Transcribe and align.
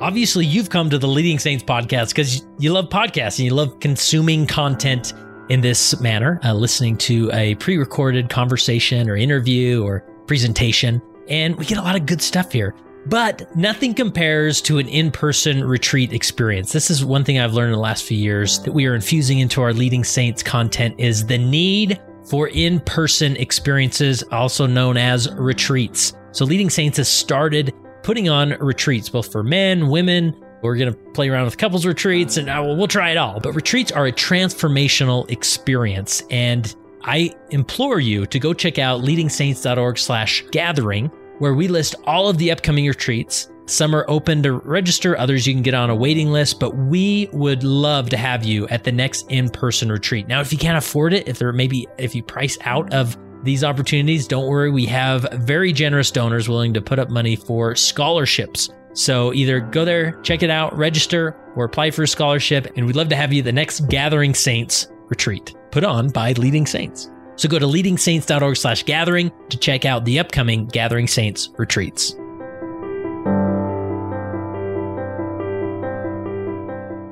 Obviously, 0.00 0.44
you've 0.44 0.70
come 0.70 0.90
to 0.90 0.98
the 0.98 1.06
Leading 1.06 1.38
Saints 1.38 1.62
podcast 1.62 2.08
because 2.08 2.44
you 2.58 2.72
love 2.72 2.88
podcasts 2.88 3.38
and 3.38 3.46
you 3.46 3.54
love 3.54 3.78
consuming 3.78 4.46
content 4.46 5.14
in 5.48 5.60
this 5.60 6.00
manner, 6.00 6.40
uh, 6.42 6.52
listening 6.52 6.96
to 6.98 7.30
a 7.32 7.54
pre 7.56 7.76
recorded 7.76 8.28
conversation 8.28 9.08
or 9.08 9.16
interview 9.16 9.84
or 9.84 10.00
presentation. 10.26 11.00
And 11.28 11.56
we 11.56 11.64
get 11.64 11.78
a 11.78 11.82
lot 11.82 11.96
of 11.96 12.06
good 12.06 12.20
stuff 12.20 12.50
here. 12.50 12.74
But 13.06 13.54
nothing 13.54 13.94
compares 13.94 14.60
to 14.62 14.78
an 14.78 14.88
in 14.88 15.10
person 15.10 15.62
retreat 15.62 16.12
experience. 16.12 16.72
This 16.72 16.90
is 16.90 17.04
one 17.04 17.22
thing 17.22 17.38
I've 17.38 17.52
learned 17.52 17.68
in 17.68 17.74
the 17.74 17.80
last 17.80 18.04
few 18.04 18.16
years 18.16 18.60
that 18.60 18.72
we 18.72 18.86
are 18.86 18.94
infusing 18.94 19.38
into 19.40 19.62
our 19.62 19.72
Leading 19.72 20.04
Saints 20.04 20.42
content 20.42 20.94
is 20.98 21.26
the 21.26 21.38
need 21.38 22.00
for 22.24 22.48
in 22.48 22.80
person 22.80 23.36
experiences, 23.36 24.24
also 24.32 24.66
known 24.66 24.96
as 24.96 25.30
retreats. 25.34 26.14
So, 26.32 26.44
Leading 26.44 26.70
Saints 26.70 26.96
has 26.96 27.08
started 27.08 27.74
putting 28.04 28.28
on 28.28 28.50
retreats, 28.60 29.08
both 29.08 29.32
for 29.32 29.42
men, 29.42 29.88
women. 29.88 30.38
We're 30.62 30.76
going 30.76 30.92
to 30.92 30.98
play 31.12 31.28
around 31.28 31.46
with 31.46 31.58
couples 31.58 31.84
retreats 31.84 32.36
and 32.36 32.48
uh, 32.48 32.62
we'll 32.64 32.86
try 32.86 33.10
it 33.10 33.16
all. 33.16 33.40
But 33.40 33.52
retreats 33.54 33.90
are 33.90 34.06
a 34.06 34.12
transformational 34.12 35.28
experience. 35.30 36.22
And 36.30 36.74
I 37.02 37.34
implore 37.50 38.00
you 38.00 38.26
to 38.26 38.38
go 38.38 38.54
check 38.54 38.78
out 38.78 39.00
leadingsaints.org 39.02 39.98
slash 39.98 40.44
gathering 40.52 41.10
where 41.38 41.54
we 41.54 41.66
list 41.66 41.96
all 42.06 42.28
of 42.28 42.38
the 42.38 42.50
upcoming 42.50 42.86
retreats. 42.86 43.50
Some 43.66 43.94
are 43.94 44.04
open 44.08 44.42
to 44.42 44.52
register, 44.52 45.18
others 45.18 45.46
you 45.46 45.54
can 45.54 45.62
get 45.62 45.74
on 45.74 45.90
a 45.90 45.96
waiting 45.96 46.30
list, 46.30 46.60
but 46.60 46.76
we 46.76 47.28
would 47.32 47.64
love 47.64 48.10
to 48.10 48.16
have 48.16 48.44
you 48.44 48.68
at 48.68 48.84
the 48.84 48.92
next 48.92 49.30
in-person 49.30 49.90
retreat. 49.90 50.28
Now, 50.28 50.40
if 50.40 50.52
you 50.52 50.58
can't 50.58 50.76
afford 50.76 51.14
it, 51.14 51.26
if 51.26 51.38
there 51.38 51.50
maybe 51.52 51.86
if 51.98 52.14
you 52.14 52.22
price 52.22 52.58
out 52.62 52.92
of 52.92 53.16
these 53.44 53.62
opportunities, 53.64 54.26
don't 54.26 54.48
worry, 54.48 54.70
we 54.70 54.86
have 54.86 55.26
very 55.32 55.72
generous 55.72 56.10
donors 56.10 56.48
willing 56.48 56.74
to 56.74 56.82
put 56.82 56.98
up 56.98 57.10
money 57.10 57.36
for 57.36 57.76
scholarships. 57.76 58.70
So 58.94 59.32
either 59.34 59.60
go 59.60 59.84
there, 59.84 60.20
check 60.22 60.42
it 60.42 60.50
out, 60.50 60.76
register, 60.76 61.36
or 61.56 61.64
apply 61.64 61.90
for 61.90 62.02
a 62.04 62.08
scholarship, 62.08 62.72
and 62.76 62.86
we'd 62.86 62.96
love 62.96 63.08
to 63.08 63.16
have 63.16 63.32
you 63.32 63.40
at 63.40 63.44
the 63.44 63.52
next 63.52 63.88
Gathering 63.88 64.34
Saints 64.34 64.88
retreat 65.08 65.54
put 65.70 65.84
on 65.84 66.08
by 66.08 66.32
Leading 66.32 66.66
Saints. 66.66 67.10
So 67.36 67.48
go 67.48 67.58
to 67.58 67.66
leadingsaints.org 67.66 68.56
slash 68.56 68.84
gathering 68.84 69.32
to 69.48 69.58
check 69.58 69.84
out 69.84 70.04
the 70.04 70.20
upcoming 70.20 70.66
Gathering 70.66 71.08
Saints 71.08 71.50
retreats. 71.56 72.14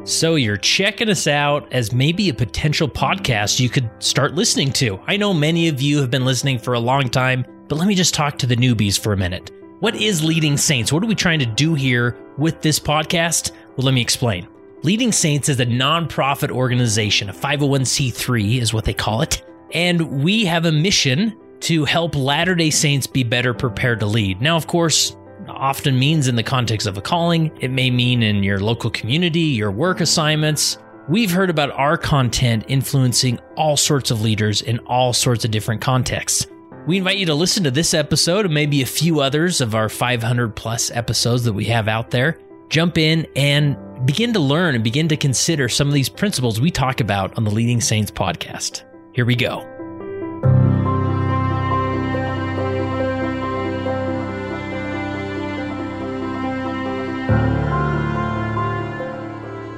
So 0.05 0.35
you're 0.35 0.57
checking 0.57 1.09
us 1.09 1.29
out 1.29 1.73
as 1.73 1.93
maybe 1.93 2.29
a 2.29 2.35
potential 2.35 2.89
podcast 2.89 3.61
you 3.61 3.69
could 3.69 3.89
start 4.01 4.35
listening 4.35 4.73
to. 4.73 5.01
I 5.07 5.17
know 5.17 5.33
many 5.33 5.69
of 5.69 5.81
you 5.81 6.01
have 6.01 6.11
been 6.11 6.25
listening 6.25 6.59
for 6.59 6.75
a 6.75 6.81
long 6.81 7.09
time, 7.09 7.47
but 7.69 7.79
let 7.79 7.87
me 7.87 7.95
just 7.95 8.13
talk 8.13 8.37
to 8.39 8.47
the 8.49 8.57
newbies 8.57 8.99
for 8.99 9.13
a 9.13 9.17
minute. 9.17 9.53
What 9.79 9.95
is 9.95 10.25
Leading 10.25 10.57
Saints? 10.57 10.93
What 10.93 11.05
are 11.05 11.07
we 11.07 11.15
trying 11.15 11.39
to 11.39 11.47
do 11.47 11.75
here 11.75 12.17
with 12.37 12.61
this 12.63 12.81
podcast? 12.81 13.53
Well, 13.77 13.85
let 13.87 13.95
me 13.95 14.01
explain. 14.01 14.49
Leading 14.83 15.13
Saints 15.13 15.49
is 15.49 15.61
a 15.61 15.67
nonprofit 15.67 16.51
organization, 16.51 17.31
a 17.31 17.33
501c3 17.33 18.61
is 18.61 18.75
what 18.75 18.85
they 18.85 18.95
call 18.95 19.23
it. 19.23 19.45
And 19.73 20.25
we 20.25 20.45
have 20.47 20.65
a 20.65 20.73
mission 20.73 21.39
to 21.61 21.85
help 21.85 22.17
Latter 22.17 22.57
day 22.57 22.71
Saints 22.71 23.07
be 23.07 23.23
better 23.23 23.55
prepared 23.55 24.01
to 24.01 24.07
lead. 24.07 24.43
Now, 24.43 24.57
of 24.57 24.67
course, 24.67 25.15
often 25.63 25.97
means 25.97 26.27
in 26.27 26.35
the 26.35 26.43
context 26.43 26.89
of 26.89 26.99
a 26.99 27.01
calling, 27.01 27.57
it 27.61 27.71
may 27.71 27.89
mean 27.89 28.21
in 28.21 28.43
your 28.43 28.59
local 28.59 28.91
community, 28.91 29.41
your 29.41 29.71
work 29.71 30.01
assignments. 30.01 30.77
We've 31.09 31.31
heard 31.31 31.51
about 31.51 31.71
our 31.71 31.97
content 31.97 32.65
influencing 32.67 33.39
all 33.57 33.77
sorts 33.77 34.11
of 34.11 34.21
leaders 34.21 34.61
in 34.61 34.81
all 34.81 35.13
sorts 35.13 35.45
of 35.45 35.53
different 35.53 35.81
contexts. 35.81 36.49
We 36.89 36.99
invite 36.99 37.19
you 37.19 37.27
to 37.27 37.35
listen 37.35 37.63
to 37.63 37.71
this 37.71 37.95
episode 37.95 38.45
and 38.45 38.53
maybe 38.53 38.83
a 38.83 38.87
few 38.87 39.21
others 39.21 39.61
of 39.61 39.77
our 39.77 39.89
500 39.89 40.57
plus 40.57 40.91
episodes 40.91 41.45
that 41.45 41.53
we 41.53 41.67
have 41.67 41.87
out 41.87 42.11
there. 42.11 42.41
Jump 42.69 42.99
in 42.99 43.25
and 43.37 43.77
begin 44.05 44.33
to 44.33 44.41
learn 44.41 44.75
and 44.75 44.83
begin 44.83 45.07
to 45.09 45.17
consider 45.17 45.69
some 45.69 45.87
of 45.87 45.95
these 45.95 46.09
principles 46.09 46.61
we 46.61 46.73
talk 46.73 47.01
about 47.01 47.39
on 47.39 47.45
the 47.45 47.53
Leading 47.53 47.81
Saints 47.81 48.11
podcast. 48.11 48.83
Here 49.15 49.25
we 49.25 49.37
go. 49.37 49.72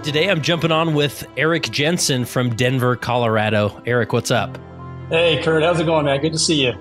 Today 0.04 0.28
I'm 0.30 0.42
jumping 0.42 0.70
on 0.70 0.92
with 0.92 1.26
Eric 1.38 1.70
Jenson 1.70 2.26
from 2.26 2.54
Denver, 2.54 2.94
Colorado. 2.94 3.82
Eric, 3.86 4.12
what's 4.12 4.30
up? 4.30 4.58
Hey, 5.08 5.42
Kurt, 5.42 5.62
how's 5.62 5.80
it 5.80 5.86
going, 5.86 6.04
man? 6.04 6.20
Good 6.20 6.34
to 6.34 6.38
see 6.38 6.66
you. 6.66 6.74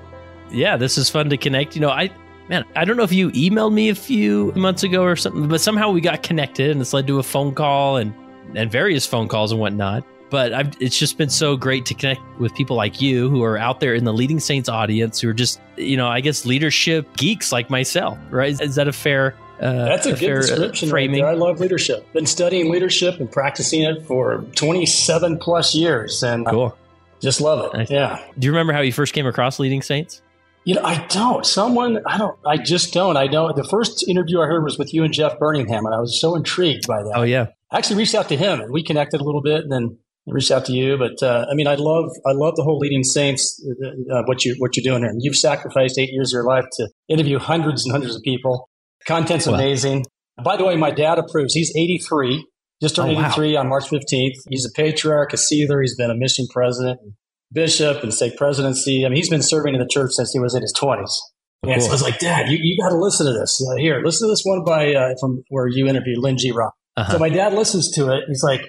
Yeah, 0.52 0.76
this 0.76 0.98
is 0.98 1.10
fun 1.10 1.30
to 1.30 1.38
connect. 1.38 1.74
You 1.74 1.82
know, 1.84 1.90
I 1.90 2.12
man, 2.50 2.66
I 2.76 2.84
don't 2.84 2.98
know 2.98 3.04
if 3.04 3.14
you 3.14 3.32
emailed 3.32 3.72
me 3.72 3.88
a 3.88 3.96
few 3.96 4.52
months 4.58 4.84
ago 4.84 5.04
or 5.04 5.16
something, 5.16 5.48
but 5.48 5.62
somehow 5.62 5.90
we 5.90 6.02
got 6.02 6.22
connected 6.22 6.72
and 6.72 6.82
it's 6.82 6.92
led 6.92 7.08
to 7.08 7.18
a 7.18 7.24
phone 7.24 7.56
call 7.56 7.96
and 7.96 8.14
and 8.56 8.70
various 8.70 9.06
phone 9.06 9.30
calls 9.30 9.54
and 9.54 9.62
whatnot 9.62 10.04
but 10.30 10.52
I've, 10.52 10.72
it's 10.82 10.98
just 10.98 11.20
been 11.20 11.30
so 11.30 11.56
great 11.56 11.86
to 11.86 11.94
connect 11.94 12.22
with 12.40 12.56
people 12.56 12.76
like 12.76 13.00
you 13.00 13.30
who 13.30 13.44
are 13.44 13.56
out 13.56 13.80
there 13.80 13.94
in 13.94 14.04
the 14.04 14.12
leading 14.12 14.40
saints 14.40 14.68
audience 14.68 15.22
who 15.22 15.30
are 15.30 15.34
just 15.34 15.62
you 15.78 15.96
know 15.96 16.08
i 16.08 16.20
guess 16.20 16.46
leadership 16.46 17.08
geeks 17.16 17.52
like 17.52 17.70
myself 17.70 18.18
right 18.32 18.60
is 18.60 18.76
that 18.76 18.88
a 18.88 18.92
fair 18.92 19.36
uh, 19.62 19.86
that's 19.86 20.06
a, 20.06 20.14
a 20.14 20.18
good 20.18 20.32
uh, 20.32 20.42
description 20.42 20.90
framing 20.90 21.24
right 21.24 21.32
i 21.32 21.34
love 21.34 21.60
leadership 21.60 22.12
been 22.14 22.26
studying 22.26 22.72
leadership 22.72 23.20
and 23.20 23.32
practicing 23.32 23.82
it 23.82 24.06
for 24.06 24.44
27 24.56 25.38
plus 25.38 25.76
years 25.76 26.24
and 26.24 26.46
cool 26.48 26.78
just 27.22 27.40
love 27.40 27.74
it 27.74 27.90
yeah 27.90 28.24
do 28.38 28.46
you 28.46 28.52
remember 28.52 28.74
how 28.74 28.82
you 28.82 28.92
first 28.92 29.14
came 29.14 29.28
across 29.28 29.60
leading 29.60 29.82
saints 29.82 30.22
you 30.66 30.76
know, 30.76 30.84
I 30.84 31.06
don't. 31.08 31.46
Someone, 31.46 32.00
I 32.06 32.18
don't. 32.18 32.38
I 32.46 32.58
just 32.58 32.94
don't. 32.94 33.18
I 33.18 33.28
don't. 33.28 33.54
The 33.56 33.66
first 33.66 34.08
interview 34.08 34.40
I 34.40 34.46
heard 34.46 34.64
was 34.64 34.78
with 34.78 34.94
you 34.94 35.04
and 35.04 35.14
Jeff 35.14 35.38
Birmingham, 35.38 35.86
and 35.86 35.94
I 35.94 36.00
was 36.00 36.20
so 36.20 36.36
intrigued 36.36 36.88
by 36.88 37.04
that. 37.04 37.14
Oh 37.16 37.24
yeah. 37.24 37.48
I 37.70 37.80
actually 37.80 37.98
reached 37.98 38.16
out 38.16 38.30
to 38.30 38.38
him, 38.38 38.62
and 38.62 38.72
we 38.72 38.82
connected 38.82 39.20
a 39.20 39.24
little 39.26 39.42
bit, 39.42 39.64
and 39.64 39.72
then 39.72 39.98
reached 40.26 40.52
out 40.52 40.66
to 40.66 40.72
you. 40.72 40.98
But 40.98 41.22
uh, 41.22 41.46
I 41.50 41.54
mean, 41.56 41.68
I 41.68 41.76
love 41.76 42.12
I 42.26 42.32
love 42.32 42.56
the 42.56 42.64
whole 42.64 42.80
leading 42.80 43.04
saints. 43.04 43.62
Uh, 43.66 44.14
uh, 44.14 44.24
what 44.24 44.46
you 44.46 44.56
what 44.60 44.78
you're 44.78 44.84
doing 44.84 45.04
here. 45.04 45.14
You've 45.20 45.36
sacrificed 45.36 45.98
eight 45.98 46.12
years 46.12 46.34
of 46.34 46.38
your 46.38 46.46
life 46.46 46.66
to 46.74 46.90
interview 47.10 47.40
hundreds 47.40 47.84
and 47.84 47.92
hundreds 47.92 48.16
of 48.16 48.22
people. 48.22 48.70
Content's 49.08 49.48
wow. 49.48 49.56
amazing. 49.56 50.06
By 50.44 50.58
the 50.58 50.66
way, 50.66 50.76
my 50.76 50.92
dad 50.92 51.20
approves. 51.20 51.54
He's 51.54 51.76
83, 51.76 52.46
just 52.82 52.96
turned 52.96 53.16
oh, 53.16 53.26
83 53.26 53.54
wow. 53.54 53.60
on 53.62 53.70
March 53.70 53.86
15th. 53.86 54.34
He's 54.50 54.66
a 54.66 54.72
patriarch, 54.76 55.34
a 55.34 55.38
sealer. 55.38 55.82
He's 55.82 55.96
been 55.96 56.10
a 56.10 56.16
mission 56.16 56.48
president, 56.52 57.00
bishop, 57.52 58.04
and 58.04 58.14
stake 58.14 58.38
presidency. 58.38 59.06
I 59.06 59.10
mean, 59.10 59.18
he's 59.18 59.30
been 59.30 59.44
serving 59.44 59.76
in 59.76 59.80
the 59.80 59.88
church 59.90 60.12
since 60.14 60.32
he 60.32 60.40
was 60.40 60.56
in 60.56 60.62
his 60.62 60.74
20s. 60.74 61.12
And 61.64 61.82
so 61.82 61.90
I 61.90 61.92
was 61.92 62.02
like, 62.02 62.20
Dad, 62.20 62.50
you, 62.50 62.58
you 62.62 62.78
got 62.82 62.90
to 62.90 62.98
listen 62.98 63.26
to 63.26 63.32
this. 63.32 63.66
Uh, 63.66 63.78
here, 63.78 64.02
listen 64.04 64.28
to 64.28 64.32
this 64.32 64.44
one 64.44 64.66
by 64.66 64.94
uh, 64.94 65.14
from 65.20 65.44
where 65.48 65.68
you 65.68 65.88
interviewed 65.88 66.18
Lynn 66.18 66.38
G. 66.38 66.52
Robbins. 66.52 66.74
Uh-huh. 66.98 67.14
So 67.14 67.20
my 67.20 67.30
dad 67.30 67.54
listens 67.54 67.90
to 67.92 68.12
it. 68.12 68.26
He's 68.28 68.44
like, 68.44 68.62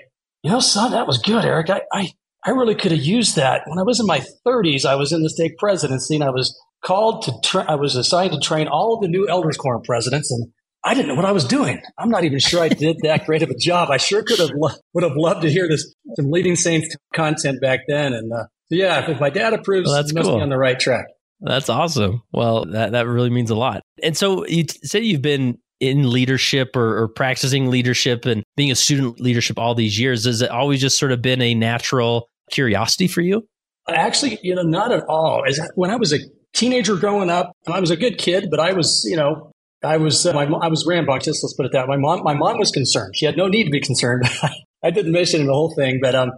you 0.43 0.51
know, 0.51 0.61
son, 0.61 0.93
that 0.93 1.07
was 1.07 1.19
good, 1.19 1.45
Eric. 1.45 1.71
I, 1.71 1.83
I, 1.93 2.11
I 2.45 2.51
really 2.51 2.75
could 2.75 2.93
have 2.93 3.01
used 3.01 3.37
that. 3.37 3.63
When 3.67 3.79
I 3.79 3.83
was 3.83 3.99
in 3.99 4.07
my 4.07 4.25
30s, 4.47 4.85
I 4.85 4.95
was 4.95 5.13
in 5.13 5.23
the 5.23 5.31
stake 5.31 5.59
presidency 5.59 6.15
and 6.15 6.25
I 6.25 6.31
was 6.31 6.59
called 6.85 7.23
to, 7.23 7.33
tra- 7.43 7.67
I 7.69 7.77
was 7.77 7.97
assigned 7.97 8.33
to 8.33 8.39
train 8.39 8.69
all 8.69 8.95
of 8.95 9.01
the 9.01 9.09
new 9.09 9.29
elders 9.29 9.57
quorum 9.57 9.83
presidents 9.83 10.31
and 10.31 10.53
I 10.85 10.93
didn't 10.93 11.09
know 11.09 11.15
what 11.15 11.25
I 11.25 11.33
was 11.33 11.45
doing. 11.45 11.81
I'm 11.97 12.11
not 12.11 12.25
even 12.25 12.39
sure 12.39 12.63
I 12.63 12.69
did 12.69 12.99
that 13.05 13.25
great 13.25 13.43
of 13.43 13.49
a 13.49 13.57
job. 13.57 13.91
I 13.91 13.97
sure 13.97 14.23
could 14.23 14.39
have 14.39 14.51
lo- 14.55 14.75
would 14.93 15.03
have 15.03 15.17
loved 15.17 15.43
to 15.43 15.51
hear 15.51 15.67
this 15.67 15.95
some 16.17 16.31
leading 16.31 16.57
saints 16.57 16.95
content 17.15 17.61
back 17.63 17.81
then. 17.89 18.13
And 18.13 18.31
uh, 18.31 18.45
so 18.67 18.77
yeah, 18.77 19.11
if 19.11 19.19
my 19.19 19.31
dad 19.31 19.55
approves, 19.55 19.89
well, 19.89 19.97
that's 19.97 20.13
must 20.13 20.27
cool. 20.27 20.37
be 20.37 20.43
on 20.43 20.51
the 20.51 20.59
right 20.59 20.79
track. 20.79 21.07
That's 21.41 21.71
awesome. 21.71 22.23
Well, 22.33 22.67
that 22.67 22.93
that 22.93 23.07
really 23.07 23.31
means 23.31 23.51
a 23.51 23.55
lot. 23.55 23.83
And 24.03 24.15
so 24.15 24.47
you 24.47 24.65
t- 24.65 24.79
say 24.83 25.01
you've 25.01 25.23
been 25.23 25.59
in 25.81 26.11
leadership 26.11 26.77
or, 26.77 27.03
or, 27.03 27.09
practicing 27.09 27.69
leadership 27.69 28.25
and 28.27 28.45
being 28.57 28.71
a 28.71 28.75
student 28.75 29.21
leadership 29.21 29.59
all 29.59 29.75
these 29.75 29.99
years? 29.99 30.25
Has 30.25 30.41
it 30.41 30.51
always 30.51 30.81
just 30.81 30.99
sort 30.99 31.13
of 31.13 31.21
been 31.21 31.43
a 31.43 31.55
natural 31.55 32.29
curiosity 32.51 33.09
for 33.09 33.21
you? 33.21 33.47
Actually, 33.89 34.39
you 34.43 34.55
know, 34.55 34.63
not 34.63 34.93
at 34.93 35.05
all. 35.09 35.45
As 35.47 35.61
when 35.75 35.91
I 35.91 35.97
was 35.97 36.13
a 36.13 36.19
teenager 36.55 36.97
growing 36.97 37.31
up, 37.31 37.53
I 37.67 37.81
was 37.81 37.91
a 37.91 37.97
good 37.97 38.19
kid, 38.19 38.49
but 38.51 38.61
I 38.61 38.73
was, 38.73 39.05
you 39.09 39.17
know, 39.17 39.53
I 39.83 39.99
was 39.99 40.25
uh, 40.25 40.33
my, 40.33 40.45
I 40.45 40.69
was 40.69 40.87
rambunctious. 40.87 41.43
Let's 41.43 41.55
put 41.55 41.67
it 41.67 41.73
that 41.73 41.89
way. 41.89 41.97
My 41.97 42.01
mom, 42.01 42.23
my 42.23 42.35
mom 42.35 42.59
was 42.59 42.71
concerned. 42.71 43.15
She 43.17 43.27
had 43.27 43.37
no 43.37 43.49
need 43.49 43.65
to 43.65 43.71
be 43.71 43.81
concerned. 43.81 44.25
I 44.83 44.91
did 44.91 45.07
the 45.07 45.11
mission 45.11 45.41
and 45.41 45.49
the 45.49 45.53
whole 45.53 45.75
thing, 45.75 45.99
but 46.01 46.15
um, 46.15 46.33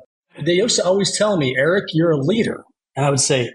they 0.45 0.55
used 0.55 0.77
to 0.77 0.85
always 0.85 1.17
tell 1.17 1.37
me, 1.37 1.55
Eric, 1.57 1.85
you're 1.93 2.11
a 2.11 2.19
leader, 2.19 2.65
and 2.97 3.07
I 3.07 3.11
would 3.11 3.21
say 3.21 3.51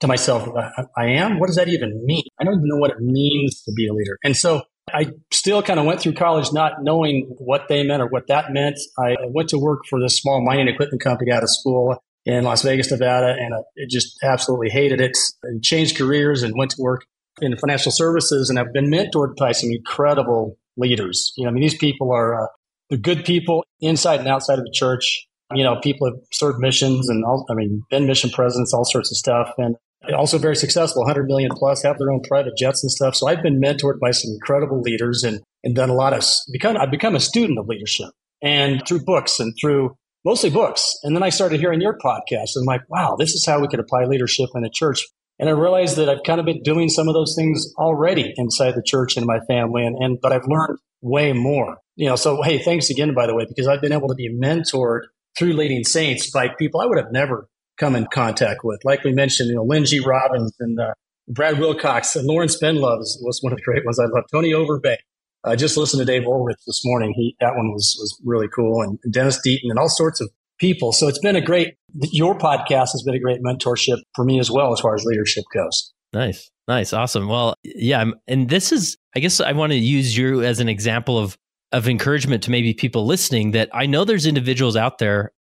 to 0.00 0.06
myself, 0.06 0.48
I, 0.56 0.84
I 0.96 1.06
am. 1.10 1.38
What 1.38 1.48
does 1.48 1.56
that 1.56 1.68
even 1.68 2.04
mean? 2.04 2.24
I 2.40 2.44
don't 2.44 2.54
even 2.54 2.68
know 2.68 2.76
what 2.76 2.90
it 2.90 3.00
means 3.00 3.62
to 3.62 3.72
be 3.72 3.86
a 3.86 3.92
leader. 3.92 4.16
And 4.24 4.36
so 4.36 4.62
I 4.92 5.12
still 5.32 5.62
kind 5.62 5.78
of 5.78 5.86
went 5.86 6.00
through 6.00 6.14
college 6.14 6.52
not 6.52 6.82
knowing 6.82 7.34
what 7.38 7.68
they 7.68 7.82
meant 7.82 8.02
or 8.02 8.06
what 8.06 8.26
that 8.28 8.52
meant. 8.52 8.78
I 8.98 9.16
went 9.28 9.50
to 9.50 9.58
work 9.58 9.80
for 9.88 10.00
this 10.00 10.16
small 10.16 10.42
mining 10.44 10.68
equipment 10.68 11.02
company 11.02 11.30
out 11.30 11.42
of 11.42 11.50
school 11.50 12.02
in 12.24 12.44
Las 12.44 12.62
Vegas, 12.62 12.90
Nevada, 12.90 13.34
and 13.38 13.54
I 13.54 13.58
just 13.88 14.18
absolutely 14.22 14.70
hated 14.70 15.00
it. 15.00 15.16
I 15.44 15.58
changed 15.62 15.96
careers 15.96 16.42
and 16.42 16.54
went 16.56 16.72
to 16.72 16.82
work 16.82 17.04
in 17.40 17.56
financial 17.56 17.92
services, 17.92 18.50
and 18.50 18.58
I've 18.58 18.72
been 18.72 18.90
mentored 18.90 19.36
by 19.36 19.52
some 19.52 19.70
incredible 19.70 20.58
leaders. 20.76 21.32
You 21.36 21.44
know, 21.44 21.50
I 21.50 21.52
mean, 21.52 21.62
these 21.62 21.78
people 21.78 22.12
are 22.12 22.44
uh, 22.44 22.46
they're 22.90 22.98
good 22.98 23.24
people 23.24 23.64
inside 23.80 24.20
and 24.20 24.28
outside 24.28 24.58
of 24.58 24.64
the 24.64 24.72
church. 24.72 25.26
You 25.54 25.64
know, 25.64 25.80
people 25.80 26.08
have 26.08 26.20
served 26.32 26.58
missions 26.58 27.08
and 27.08 27.24
all, 27.24 27.46
I 27.50 27.54
mean, 27.54 27.82
been 27.90 28.06
mission 28.06 28.30
presidents, 28.30 28.74
all 28.74 28.84
sorts 28.84 29.10
of 29.10 29.16
stuff. 29.16 29.52
And 29.58 29.76
also 30.16 30.38
very 30.38 30.56
successful, 30.56 31.02
100 31.02 31.26
million 31.26 31.50
plus, 31.54 31.82
have 31.82 31.98
their 31.98 32.10
own 32.10 32.20
private 32.22 32.56
jets 32.56 32.82
and 32.82 32.90
stuff. 32.90 33.16
So 33.16 33.28
I've 33.28 33.42
been 33.42 33.60
mentored 33.60 33.98
by 34.00 34.12
some 34.12 34.30
incredible 34.32 34.80
leaders 34.80 35.24
and, 35.24 35.40
and 35.64 35.74
done 35.74 35.90
a 35.90 35.94
lot 35.94 36.12
of, 36.12 36.24
become, 36.52 36.76
I've 36.76 36.90
become 36.90 37.16
a 37.16 37.20
student 37.20 37.58
of 37.58 37.66
leadership 37.66 38.10
and 38.42 38.82
through 38.86 39.04
books 39.04 39.40
and 39.40 39.54
through 39.60 39.96
mostly 40.24 40.50
books. 40.50 40.98
And 41.02 41.14
then 41.14 41.22
I 41.22 41.30
started 41.30 41.60
hearing 41.60 41.80
your 41.80 41.98
podcast 41.98 42.50
and 42.54 42.62
I'm 42.62 42.66
like, 42.66 42.88
wow, 42.88 43.16
this 43.18 43.32
is 43.32 43.44
how 43.46 43.60
we 43.60 43.68
could 43.68 43.80
apply 43.80 44.04
leadership 44.04 44.50
in 44.54 44.64
a 44.64 44.70
church. 44.70 45.06
And 45.38 45.48
I 45.48 45.52
realized 45.52 45.96
that 45.96 46.08
I've 46.08 46.22
kind 46.22 46.38
of 46.38 46.46
been 46.46 46.62
doing 46.62 46.88
some 46.88 47.08
of 47.08 47.14
those 47.14 47.34
things 47.34 47.72
already 47.78 48.34
inside 48.36 48.72
the 48.72 48.82
church 48.84 49.16
and 49.16 49.26
my 49.26 49.40
family. 49.48 49.86
And, 49.86 49.96
and 49.96 50.18
but 50.20 50.32
I've 50.32 50.46
learned 50.46 50.78
way 51.00 51.32
more. 51.32 51.78
You 51.96 52.08
know, 52.08 52.16
so 52.16 52.42
hey, 52.42 52.58
thanks 52.58 52.90
again, 52.90 53.14
by 53.14 53.26
the 53.26 53.34
way, 53.34 53.46
because 53.48 53.66
I've 53.66 53.80
been 53.80 53.92
able 53.92 54.08
to 54.08 54.14
be 54.14 54.30
mentored 54.30 55.02
through 55.38 55.54
leading 55.54 55.84
saints 55.84 56.30
by 56.30 56.48
people 56.48 56.80
I 56.80 56.86
would 56.86 56.98
have 56.98 57.12
never 57.12 57.48
come 57.78 57.96
in 57.96 58.06
contact 58.12 58.60
with. 58.62 58.80
Like 58.84 59.04
we 59.04 59.12
mentioned, 59.12 59.48
you 59.48 59.54
know, 59.54 59.84
G. 59.84 60.00
Robbins 60.00 60.52
and 60.60 60.78
uh, 60.78 60.92
Brad 61.28 61.58
Wilcox 61.58 62.16
and 62.16 62.26
Lawrence 62.26 62.60
Benlove 62.60 62.98
was 63.20 63.38
one 63.40 63.52
of 63.52 63.58
the 63.58 63.62
great 63.62 63.84
ones 63.84 63.98
I 63.98 64.04
love. 64.04 64.24
Tony 64.30 64.52
Overbay. 64.52 64.96
I 65.44 65.56
just 65.56 65.76
listened 65.76 66.00
to 66.00 66.04
Dave 66.04 66.26
Ulrich 66.26 66.58
this 66.66 66.82
morning. 66.84 67.12
He 67.16 67.36
that 67.40 67.54
one 67.54 67.72
was 67.72 67.96
was 67.98 68.20
really 68.24 68.48
cool, 68.48 68.82
and 68.82 68.98
Dennis 69.10 69.40
Deaton 69.46 69.70
and 69.70 69.78
all 69.78 69.88
sorts 69.88 70.20
of 70.20 70.30
people. 70.58 70.92
So 70.92 71.08
it's 71.08 71.18
been 71.18 71.36
a 71.36 71.40
great. 71.40 71.74
Your 72.12 72.36
podcast 72.36 72.92
has 72.92 73.02
been 73.04 73.14
a 73.14 73.18
great 73.18 73.40
mentorship 73.42 73.98
for 74.14 74.24
me 74.24 74.38
as 74.38 74.50
well, 74.50 74.72
as 74.72 74.80
far 74.80 74.94
as 74.94 75.04
leadership 75.04 75.44
goes. 75.52 75.92
Nice, 76.12 76.50
nice, 76.68 76.92
awesome. 76.92 77.28
Well, 77.28 77.54
yeah, 77.64 78.04
and 78.28 78.48
this 78.48 78.72
is. 78.72 78.96
I 79.16 79.20
guess 79.20 79.40
I 79.40 79.52
want 79.52 79.72
to 79.72 79.78
use 79.78 80.16
you 80.16 80.42
as 80.42 80.60
an 80.60 80.68
example 80.68 81.18
of 81.18 81.36
of 81.72 81.88
encouragement 81.88 82.42
to 82.44 82.50
maybe 82.50 82.74
people 82.74 83.06
listening. 83.06 83.52
That 83.52 83.70
I 83.72 83.86
know 83.86 84.04
there's 84.04 84.26
individuals 84.26 84.76
out 84.76 84.98
there. 84.98 85.32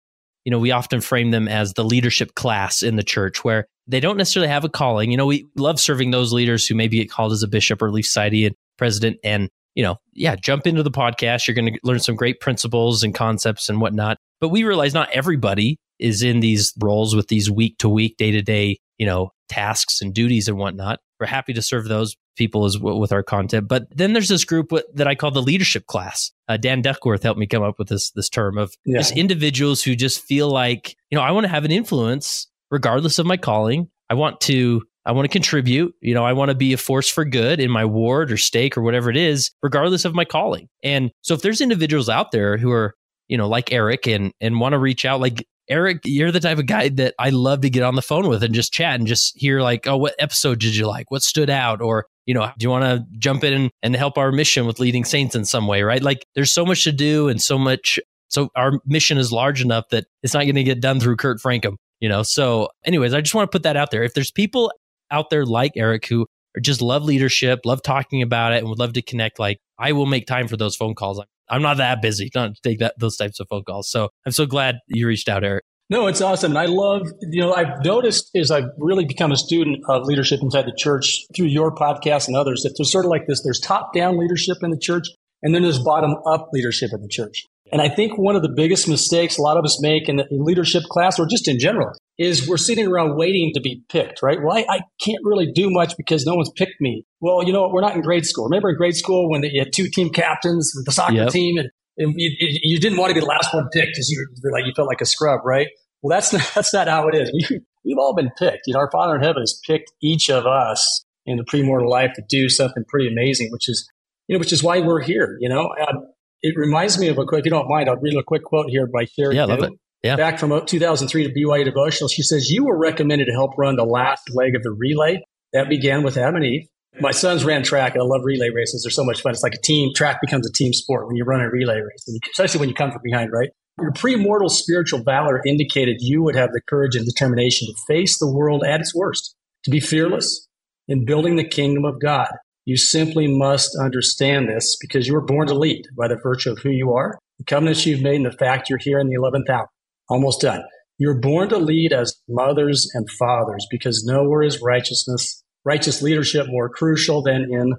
You 0.44 0.52
know, 0.52 0.58
we 0.58 0.70
often 0.70 1.00
frame 1.00 1.32
them 1.32 1.48
as 1.48 1.74
the 1.74 1.84
leadership 1.84 2.34
class 2.34 2.82
in 2.82 2.96
the 2.96 3.02
church, 3.02 3.44
where 3.44 3.66
they 3.86 4.00
don't 4.00 4.16
necessarily 4.16 4.48
have 4.48 4.64
a 4.64 4.68
calling. 4.68 5.10
You 5.10 5.16
know, 5.16 5.26
we 5.26 5.46
love 5.56 5.80
serving 5.80 6.12
those 6.12 6.32
leaders 6.32 6.66
who 6.66 6.74
maybe 6.74 6.98
get 6.98 7.10
called 7.10 7.32
as 7.32 7.42
a 7.42 7.48
bishop 7.48 7.82
or 7.82 7.86
Relief 7.86 8.06
Society 8.06 8.46
and 8.46 8.54
president, 8.78 9.18
and 9.24 9.50
you 9.78 9.84
know, 9.84 9.94
yeah, 10.12 10.34
jump 10.34 10.66
into 10.66 10.82
the 10.82 10.90
podcast. 10.90 11.46
You're 11.46 11.54
going 11.54 11.72
to 11.72 11.78
learn 11.84 12.00
some 12.00 12.16
great 12.16 12.40
principles 12.40 13.04
and 13.04 13.14
concepts 13.14 13.68
and 13.68 13.80
whatnot. 13.80 14.18
But 14.40 14.48
we 14.48 14.64
realize 14.64 14.92
not 14.92 15.08
everybody 15.12 15.78
is 16.00 16.20
in 16.24 16.40
these 16.40 16.74
roles 16.80 17.14
with 17.14 17.28
these 17.28 17.48
week 17.48 17.78
to 17.78 17.88
week, 17.88 18.16
day 18.16 18.32
to 18.32 18.42
day, 18.42 18.80
you 18.98 19.06
know, 19.06 19.30
tasks 19.48 20.02
and 20.02 20.12
duties 20.12 20.48
and 20.48 20.58
whatnot. 20.58 20.98
We're 21.20 21.28
happy 21.28 21.52
to 21.52 21.62
serve 21.62 21.86
those 21.86 22.16
people 22.36 22.64
as 22.64 22.76
well 22.76 22.98
with 22.98 23.12
our 23.12 23.22
content. 23.22 23.68
But 23.68 23.84
then 23.96 24.14
there's 24.14 24.28
this 24.28 24.44
group 24.44 24.72
that 24.94 25.06
I 25.06 25.14
call 25.14 25.30
the 25.30 25.40
leadership 25.40 25.86
class. 25.86 26.32
Uh, 26.48 26.56
Dan 26.56 26.82
Duckworth 26.82 27.22
helped 27.22 27.38
me 27.38 27.46
come 27.46 27.62
up 27.62 27.78
with 27.78 27.86
this 27.86 28.10
this 28.10 28.28
term 28.28 28.58
of 28.58 28.74
yeah. 28.84 28.98
just 28.98 29.16
individuals 29.16 29.84
who 29.84 29.94
just 29.94 30.20
feel 30.22 30.50
like, 30.50 30.96
you 31.08 31.16
know, 31.16 31.22
I 31.22 31.30
want 31.30 31.44
to 31.44 31.50
have 31.50 31.64
an 31.64 31.70
influence 31.70 32.48
regardless 32.72 33.20
of 33.20 33.26
my 33.26 33.36
calling. 33.36 33.90
I 34.10 34.14
want 34.14 34.40
to 34.42 34.82
I 35.08 35.12
want 35.12 35.24
to 35.24 35.32
contribute. 35.32 35.94
You 36.02 36.12
know, 36.12 36.24
I 36.24 36.34
want 36.34 36.50
to 36.50 36.54
be 36.54 36.74
a 36.74 36.76
force 36.76 37.08
for 37.08 37.24
good 37.24 37.60
in 37.60 37.70
my 37.70 37.86
ward 37.86 38.30
or 38.30 38.36
stake 38.36 38.76
or 38.76 38.82
whatever 38.82 39.08
it 39.08 39.16
is, 39.16 39.50
regardless 39.62 40.04
of 40.04 40.14
my 40.14 40.26
calling. 40.26 40.68
And 40.84 41.10
so 41.22 41.32
if 41.32 41.40
there's 41.40 41.62
individuals 41.62 42.10
out 42.10 42.30
there 42.30 42.58
who 42.58 42.70
are, 42.70 42.94
you 43.26 43.38
know, 43.38 43.48
like 43.48 43.72
Eric 43.72 44.06
and 44.06 44.32
and 44.42 44.60
want 44.60 44.74
to 44.74 44.78
reach 44.78 45.06
out, 45.06 45.18
like 45.18 45.46
Eric, 45.70 46.02
you're 46.04 46.30
the 46.30 46.40
type 46.40 46.58
of 46.58 46.66
guy 46.66 46.90
that 46.90 47.14
I 47.18 47.30
love 47.30 47.62
to 47.62 47.70
get 47.70 47.82
on 47.82 47.94
the 47.94 48.02
phone 48.02 48.28
with 48.28 48.42
and 48.42 48.54
just 48.54 48.70
chat 48.70 48.96
and 48.96 49.06
just 49.06 49.32
hear 49.34 49.62
like, 49.62 49.86
oh, 49.86 49.96
what 49.96 50.14
episode 50.18 50.60
did 50.60 50.76
you 50.76 50.86
like? 50.86 51.10
What 51.10 51.22
stood 51.22 51.48
out? 51.48 51.80
Or, 51.80 52.04
you 52.26 52.34
know, 52.34 52.50
do 52.58 52.64
you 52.64 52.70
want 52.70 52.84
to 52.84 53.06
jump 53.18 53.44
in 53.44 53.70
and 53.82 53.96
help 53.96 54.18
our 54.18 54.30
mission 54.30 54.66
with 54.66 54.78
leading 54.78 55.06
saints 55.06 55.34
in 55.34 55.46
some 55.46 55.66
way? 55.66 55.82
Right. 55.82 56.02
Like 56.02 56.26
there's 56.34 56.52
so 56.52 56.66
much 56.66 56.84
to 56.84 56.92
do 56.92 57.28
and 57.28 57.40
so 57.40 57.56
much. 57.56 57.98
So 58.28 58.50
our 58.54 58.72
mission 58.84 59.16
is 59.16 59.32
large 59.32 59.62
enough 59.62 59.86
that 59.90 60.04
it's 60.22 60.34
not 60.34 60.42
going 60.42 60.54
to 60.56 60.64
get 60.64 60.80
done 60.80 61.00
through 61.00 61.16
Kurt 61.16 61.38
Francom 61.38 61.76
you 62.00 62.08
know 62.08 62.22
so 62.22 62.68
anyways 62.84 63.12
i 63.12 63.20
just 63.20 63.34
want 63.34 63.50
to 63.50 63.54
put 63.54 63.64
that 63.64 63.76
out 63.76 63.90
there 63.90 64.02
if 64.02 64.14
there's 64.14 64.30
people 64.30 64.72
out 65.10 65.30
there 65.30 65.44
like 65.44 65.72
Eric 65.76 66.06
who 66.06 66.26
just 66.60 66.82
love 66.82 67.04
leadership, 67.04 67.60
love 67.64 67.82
talking 67.82 68.22
about 68.22 68.52
it, 68.52 68.58
and 68.58 68.68
would 68.68 68.78
love 68.78 68.94
to 68.94 69.02
connect, 69.02 69.38
like 69.38 69.58
I 69.78 69.92
will 69.92 70.06
make 70.06 70.26
time 70.26 70.48
for 70.48 70.56
those 70.56 70.76
phone 70.76 70.94
calls. 70.94 71.22
I'm 71.48 71.62
not 71.62 71.78
that 71.78 72.02
busy 72.02 72.30
to 72.30 72.54
take 72.62 72.80
that 72.80 72.94
those 72.98 73.16
types 73.16 73.40
of 73.40 73.48
phone 73.48 73.64
calls. 73.64 73.90
So 73.90 74.10
I'm 74.26 74.32
so 74.32 74.46
glad 74.46 74.76
you 74.86 75.06
reached 75.06 75.28
out, 75.28 75.44
Eric. 75.44 75.64
No, 75.90 76.06
it's 76.06 76.20
awesome. 76.20 76.52
And 76.52 76.58
I 76.58 76.66
love, 76.66 77.08
you 77.22 77.40
know, 77.40 77.54
I've 77.54 77.82
noticed 77.82 78.30
as 78.36 78.50
I've 78.50 78.68
really 78.76 79.06
become 79.06 79.32
a 79.32 79.36
student 79.36 79.78
of 79.88 80.04
leadership 80.04 80.40
inside 80.42 80.66
the 80.66 80.76
church 80.76 81.24
through 81.34 81.46
your 81.46 81.74
podcast 81.74 82.28
and 82.28 82.36
others 82.36 82.62
that 82.62 82.74
there's 82.76 82.92
sort 82.92 83.06
of 83.06 83.10
like 83.10 83.26
this, 83.26 83.42
there's 83.42 83.58
top 83.58 83.94
down 83.94 84.18
leadership 84.18 84.58
in 84.62 84.70
the 84.70 84.78
church 84.78 85.06
and 85.42 85.54
then 85.54 85.62
there's 85.62 85.78
bottom 85.78 86.16
up 86.26 86.50
leadership 86.52 86.90
in 86.92 87.00
the 87.00 87.08
church. 87.08 87.46
And 87.72 87.80
I 87.80 87.88
think 87.88 88.18
one 88.18 88.36
of 88.36 88.42
the 88.42 88.52
biggest 88.54 88.86
mistakes 88.86 89.38
a 89.38 89.42
lot 89.42 89.56
of 89.56 89.64
us 89.64 89.80
make 89.80 90.10
in 90.10 90.16
the 90.16 90.26
leadership 90.30 90.82
class 90.84 91.18
or 91.18 91.26
just 91.26 91.48
in 91.48 91.58
general 91.58 91.94
is 92.18 92.48
we're 92.48 92.56
sitting 92.56 92.86
around 92.88 93.16
waiting 93.16 93.52
to 93.54 93.60
be 93.60 93.82
picked, 93.88 94.22
right? 94.22 94.38
Well, 94.42 94.56
I, 94.56 94.66
I, 94.68 94.80
can't 95.00 95.20
really 95.22 95.50
do 95.50 95.70
much 95.70 95.96
because 95.96 96.26
no 96.26 96.34
one's 96.34 96.50
picked 96.56 96.80
me. 96.80 97.06
Well, 97.20 97.44
you 97.44 97.52
know 97.52 97.62
what? 97.62 97.72
We're 97.72 97.80
not 97.80 97.94
in 97.94 98.02
grade 98.02 98.26
school. 98.26 98.44
Remember 98.46 98.70
in 98.70 98.76
grade 98.76 98.96
school 98.96 99.30
when 99.30 99.44
you 99.44 99.60
had 99.60 99.72
two 99.72 99.88
team 99.88 100.10
captains 100.10 100.72
with 100.74 100.84
the 100.84 100.92
soccer 100.92 101.14
yep. 101.14 101.30
team 101.30 101.58
and, 101.58 101.70
and 101.96 102.14
you, 102.16 102.30
you, 102.38 102.80
didn't 102.80 102.98
want 102.98 103.10
to 103.10 103.14
be 103.14 103.20
the 103.20 103.26
last 103.26 103.54
one 103.54 103.68
picked 103.72 103.92
because 103.92 104.10
you 104.10 104.26
like 104.52 104.64
you 104.66 104.72
felt 104.74 104.88
like 104.88 105.00
a 105.00 105.06
scrub, 105.06 105.40
right? 105.44 105.68
Well, 106.02 106.16
that's 106.16 106.32
not, 106.32 106.50
that's 106.54 106.74
not 106.74 106.88
how 106.88 107.08
it 107.08 107.14
is. 107.14 107.30
We, 107.32 107.60
we've 107.84 107.98
all 107.98 108.14
been 108.14 108.30
picked. 108.36 108.62
You 108.66 108.74
know, 108.74 108.80
our 108.80 108.90
Father 108.90 109.14
in 109.16 109.22
heaven 109.22 109.42
has 109.42 109.60
picked 109.64 109.92
each 110.02 110.28
of 110.28 110.44
us 110.44 111.04
in 111.24 111.36
the 111.36 111.44
premortal 111.44 111.88
life 111.88 112.12
to 112.14 112.22
do 112.28 112.48
something 112.48 112.84
pretty 112.88 113.06
amazing, 113.06 113.50
which 113.52 113.68
is, 113.68 113.88
you 114.26 114.34
know, 114.34 114.40
which 114.40 114.52
is 114.52 114.62
why 114.62 114.80
we're 114.80 115.02
here. 115.02 115.36
You 115.40 115.48
know, 115.48 115.68
um, 115.86 116.06
it 116.42 116.56
reminds 116.56 116.98
me 116.98 117.08
of 117.08 117.18
a 117.18 117.24
quick, 117.24 117.40
if 117.40 117.44
you 117.44 117.50
don't 117.50 117.68
mind, 117.68 117.88
I'll 117.88 117.96
read 117.96 118.16
a 118.16 118.22
quick 118.24 118.42
quote 118.42 118.70
here 118.70 118.86
by 118.86 119.04
Sheri. 119.04 119.34
Yeah, 119.34 119.44
love 119.44 119.62
it. 119.62 119.72
Yeah. 120.02 120.16
Back 120.16 120.38
from 120.38 120.64
2003 120.64 121.24
to 121.26 121.32
BYU 121.32 121.64
devotional, 121.64 122.08
she 122.08 122.22
says, 122.22 122.50
You 122.50 122.64
were 122.64 122.78
recommended 122.78 123.26
to 123.26 123.32
help 123.32 123.58
run 123.58 123.76
the 123.76 123.84
last 123.84 124.30
leg 124.32 124.54
of 124.54 124.62
the 124.62 124.70
relay. 124.70 125.22
That 125.52 125.68
began 125.68 126.02
with 126.02 126.16
Adam 126.16 126.36
and 126.36 126.44
Eve. 126.44 126.68
My 127.00 127.10
sons 127.10 127.44
ran 127.44 127.62
track, 127.62 127.94
and 127.94 128.02
I 128.02 128.06
love 128.06 128.22
relay 128.24 128.50
races. 128.50 128.82
They're 128.82 128.90
so 128.90 129.04
much 129.04 129.22
fun. 129.22 129.32
It's 129.32 129.42
like 129.42 129.54
a 129.54 129.60
team. 129.60 129.90
Track 129.94 130.20
becomes 130.20 130.48
a 130.48 130.52
team 130.52 130.72
sport 130.72 131.06
when 131.06 131.16
you 131.16 131.24
run 131.24 131.40
a 131.40 131.48
relay 131.48 131.80
race, 131.80 132.08
especially 132.32 132.60
when 132.60 132.68
you 132.68 132.74
come 132.74 132.90
from 132.90 133.02
behind, 133.04 133.30
right? 133.32 133.50
Your 133.80 133.92
premortal 133.92 134.50
spiritual 134.50 135.02
valor 135.02 135.40
indicated 135.46 135.98
you 136.00 136.22
would 136.22 136.34
have 136.34 136.50
the 136.52 136.60
courage 136.68 136.96
and 136.96 137.06
determination 137.06 137.68
to 137.68 137.74
face 137.86 138.18
the 138.18 138.30
world 138.30 138.64
at 138.64 138.80
its 138.80 138.94
worst, 138.94 139.36
to 139.64 139.70
be 139.70 139.78
fearless 139.78 140.48
in 140.88 141.04
building 141.04 141.36
the 141.36 141.44
kingdom 141.44 141.84
of 141.84 142.00
God. 142.00 142.28
You 142.64 142.76
simply 142.76 143.28
must 143.28 143.76
understand 143.80 144.48
this 144.48 144.76
because 144.80 145.06
you 145.06 145.14
were 145.14 145.24
born 145.24 145.46
to 145.46 145.54
lead 145.54 145.86
by 145.96 146.08
the 146.08 146.18
virtue 146.20 146.50
of 146.50 146.58
who 146.58 146.70
you 146.70 146.92
are, 146.92 147.18
the 147.38 147.44
covenants 147.44 147.86
you've 147.86 148.02
made, 148.02 148.16
and 148.16 148.26
the 148.26 148.32
fact 148.32 148.68
you're 148.68 148.78
here 148.78 148.98
in 148.98 149.08
the 149.08 149.16
11th 149.16 149.48
hour. 149.48 149.68
Almost 150.08 150.40
done. 150.40 150.62
You're 150.98 151.20
born 151.20 151.48
to 151.50 151.58
lead 151.58 151.92
as 151.92 152.16
mothers 152.28 152.90
and 152.94 153.08
fathers 153.10 153.66
because 153.70 154.04
nowhere 154.04 154.42
is 154.42 154.60
righteousness, 154.60 155.44
righteous 155.64 156.02
leadership 156.02 156.46
more 156.48 156.68
crucial 156.68 157.22
than 157.22 157.46
in 157.52 157.74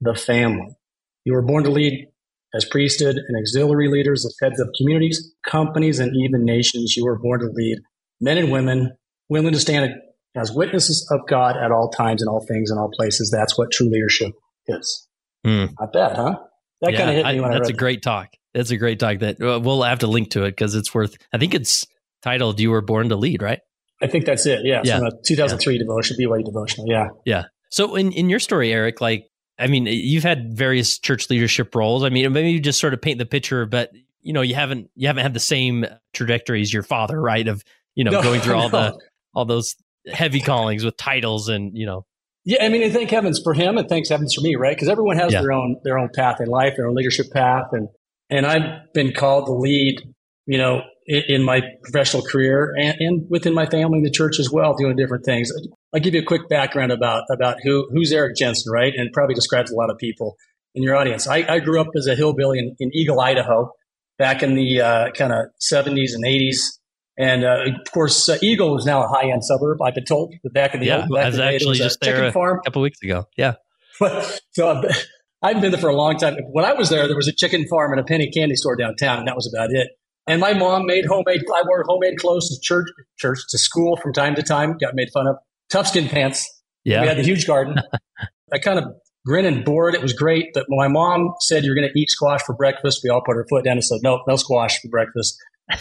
the 0.00 0.14
family. 0.14 0.76
You 1.24 1.34
were 1.34 1.42
born 1.42 1.64
to 1.64 1.70
lead 1.70 2.08
as 2.54 2.64
priesthood 2.64 3.16
and 3.16 3.38
auxiliary 3.38 3.88
leaders, 3.88 4.24
as 4.24 4.36
heads 4.42 4.60
of 4.60 4.68
communities, 4.76 5.32
companies, 5.46 5.98
and 5.98 6.14
even 6.16 6.44
nations. 6.44 6.96
You 6.96 7.04
were 7.04 7.18
born 7.18 7.40
to 7.40 7.46
lead 7.46 7.78
men 8.20 8.38
and 8.38 8.50
women 8.50 8.96
willing 9.28 9.52
to 9.52 9.60
stand 9.60 9.94
as 10.36 10.52
witnesses 10.52 11.08
of 11.10 11.20
God 11.28 11.56
at 11.56 11.70
all 11.70 11.90
times, 11.90 12.22
in 12.22 12.28
all 12.28 12.44
things, 12.46 12.70
in 12.70 12.78
all 12.78 12.90
places. 12.90 13.30
That's 13.30 13.56
what 13.56 13.70
true 13.70 13.88
leadership 13.88 14.32
is. 14.66 15.08
Mm. 15.46 15.74
Not 15.78 15.92
bad, 15.92 16.16
huh? 16.16 16.36
That 16.80 16.92
yeah, 16.92 16.98
kind 16.98 17.10
of 17.10 17.16
hit 17.16 17.26
me 17.26 17.40
when 17.40 17.52
I, 17.52 17.54
That's 17.58 17.70
a 17.70 17.74
great 17.74 18.02
talk. 18.02 18.28
That's 18.54 18.70
a 18.70 18.76
great 18.76 18.98
talk. 18.98 19.20
That 19.20 19.38
we'll 19.38 19.82
have 19.82 20.00
to 20.00 20.06
link 20.06 20.30
to 20.32 20.44
it 20.44 20.52
because 20.52 20.74
it's 20.74 20.94
worth. 20.94 21.16
I 21.32 21.38
think 21.38 21.54
it's 21.54 21.86
titled 22.22 22.60
"You 22.60 22.70
Were 22.70 22.82
Born 22.82 23.08
to 23.08 23.16
Lead," 23.16 23.42
right? 23.42 23.60
I 24.02 24.08
think 24.08 24.26
that's 24.26 24.46
it. 24.46 24.64
Yeah. 24.64 24.82
yeah. 24.84 24.98
2003 25.26 25.74
yeah. 25.74 25.78
devotion, 25.78 26.16
BYU 26.20 26.44
devotional. 26.44 26.88
Yeah. 26.88 27.08
Yeah. 27.24 27.44
So 27.70 27.94
in 27.94 28.12
in 28.12 28.28
your 28.28 28.40
story, 28.40 28.72
Eric, 28.72 29.00
like 29.00 29.26
I 29.58 29.68
mean, 29.68 29.86
you've 29.86 30.24
had 30.24 30.56
various 30.56 30.98
church 30.98 31.30
leadership 31.30 31.74
roles. 31.74 32.02
I 32.02 32.08
mean, 32.08 32.32
maybe 32.32 32.50
you 32.50 32.60
just 32.60 32.80
sort 32.80 32.94
of 32.94 33.00
paint 33.00 33.18
the 33.18 33.26
picture, 33.26 33.64
but 33.64 33.90
you 34.20 34.32
know, 34.32 34.42
you 34.42 34.54
haven't 34.54 34.90
you 34.94 35.06
haven't 35.06 35.22
had 35.22 35.34
the 35.34 35.40
same 35.40 35.86
trajectory 36.12 36.60
as 36.62 36.72
your 36.72 36.82
father, 36.82 37.20
right? 37.20 37.46
Of 37.46 37.62
you 37.94 38.04
know, 38.04 38.10
no, 38.10 38.22
going 38.22 38.40
through 38.40 38.54
all 38.56 38.68
no. 38.68 38.80
the 38.80 38.98
all 39.34 39.44
those 39.44 39.76
heavy 40.12 40.40
callings 40.40 40.84
with 40.84 40.96
titles 40.96 41.48
and 41.48 41.76
you 41.76 41.86
know. 41.86 42.04
Yeah, 42.44 42.64
I 42.64 42.70
mean, 42.70 42.82
and 42.82 42.92
thank 42.92 43.08
heavens 43.10 43.40
for 43.42 43.54
him, 43.54 43.78
and 43.78 43.88
thanks 43.88 44.08
heavens 44.08 44.34
for 44.34 44.40
me, 44.40 44.56
right? 44.56 44.74
Because 44.74 44.88
everyone 44.88 45.16
has 45.16 45.32
yeah. 45.32 45.42
their 45.42 45.52
own 45.52 45.76
their 45.84 45.96
own 45.96 46.08
path 46.12 46.40
in 46.40 46.48
life, 46.48 46.74
their 46.76 46.88
own 46.88 46.94
leadership 46.96 47.26
path, 47.32 47.66
and 47.70 47.88
and 48.32 48.46
I've 48.46 48.92
been 48.94 49.12
called 49.12 49.46
to 49.46 49.52
lead, 49.52 50.00
you 50.46 50.56
know, 50.56 50.82
in, 51.06 51.22
in 51.28 51.42
my 51.44 51.60
professional 51.82 52.22
career 52.22 52.74
and, 52.78 52.96
and, 52.98 53.26
within 53.28 53.52
my 53.52 53.66
family 53.66 53.98
and 53.98 54.06
the 54.06 54.10
church 54.10 54.40
as 54.40 54.50
well, 54.50 54.74
doing 54.74 54.96
different 54.96 55.24
things. 55.24 55.52
I'll 55.94 56.00
give 56.00 56.14
you 56.14 56.22
a 56.22 56.24
quick 56.24 56.48
background 56.48 56.92
about, 56.92 57.24
about 57.30 57.58
who, 57.62 57.88
who's 57.92 58.10
Eric 58.10 58.36
Jenson, 58.36 58.72
right? 58.72 58.94
And 58.96 59.12
probably 59.12 59.34
describes 59.34 59.70
a 59.70 59.74
lot 59.74 59.90
of 59.90 59.98
people 59.98 60.36
in 60.74 60.82
your 60.82 60.96
audience. 60.96 61.28
I, 61.28 61.44
I 61.46 61.58
grew 61.58 61.80
up 61.80 61.88
as 61.94 62.06
a 62.06 62.14
hillbilly 62.14 62.58
in, 62.58 62.74
in 62.80 62.90
Eagle, 62.94 63.20
Idaho, 63.20 63.70
back 64.18 64.42
in 64.42 64.54
the 64.54 64.80
uh, 64.80 65.10
kind 65.10 65.32
of 65.32 65.46
70s 65.60 66.14
and 66.14 66.24
80s. 66.24 66.56
And 67.18 67.44
uh, 67.44 67.64
of 67.66 67.92
course, 67.92 68.30
uh, 68.30 68.38
Eagle 68.40 68.78
is 68.78 68.86
now 68.86 69.04
a 69.04 69.08
high 69.08 69.30
end 69.30 69.44
suburb. 69.44 69.82
I've 69.82 69.94
been 69.94 70.06
told, 70.06 70.34
but 70.42 70.54
back 70.54 70.72
in 70.72 70.80
the 70.80 70.86
yeah, 70.86 71.02
old, 71.02 71.18
I 71.18 71.28
was 71.28 71.38
actually 71.38 71.76
just 71.76 72.00
there 72.00 72.24
a 72.24 72.32
farm. 72.32 72.60
couple 72.64 72.80
weeks 72.80 73.02
ago. 73.02 73.26
Yeah. 73.36 73.56
so 74.52 74.82
I've 75.42 75.60
been 75.60 75.72
there 75.72 75.80
for 75.80 75.90
a 75.90 75.96
long 75.96 76.16
time. 76.18 76.36
When 76.52 76.64
I 76.64 76.72
was 76.72 76.88
there, 76.88 77.06
there 77.06 77.16
was 77.16 77.28
a 77.28 77.32
chicken 77.32 77.66
farm 77.66 77.92
and 77.92 78.00
a 78.00 78.04
penny 78.04 78.30
candy 78.30 78.54
store 78.54 78.76
downtown, 78.76 79.18
and 79.18 79.28
that 79.28 79.34
was 79.34 79.52
about 79.52 79.70
it. 79.72 79.88
And 80.26 80.40
my 80.40 80.52
mom 80.52 80.86
made 80.86 81.04
homemade. 81.04 81.42
I 81.52 81.62
wore 81.66 81.84
homemade 81.86 82.18
clothes 82.18 82.48
to 82.48 82.60
church, 82.60 82.88
church 83.18 83.40
to 83.50 83.58
school 83.58 83.96
from 83.96 84.12
time 84.12 84.36
to 84.36 84.42
time. 84.42 84.76
Got 84.78 84.94
made 84.94 85.10
fun 85.12 85.26
of 85.26 85.36
tough 85.68 85.88
skin 85.88 86.08
pants. 86.08 86.48
Yeah. 86.84 87.02
We 87.02 87.08
had 87.08 87.18
the 87.18 87.24
huge 87.24 87.46
garden. 87.46 87.76
I 88.52 88.58
kind 88.58 88.78
of 88.78 88.84
grin 89.26 89.44
and 89.46 89.64
bore 89.64 89.88
it. 89.88 89.94
It 89.94 90.02
was 90.02 90.12
great. 90.12 90.50
But 90.54 90.66
my 90.68 90.86
mom 90.86 91.34
said, 91.40 91.64
You're 91.64 91.74
going 91.74 91.88
to 91.88 91.98
eat 91.98 92.10
squash 92.10 92.42
for 92.42 92.54
breakfast. 92.54 93.00
We 93.02 93.10
all 93.10 93.22
put 93.22 93.36
our 93.36 93.46
foot 93.48 93.64
down 93.64 93.72
and 93.72 93.84
said, 93.84 93.98
No, 94.02 94.22
no 94.28 94.36
squash 94.36 94.80
for 94.80 94.88
breakfast. 94.88 95.36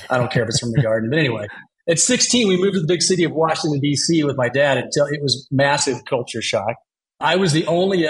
I 0.09 0.17
don't 0.17 0.31
care 0.31 0.43
if 0.43 0.49
it's 0.49 0.59
from 0.59 0.71
the 0.71 0.81
garden. 0.83 1.11
But 1.11 1.19
anyway, 1.19 1.47
at 1.87 1.99
16, 1.99 2.47
we 2.47 2.57
moved 2.57 2.75
to 2.75 2.81
the 2.81 2.87
big 2.87 3.03
city 3.03 3.23
of 3.23 3.33
Washington, 3.33 3.79
D.C. 3.79 4.23
with 4.23 4.37
my 4.37 4.49
dad. 4.49 4.79
Until 4.79 5.05
it 5.05 5.21
was 5.21 5.47
massive 5.51 6.03
culture 6.05 6.41
shock. 6.41 6.77
I 7.19 7.35
was 7.35 7.51
the 7.51 7.67
only 7.67 8.07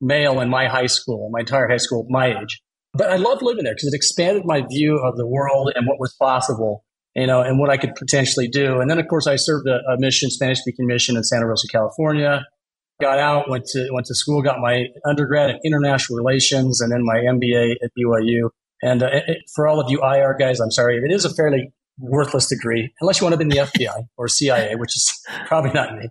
male 0.00 0.40
in 0.40 0.48
my 0.48 0.68
high 0.68 0.86
school, 0.86 1.30
my 1.32 1.40
entire 1.40 1.68
high 1.68 1.78
school, 1.78 2.06
my 2.08 2.38
age. 2.40 2.60
But 2.94 3.10
I 3.10 3.16
loved 3.16 3.42
living 3.42 3.64
there 3.64 3.74
because 3.74 3.92
it 3.92 3.96
expanded 3.96 4.44
my 4.44 4.62
view 4.62 4.98
of 4.98 5.16
the 5.16 5.26
world 5.26 5.72
and 5.74 5.86
what 5.86 6.00
was 6.00 6.14
possible, 6.14 6.84
you 7.14 7.26
know, 7.26 7.40
and 7.42 7.58
what 7.58 7.70
I 7.70 7.76
could 7.76 7.94
potentially 7.94 8.48
do. 8.48 8.80
And 8.80 8.90
then, 8.90 8.98
of 8.98 9.06
course, 9.08 9.26
I 9.26 9.36
served 9.36 9.68
a, 9.68 9.80
a 9.92 9.98
mission, 9.98 10.30
Spanish 10.30 10.60
speaking 10.60 10.86
mission 10.86 11.16
in 11.16 11.24
Santa 11.24 11.46
Rosa, 11.46 11.68
California. 11.68 12.44
Got 13.00 13.20
out, 13.20 13.48
went 13.48 13.66
to 13.66 13.88
went 13.92 14.06
to 14.06 14.14
school, 14.14 14.42
got 14.42 14.58
my 14.58 14.86
undergrad 15.04 15.50
in 15.50 15.60
international 15.64 16.18
relations, 16.18 16.80
and 16.80 16.90
then 16.90 17.04
my 17.04 17.18
MBA 17.18 17.76
at 17.82 17.90
BYU. 17.96 18.50
And 18.82 19.02
uh, 19.02 19.10
it, 19.12 19.38
for 19.54 19.68
all 19.68 19.80
of 19.80 19.88
you 19.90 20.02
IR 20.02 20.34
guys, 20.38 20.58
I'm 20.58 20.72
sorry, 20.72 20.96
it 20.96 21.12
is 21.12 21.24
a 21.24 21.32
fairly 21.32 21.72
worthless 21.98 22.48
degree, 22.48 22.92
unless 23.00 23.20
you 23.20 23.24
want 23.24 23.34
to 23.34 23.36
be 23.36 23.42
in 23.42 23.48
the 23.48 23.58
FBI 23.58 24.08
or 24.16 24.28
CIA, 24.28 24.74
which 24.74 24.96
is 24.96 25.12
probably 25.46 25.72
not 25.72 25.96
me. 25.96 26.08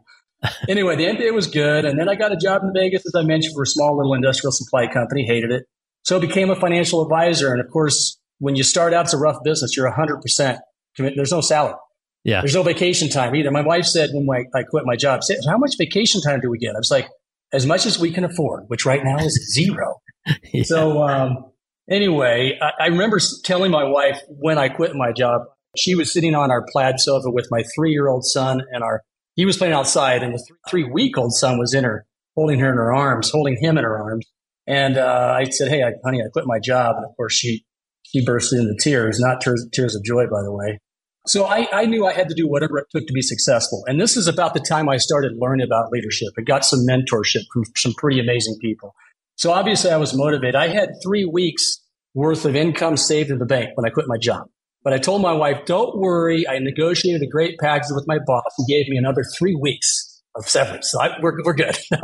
Anyway, 0.69 0.95
the 0.95 1.05
MBA 1.05 1.33
was 1.33 1.47
good. 1.47 1.85
And 1.85 1.99
then 1.99 2.09
I 2.09 2.15
got 2.15 2.31
a 2.31 2.37
job 2.37 2.61
in 2.63 2.71
Vegas, 2.73 3.05
as 3.05 3.13
I 3.15 3.23
mentioned, 3.23 3.53
for 3.55 3.63
a 3.63 3.67
small 3.67 3.97
little 3.97 4.13
industrial 4.13 4.51
supply 4.51 4.87
company, 4.87 5.25
hated 5.25 5.51
it. 5.51 5.63
So 6.03 6.17
I 6.17 6.19
became 6.19 6.49
a 6.49 6.55
financial 6.55 7.01
advisor. 7.01 7.51
And 7.51 7.59
of 7.59 7.69
course, 7.71 8.19
when 8.39 8.55
you 8.55 8.63
start 8.63 8.93
out, 8.93 9.05
it's 9.05 9.13
a 9.13 9.17
rough 9.17 9.37
business. 9.43 9.75
You're 9.75 9.91
100% 9.91 10.59
committed. 10.95 11.17
There's 11.17 11.31
no 11.31 11.41
salary. 11.41 11.75
Yeah. 12.23 12.41
There's 12.41 12.55
no 12.55 12.63
vacation 12.63 13.09
time 13.09 13.35
either. 13.35 13.51
My 13.51 13.61
wife 13.61 13.85
said 13.85 14.09
when 14.13 14.27
I, 14.29 14.57
I 14.57 14.63
quit 14.63 14.83
my 14.85 14.95
job, 14.95 15.23
said, 15.23 15.37
how 15.47 15.57
much 15.57 15.75
vacation 15.77 16.21
time 16.21 16.39
do 16.41 16.49
we 16.49 16.57
get? 16.57 16.75
I 16.75 16.79
was 16.79 16.91
like, 16.91 17.07
as 17.53 17.65
much 17.65 17.85
as 17.85 17.97
we 17.97 18.11
can 18.11 18.25
afford, 18.25 18.65
which 18.67 18.85
right 18.85 19.03
now 19.03 19.17
is 19.17 19.53
zero. 19.53 19.95
yeah. 20.53 20.63
So, 20.63 21.03
um, 21.03 21.45
anyway, 21.89 22.59
I, 22.61 22.83
I 22.83 22.87
remember 22.87 23.19
telling 23.43 23.71
my 23.71 23.85
wife 23.85 24.19
when 24.27 24.57
I 24.57 24.69
quit 24.69 24.93
my 24.93 25.11
job, 25.13 25.41
she 25.77 25.95
was 25.95 26.11
sitting 26.11 26.35
on 26.35 26.51
our 26.51 26.65
plaid 26.71 26.99
sofa 26.99 27.29
with 27.29 27.47
my 27.49 27.63
three 27.75 27.91
year 27.91 28.07
old 28.07 28.25
son 28.25 28.61
and 28.71 28.83
our, 28.83 29.03
he 29.37 29.45
was 29.45 29.55
playing 29.55 29.73
outside 29.73 30.23
and 30.23 30.33
the 30.33 30.43
three 30.67 30.83
week 30.83 31.17
old 31.17 31.33
son 31.33 31.57
was 31.57 31.73
in 31.73 31.85
her, 31.85 32.05
holding 32.35 32.59
her 32.59 32.69
in 32.69 32.75
her 32.75 32.93
arms, 32.93 33.31
holding 33.31 33.55
him 33.61 33.77
in 33.77 33.85
her 33.85 33.97
arms. 33.97 34.25
And 34.65 34.97
uh, 34.97 35.33
I 35.37 35.45
said, 35.45 35.69
"Hey, 35.69 35.83
I, 35.83 35.93
honey, 36.03 36.19
I 36.21 36.27
quit 36.33 36.45
my 36.45 36.59
job." 36.59 36.97
And 36.97 37.05
of 37.05 37.15
course, 37.15 37.33
she 37.33 37.63
she 38.03 38.25
burst 38.25 38.51
into 38.51 38.75
tears, 38.81 39.19
not 39.19 39.39
tears, 39.39 39.65
tears 39.71 39.95
of 39.95 40.03
joy, 40.03 40.25
by 40.25 40.41
the 40.43 40.51
way. 40.51 40.79
So 41.25 41.45
I, 41.45 41.67
I 41.73 41.85
knew 41.85 42.05
I 42.05 42.13
had 42.13 42.29
to 42.29 42.35
do 42.35 42.47
whatever 42.47 42.77
it 42.79 42.87
took 42.89 43.05
to 43.05 43.13
be 43.13 43.21
successful. 43.21 43.83
And 43.85 43.99
this 43.99 44.15
is 44.15 44.27
about 44.27 44.53
the 44.53 44.61
time 44.61 44.87
I 44.87 44.95
started 44.95 45.33
learning 45.37 45.65
about 45.65 45.91
leadership. 45.91 46.29
I 46.37 46.41
got 46.41 46.63
some 46.63 46.79
mentorship 46.89 47.43
from 47.51 47.63
some 47.75 47.93
pretty 47.97 48.19
amazing 48.19 48.57
people. 48.61 48.95
So 49.35 49.51
obviously, 49.51 49.91
I 49.91 49.97
was 49.97 50.15
motivated. 50.15 50.55
I 50.55 50.69
had 50.69 50.89
three 51.03 51.25
weeks 51.25 51.81
worth 52.13 52.45
of 52.45 52.55
income 52.55 52.97
saved 52.97 53.29
in 53.29 53.39
the 53.39 53.45
bank 53.45 53.69
when 53.75 53.85
I 53.85 53.89
quit 53.89 54.07
my 54.07 54.17
job. 54.17 54.47
But 54.83 54.93
I 54.93 54.97
told 54.97 55.21
my 55.21 55.33
wife, 55.33 55.65
"Don't 55.65 55.97
worry. 55.97 56.47
I 56.47 56.59
negotiated 56.59 57.21
a 57.21 57.27
great 57.27 57.57
package 57.59 57.89
with 57.91 58.05
my 58.07 58.19
boss. 58.25 58.43
He 58.57 58.73
gave 58.73 58.87
me 58.89 58.97
another 58.97 59.23
three 59.37 59.55
weeks 59.55 60.07
of 60.37 60.47
severance. 60.47 60.89
So 60.91 61.01
I, 61.01 61.19
we're, 61.21 61.43
we're 61.43 61.53
good. 61.53 61.77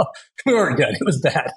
We 0.45 0.53
weren't 0.53 0.75
good. 0.75 0.89
It 0.89 1.05
was 1.05 1.21
bad. 1.21 1.51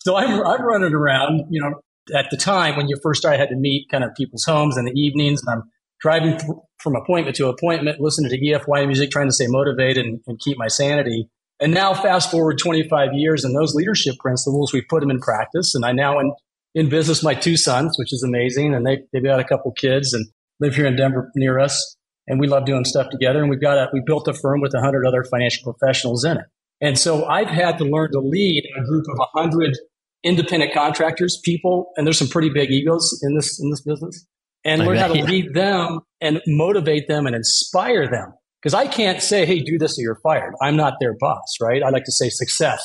So 0.00 0.16
I'm, 0.16 0.44
I'm 0.44 0.62
running 0.62 0.92
around, 0.92 1.42
you 1.50 1.62
know, 1.62 1.80
at 2.18 2.30
the 2.30 2.36
time 2.36 2.76
when 2.76 2.88
you 2.88 2.96
first 3.00 3.20
started, 3.20 3.36
I 3.36 3.40
had 3.40 3.48
to 3.50 3.56
meet 3.56 3.86
kind 3.92 4.02
of 4.02 4.10
people's 4.16 4.44
homes 4.44 4.76
in 4.76 4.86
the 4.86 4.92
evenings 4.92 5.40
and 5.46 5.54
I'm 5.54 5.70
driving 6.00 6.36
th- 6.36 6.50
from 6.78 6.96
appointment 6.96 7.36
to 7.36 7.46
appointment, 7.46 8.00
listening 8.00 8.30
to 8.30 8.38
EFY 8.38 8.86
music, 8.86 9.10
trying 9.10 9.28
to 9.28 9.32
stay 9.32 9.46
motivated 9.46 10.04
and, 10.04 10.20
and 10.26 10.40
keep 10.40 10.58
my 10.58 10.66
sanity. 10.66 11.28
And 11.60 11.72
now 11.72 11.94
fast 11.94 12.28
forward 12.30 12.58
25 12.58 13.10
years 13.14 13.44
and 13.44 13.54
those 13.56 13.74
leadership 13.74 14.16
principles, 14.18 14.72
we 14.72 14.82
put 14.82 15.00
them 15.00 15.12
in 15.12 15.20
practice. 15.20 15.76
And 15.76 15.84
I 15.84 15.92
now 15.92 16.18
in, 16.18 16.32
in 16.74 16.88
business 16.88 17.22
my 17.22 17.34
two 17.34 17.56
sons, 17.56 17.96
which 17.96 18.12
is 18.12 18.24
amazing. 18.24 18.74
And 18.74 18.84
they, 18.84 19.02
they've 19.12 19.22
got 19.22 19.38
a 19.38 19.44
couple 19.44 19.70
kids 19.70 20.12
and 20.12 20.26
live 20.60 20.74
here 20.74 20.86
in 20.86 20.96
Denver 20.96 21.30
near 21.34 21.58
us. 21.58 21.96
And 22.26 22.40
we 22.40 22.46
love 22.46 22.64
doing 22.64 22.84
stuff 22.84 23.10
together. 23.10 23.40
And 23.40 23.50
we've 23.50 23.60
got 23.60 23.76
a, 23.76 23.88
we 23.92 24.02
built 24.04 24.26
a 24.28 24.34
firm 24.34 24.60
with 24.60 24.74
a 24.74 24.80
hundred 24.80 25.06
other 25.06 25.24
financial 25.24 25.72
professionals 25.72 26.24
in 26.24 26.38
it. 26.38 26.44
And 26.80 26.98
so 26.98 27.24
I've 27.26 27.48
had 27.48 27.78
to 27.78 27.84
learn 27.84 28.12
to 28.12 28.20
lead 28.20 28.64
a 28.76 28.84
group 28.84 29.04
of 29.10 29.18
a 29.20 29.38
hundred 29.38 29.76
independent 30.24 30.72
contractors, 30.72 31.40
people, 31.44 31.92
and 31.96 32.06
there's 32.06 32.18
some 32.18 32.28
pretty 32.28 32.48
big 32.48 32.70
egos 32.70 33.20
in 33.22 33.36
this 33.36 33.60
in 33.62 33.70
this 33.70 33.82
business, 33.82 34.26
and 34.64 34.84
learn 34.84 34.96
how 34.96 35.08
to 35.08 35.18
yeah. 35.18 35.24
lead 35.24 35.54
them 35.54 36.00
and 36.20 36.40
motivate 36.46 37.06
them 37.08 37.26
and 37.26 37.36
inspire 37.36 38.08
them. 38.08 38.32
Because 38.60 38.74
I 38.74 38.86
can't 38.86 39.22
say, 39.22 39.44
"Hey, 39.46 39.60
do 39.60 39.78
this 39.78 39.98
or 39.98 40.02
you're 40.02 40.20
fired." 40.22 40.54
I'm 40.62 40.76
not 40.76 40.94
their 41.00 41.14
boss, 41.18 41.56
right? 41.60 41.82
I 41.82 41.90
like 41.90 42.04
to 42.04 42.12
say, 42.12 42.30
"Success 42.30 42.82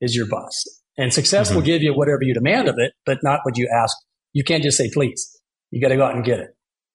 is 0.00 0.16
your 0.16 0.26
boss," 0.26 0.64
and 0.96 1.12
success 1.12 1.48
mm-hmm. 1.48 1.56
will 1.56 1.64
give 1.64 1.82
you 1.82 1.94
whatever 1.94 2.22
you 2.22 2.34
demand 2.34 2.68
of 2.68 2.76
it, 2.78 2.92
but 3.06 3.18
not 3.22 3.40
what 3.44 3.56
you 3.56 3.68
ask. 3.72 3.96
You 4.32 4.42
can't 4.42 4.62
just 4.62 4.78
say, 4.78 4.90
"Please." 4.92 5.34
You 5.70 5.82
got 5.82 5.88
to 5.88 5.96
go 5.96 6.04
out 6.06 6.14
and 6.14 6.24
get 6.24 6.40
it. 6.40 6.48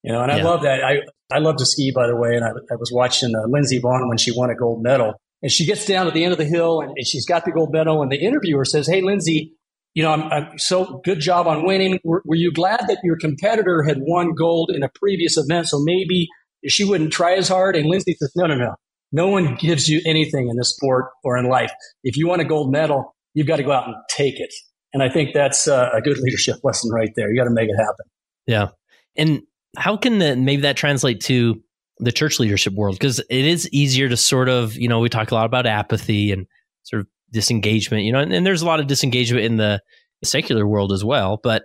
You 0.03 0.12
know, 0.12 0.22
and 0.22 0.31
I 0.31 0.41
love 0.41 0.63
that. 0.63 0.83
I 0.83 0.98
I 1.33 1.39
love 1.39 1.55
to 1.57 1.65
ski, 1.65 1.91
by 1.95 2.07
the 2.07 2.15
way, 2.15 2.36
and 2.36 2.43
I, 2.43 2.50
I 2.50 2.75
was 2.75 2.91
watching 2.93 3.33
uh, 3.36 3.48
Lindsey 3.48 3.79
Vonn 3.79 4.07
when 4.07 4.17
she 4.17 4.31
won 4.36 4.50
a 4.50 4.55
gold 4.55 4.83
medal. 4.83 5.13
And 5.41 5.51
she 5.51 5.65
gets 5.65 5.86
down 5.86 6.07
at 6.07 6.13
the 6.13 6.24
end 6.24 6.31
of 6.31 6.38
the 6.38 6.45
hill 6.45 6.79
and, 6.79 6.93
and 6.95 7.05
she's 7.05 7.25
got 7.25 7.43
the 7.43 7.51
gold 7.51 7.72
medal. 7.74 8.01
And 8.01 8.12
the 8.12 8.17
interviewer 8.17 8.63
says, 8.63 8.88
Hey, 8.88 9.01
Lindsey, 9.01 9.53
you 9.93 10.01
know, 10.01 10.12
I'm, 10.12 10.24
I'm, 10.31 10.57
so 10.57 11.01
good 11.03 11.19
job 11.19 11.48
on 11.48 11.65
winning. 11.65 12.00
Were, 12.03 12.24
were, 12.25 12.36
you 12.36 12.51
glad 12.51 12.81
that 12.88 13.00
your 13.03 13.17
competitor 13.17 13.83
had 13.83 13.98
won 14.00 14.33
gold 14.33 14.72
in 14.74 14.83
a 14.83 14.89
previous 14.95 15.38
event? 15.38 15.67
So 15.67 15.79
maybe 15.83 16.29
she 16.65 16.86
wouldn't 16.86 17.12
try 17.12 17.36
as 17.36 17.50
hard. 17.50 17.75
And 17.75 17.89
Lindsey 17.89 18.15
says, 18.17 18.31
no, 18.36 18.48
no, 18.48 18.55
no. 18.55 18.75
No 19.12 19.27
one 19.27 19.55
gives 19.55 19.88
you 19.89 20.01
anything 20.05 20.48
in 20.50 20.57
this 20.57 20.75
sport 20.75 21.05
or 21.24 21.38
in 21.38 21.48
life. 21.48 21.72
If 22.03 22.17
you 22.17 22.27
want 22.27 22.41
a 22.41 22.45
gold 22.45 22.72
medal, 22.72 23.13
you've 23.33 23.45
got 23.45 23.57
to 23.57 23.63
go 23.63 23.72
out 23.72 23.86
and 23.86 23.95
take 24.10 24.39
it. 24.39 24.51
And 24.93 25.03
I 25.03 25.10
think 25.10 25.33
that's 25.33 25.67
uh, 25.67 25.89
a 25.93 26.01
good 26.01 26.17
leadership 26.19 26.57
lesson 26.63 26.89
right 26.91 27.12
there. 27.15 27.31
You 27.31 27.39
got 27.39 27.48
to 27.48 27.53
make 27.53 27.69
it 27.69 27.75
happen. 27.75 28.05
Yeah. 28.48 28.67
And 29.15 29.41
how 29.75 29.98
can 29.98 30.20
the, 30.20 30.36
maybe 30.36 30.62
that 30.63 30.77
translate 30.77 31.22
to 31.22 31.62
the 32.00 32.12
church 32.12 32.39
leadership 32.39 32.74
world? 32.74 32.96
Because 32.96 33.20
it 33.20 33.46
is 33.46 33.70
easier 33.72 34.10
to 34.10 34.18
sort 34.18 34.50
of, 34.50 34.75
you 34.75 34.88
know, 34.88 35.00
we 35.00 35.10
talk 35.10 35.32
a 35.32 35.36
lot 35.36 35.46
about 35.46 35.65
apathy 35.65 36.32
and 36.32 36.48
sort 36.84 37.01
of 37.01 37.08
disengagement, 37.32 38.03
you 38.03 38.12
know, 38.12 38.20
and, 38.20 38.32
and, 38.34 38.46
there's 38.46 38.62
a 38.62 38.65
lot 38.65 38.80
of 38.80 38.88
disengagement 38.88 39.44
in 39.44 39.58
the 39.58 39.82
secular 40.24 40.68
world 40.68 40.92
as 40.92 41.03
well. 41.03 41.39
But 41.42 41.63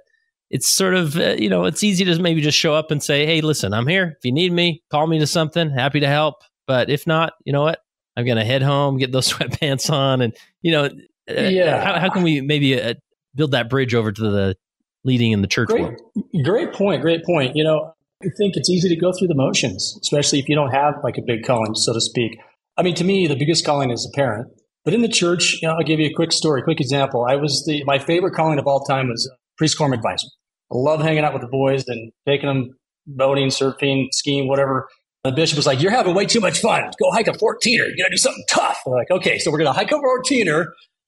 it's 0.51 0.69
sort 0.69 0.95
of, 0.95 1.17
uh, 1.17 1.37
you 1.39 1.51
know, 1.51 1.65
it's 1.65 1.85
easy 1.85 2.05
to 2.07 2.19
maybe 2.21 2.41
just 2.41 2.59
show 2.59 2.75
up 2.75 2.91
and 2.91 3.03
say, 3.03 3.27
hey, 3.27 3.41
listen, 3.41 3.75
I'm 3.75 3.87
here. 3.87 4.15
If 4.17 4.25
you 4.25 4.33
need 4.33 4.53
me, 4.53 4.83
call 4.91 5.07
me 5.07 5.19
to 5.19 5.27
something. 5.27 5.71
Happy 5.71 6.01
to 6.01 6.09
help. 6.09 6.37
But 6.67 6.91
if 6.91 7.07
not, 7.07 7.35
you 7.45 7.53
know 7.53 7.63
what? 7.63 7.81
I'm 8.17 8.25
going 8.25 8.39
to 8.39 8.45
head 8.45 8.63
home, 8.63 8.97
get 8.97 9.13
those 9.13 9.29
sweatpants 9.33 9.91
on. 9.91 10.23
And, 10.23 10.35
you 10.63 10.73
know, 10.73 10.85
uh, 10.85 11.43
yeah. 11.43 11.85
How, 11.85 12.01
how, 12.01 12.09
can 12.11 12.23
we 12.23 12.41
maybe 12.41 12.81
uh, 12.81 12.95
build 13.35 13.51
that 13.53 13.69
bridge 13.69 13.95
over 13.95 14.11
to 14.11 14.23
the 14.23 14.57
leading 15.05 15.33
in 15.33 15.43
the 15.43 15.49
church 15.49 15.69
great, 15.69 15.83
world? 15.83 16.01
Great 16.43 16.73
point. 16.73 17.03
Great 17.03 17.25
point. 17.25 17.55
You 17.55 17.65
know, 17.65 17.93
I 18.23 18.29
think 18.37 18.57
it's 18.57 18.69
easy 18.69 18.89
to 18.89 18.97
go 18.97 19.13
through 19.13 19.29
the 19.29 19.35
motions, 19.35 19.97
especially 20.03 20.41
if 20.41 20.49
you 20.49 20.57
don't 20.57 20.73
have 20.73 20.95
like 21.05 21.19
a 21.19 21.23
big 21.23 21.45
calling, 21.45 21.75
so 21.75 21.93
to 21.93 22.01
speak. 22.01 22.39
I 22.77 22.83
mean, 22.83 22.95
to 22.97 23.05
me, 23.05 23.27
the 23.27 23.37
biggest 23.37 23.65
calling 23.65 23.91
is 23.91 24.11
a 24.13 24.17
parent. 24.17 24.49
But 24.85 24.95
in 24.95 25.03
the 25.03 25.09
church, 25.09 25.59
you 25.61 25.69
know, 25.69 25.75
I'll 25.75 25.85
give 25.85 26.01
you 26.01 26.07
a 26.07 26.13
quick 26.13 26.33
story, 26.33 26.63
quick 26.63 26.81
example. 26.81 27.27
I 27.29 27.37
was 27.37 27.65
the 27.67 27.85
my 27.85 27.99
favorite 27.99 28.35
calling 28.35 28.59
of 28.59 28.67
all 28.67 28.81
time 28.81 29.09
was 29.09 29.29
uh, 29.31 29.37
priest 29.57 29.77
quorum 29.77 29.93
advisor. 29.93 30.27
I 30.73 30.77
love 30.77 31.01
hanging 31.01 31.25
out 31.25 31.33
with 31.33 31.43
the 31.43 31.49
boys 31.49 31.85
and 31.87 32.11
taking 32.27 32.49
them 32.49 32.71
boating, 33.07 33.49
surfing, 33.49 34.07
skiing, 34.13 34.49
whatever. 34.49 34.89
The 35.25 35.33
bishop 35.33 35.57
was 35.57 35.67
like, 35.67 35.81
"You're 35.81 35.91
having 35.91 36.15
way 36.15 36.27
too 36.27 36.41
much 36.41 36.61
fun. 36.61 36.91
Go 36.99 37.11
hike 37.13 37.29
a 37.29 37.33
14er. 37.33 37.89
You 37.89 37.97
got 37.97 38.05
to 38.05 38.11
do 38.11 38.17
something 38.17 38.45
tough." 38.49 38.81
Like, 38.87 39.11
"Okay, 39.11 39.39
so 39.39 39.51
we're 39.51 39.59
to 39.59 39.73
hike 39.73 39.93
a 39.93 39.97
14er, 39.97 40.67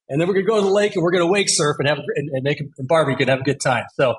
and 0.09 0.21
then 0.21 0.29
we're 0.29 0.35
to 0.35 0.43
go 0.43 0.57
to 0.57 0.63
the 0.63 0.69
lake 0.73 0.95
and 0.95 1.03
we're 1.03 1.13
to 1.13 1.27
wake 1.27 1.49
surf 1.49 1.77
and 1.79 1.89
have 1.89 1.99
and, 2.17 2.29
and 2.31 2.43
make 2.43 2.61
a 2.61 2.83
barbecue 2.83 3.23
and 3.23 3.31
have 3.31 3.41
a 3.41 3.45
good 3.45 3.61
time." 3.61 3.85
So, 3.95 4.17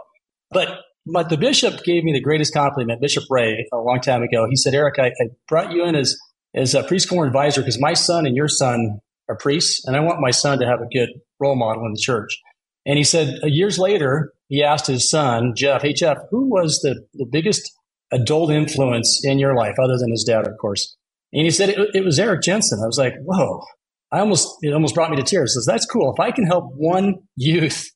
but 0.50 0.80
but 1.06 1.30
the 1.30 1.38
bishop 1.38 1.84
gave 1.84 2.04
me 2.04 2.14
the 2.14 2.22
greatest 2.22 2.54
compliment, 2.54 3.02
Bishop 3.02 3.24
Ray, 3.30 3.68
a 3.74 3.78
long 3.78 4.02
time 4.02 4.24
ago. 4.24 4.48
He 4.50 4.56
said, 4.56 4.74
"Eric, 4.74 5.00
I, 5.00 5.08
I 5.08 5.30
brought 5.48 5.72
you 5.72 5.86
in 5.86 5.96
as 5.96 6.18
as 6.54 6.76
a 6.76 6.84
quorum 6.84 7.28
advisor 7.28 7.62
because 7.62 7.80
my 7.80 7.94
son 7.94 8.26
and 8.26 8.36
your 8.36 8.48
son 8.48 9.00
are 9.30 9.38
priests, 9.38 9.86
and 9.86 9.96
I 9.96 10.02
want 10.02 10.20
my 10.20 10.32
son 10.32 10.60
to 10.60 10.66
have 10.66 10.82
a 10.82 10.88
good 10.94 11.10
role 11.40 11.56
model 11.56 11.86
in 11.86 11.94
the 11.94 12.02
church. 12.02 12.38
And 12.86 12.98
he 12.98 13.04
said, 13.04 13.40
uh, 13.44 13.48
years 13.48 13.78
later, 13.78 14.34
he 14.48 14.64
asked 14.64 14.88
his 14.88 15.10
son, 15.10 15.54
Jeff, 15.56 15.84
hey, 15.84 15.94
Jeff, 15.94 16.18
who 16.30 16.50
was 16.50 16.80
the, 16.82 17.06
the 17.14 17.26
biggest 17.26 17.72
adult 18.12 18.52
influence 18.52 19.22
in 19.24 19.40
your 19.40 19.56
life, 19.56 19.76
other 19.82 19.98
than 19.98 20.12
his 20.12 20.24
dad, 20.24 20.48
of 20.48 20.58
course? 20.60 20.96
And 21.32 21.46
he 21.46 21.52
said, 21.52 21.70
it, 21.70 21.90
it 21.94 22.04
was 22.04 22.20
Eric 22.20 22.42
Jenson. 22.42 22.80
I 22.84 22.88
was 22.88 22.98
like, 22.98 23.14
whoa. 23.24 23.64
I 24.12 24.20
almost, 24.20 24.58
it 24.62 24.74
almost 24.74 24.96
brought 24.96 25.10
me 25.10 25.16
to 25.18 25.24
tears. 25.24 25.54
Says, 25.54 25.66
that's 25.66 25.86
cool. 25.86 26.14
If 26.14 26.20
I 26.20 26.32
can 26.32 26.46
help 26.46 26.74
one 26.76 27.16
youth 27.38 27.90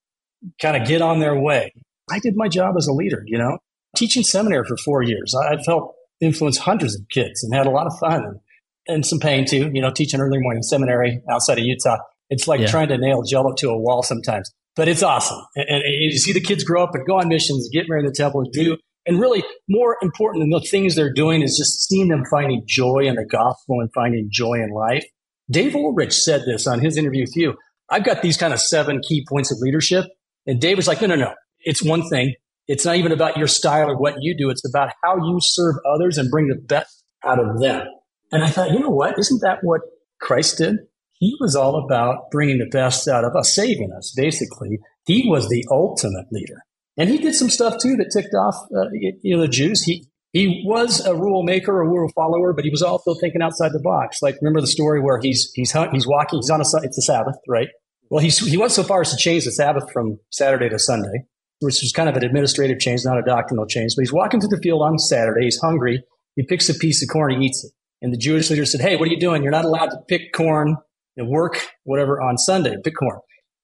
kind 0.62 0.82
of 0.82 0.88
get 0.88 1.02
on 1.02 1.20
their 1.20 1.38
way, 1.38 1.74
I 2.10 2.20
did 2.20 2.36
my 2.36 2.48
job 2.48 2.76
as 2.78 2.88
a 2.88 2.94
leader, 2.94 3.24
you 3.26 3.38
know, 3.38 3.58
teaching 3.96 4.24
seminary 4.24 4.66
for 4.68 4.78
four 4.78 5.02
years. 5.02 5.34
I've 5.36 5.66
helped 5.66 5.96
influence 6.22 6.58
hundreds 6.58 6.96
of 6.96 7.02
kids 7.10 7.44
and 7.44 7.54
had 7.54 7.68
a 7.68 7.72
lot 7.72 7.88
of 7.88 7.98
fun. 8.00 8.24
And 8.24 8.40
and 8.88 9.06
some 9.06 9.20
pain 9.20 9.46
too. 9.46 9.72
You 9.74 9.82
know, 9.82 9.92
teaching 9.92 10.20
early 10.20 10.40
morning 10.40 10.64
seminary 10.64 11.22
outside 11.30 11.58
of 11.58 11.66
Utah. 11.66 11.98
It's 12.30 12.48
like 12.48 12.62
yeah. 12.62 12.68
trying 12.68 12.88
to 12.90 12.98
nail 12.98 13.24
jello 13.24 13.54
to 13.60 13.70
a 13.70 13.78
wall 13.78 14.02
sometimes, 14.02 14.52
but 14.76 14.88
it's 14.88 15.04
awesome. 15.04 15.40
And, 15.56 15.68
and, 15.70 15.84
you 15.86 16.18
see 16.18 16.34
the 16.34 16.42
kids 16.42 16.64
grow 16.64 16.84
up 16.84 16.96
and 16.96 17.06
go 17.06 17.20
on 17.20 17.28
missions, 17.28 17.70
get 17.72 17.86
married 17.88 18.02
in 18.02 18.08
the 18.08 18.16
temple, 18.16 18.42
and 18.42 18.52
do. 18.52 18.78
And 19.06 19.20
really, 19.20 19.44
more 19.70 19.98
important 20.02 20.42
than 20.42 20.50
the 20.50 20.66
things 20.68 20.96
they're 20.96 21.14
doing 21.14 21.44
is 21.44 21.56
just 21.56 21.88
seeing 21.88 22.08
them 22.08 22.24
finding 22.32 22.64
joy 22.66 23.02
in 23.02 23.16
the 23.16 23.26
gospel 23.26 23.80
and 23.80 23.92
finding 23.94 24.30
joy 24.32 24.56
in 24.56 24.72
life. 24.72 25.06
Dave 25.52 25.76
Ulrich 25.76 26.14
said 26.14 26.42
this 26.48 26.66
on 26.66 26.80
his 26.80 26.98
interview 26.98 27.22
with 27.22 27.36
you. 27.36 27.54
I've 27.92 28.04
got 28.04 28.24
these 28.24 28.36
kind 28.36 28.52
of 28.52 28.60
seven 28.60 29.02
key 29.08 29.24
points 29.30 29.52
of 29.52 29.60
leadership. 29.60 30.06
And 30.48 30.60
Dave 30.60 30.78
was 30.78 30.88
like, 30.88 31.02
no, 31.02 31.08
no, 31.08 31.16
no. 31.16 31.34
It's 31.66 31.84
one 31.84 32.08
thing. 32.08 32.36
It's 32.68 32.86
not 32.86 32.96
even 32.96 33.12
about 33.12 33.38
your 33.38 33.48
style 33.48 33.90
or 33.90 33.98
what 33.98 34.16
you 34.22 34.36
do. 34.38 34.50
It's 34.50 34.68
about 34.68 34.92
how 35.04 35.18
you 35.18 35.40
serve 35.42 35.76
others 35.86 36.18
and 36.18 36.32
bring 36.32 36.48
the 36.48 36.56
best 36.56 37.04
out 37.24 37.40
of 37.40 37.60
them. 37.60 37.88
And 38.32 38.44
I 38.44 38.50
thought, 38.50 38.72
you 38.72 38.80
know 38.80 38.90
what? 38.90 39.20
Isn't 39.20 39.42
that 39.42 39.60
what 39.62 39.82
Christ 40.20 40.58
did? 40.58 40.78
He 41.14 41.36
was 41.40 41.56
all 41.56 41.84
about 41.84 42.32
bringing 42.32 42.58
the 42.58 42.70
best 42.72 43.08
out 43.08 43.24
of 43.24 43.36
us, 43.36 43.54
saving 43.54 43.92
us, 43.96 44.14
basically. 44.16 44.80
He 45.06 45.28
was 45.28 45.48
the 45.50 45.66
ultimate 45.70 46.26
leader. 46.32 46.64
And 46.98 47.10
he 47.10 47.18
did 47.18 47.36
some 47.36 47.50
stuff 47.50 47.76
too 47.82 47.96
that 47.98 48.12
ticked 48.12 48.34
off 48.34 48.56
uh, 48.76 48.90
you 48.92 49.36
know, 49.36 49.42
the 49.42 49.48
Jews. 49.48 49.84
He, 49.84 50.08
he 50.32 50.64
was 50.66 51.06
a 51.06 51.16
rule 51.16 51.44
maker, 51.44 51.82
a 51.82 51.88
rule 51.88 52.10
follower, 52.16 52.54
but 52.54 52.66
he 52.66 52.70
was 52.70 52.82
also 52.82 53.14
thinking 53.14 53.42
outside 53.42 53.72
the 53.72 53.80
box. 53.80 54.22
Like 54.22 54.36
remember 54.42 54.62
the 54.62 54.68
story 54.68 55.02
where 55.02 55.20
he's 55.22 55.52
he's 55.56 55.72
he's 55.72 56.08
walking, 56.08 56.40
he's 56.40 56.50
on 56.50 56.60
a 56.60 56.66
it's 56.84 56.96
the 56.96 57.02
Sabbath, 57.02 57.38
right? 57.48 57.70
Well, 58.10 58.22
he's, 58.22 58.38
he 58.38 58.58
went 58.58 58.72
so 58.72 58.84
far 58.84 59.02
as 59.02 59.12
to 59.12 59.18
change 59.18 59.46
the 59.46 59.52
Sabbath 59.52 59.92
from 59.92 60.20
Saturday 60.32 60.70
to 60.70 60.78
Sunday, 60.78 61.26
which 61.60 61.82
was 61.82 61.92
kind 61.92 62.10
of 62.10 62.16
an 62.16 62.24
administrative 62.24 62.80
change, 62.80 63.02
not 63.06 63.18
a 63.18 63.24
doctrinal 63.24 63.66
change. 63.66 63.94
But 63.96 64.04
he's 64.04 64.14
walking 64.14 64.40
through 64.40 64.50
the 64.50 64.62
field 64.62 64.82
on 64.82 64.98
Saturday. 64.98 65.46
He's 65.46 65.60
hungry. 65.60 66.04
He 66.36 66.44
picks 66.44 66.70
a 66.70 66.74
piece 66.74 67.02
of 67.02 67.10
corn. 67.10 67.40
He 67.40 67.48
eats 67.48 67.64
it. 67.64 67.72
And 68.02 68.14
the 68.14 68.18
Jewish 68.18 68.50
leader 68.50 68.66
said, 68.66 68.82
"Hey, 68.82 68.98
what 68.98 69.08
are 69.08 69.12
you 69.12 69.20
doing? 69.20 69.42
You're 69.42 69.52
not 69.52 69.66
allowed 69.66 69.88
to 69.88 69.98
pick 70.08 70.34
corn 70.34 70.76
and 71.18 71.30
work 71.30 71.66
whatever 71.84 72.22
on 72.22 72.38
Sunday. 72.38 72.76
Pick 72.84 72.96
corn." 72.98 73.20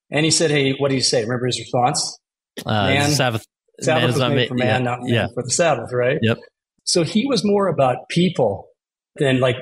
And 0.09 0.25
he 0.25 0.31
said, 0.31 0.51
"Hey, 0.51 0.73
what 0.73 0.89
do 0.89 0.95
you 0.95 1.01
say?" 1.01 1.21
Remember 1.23 1.45
his 1.47 1.59
response? 1.59 2.17
Uh, 2.65 2.87
man, 2.87 3.09
Sabbath. 3.11 3.45
Sabbath 3.81 4.15
was 4.15 4.19
made 4.19 4.47
for 4.47 4.55
man, 4.55 4.67
yeah, 4.67 4.77
not 4.77 5.01
man 5.01 5.13
yeah. 5.13 5.27
for 5.33 5.43
the 5.43 5.51
Sabbath, 5.51 5.91
right? 5.91 6.19
Yep. 6.21 6.37
So 6.83 7.03
he 7.03 7.25
was 7.25 7.43
more 7.43 7.67
about 7.67 8.09
people 8.09 8.67
than 9.15 9.39
like 9.39 9.55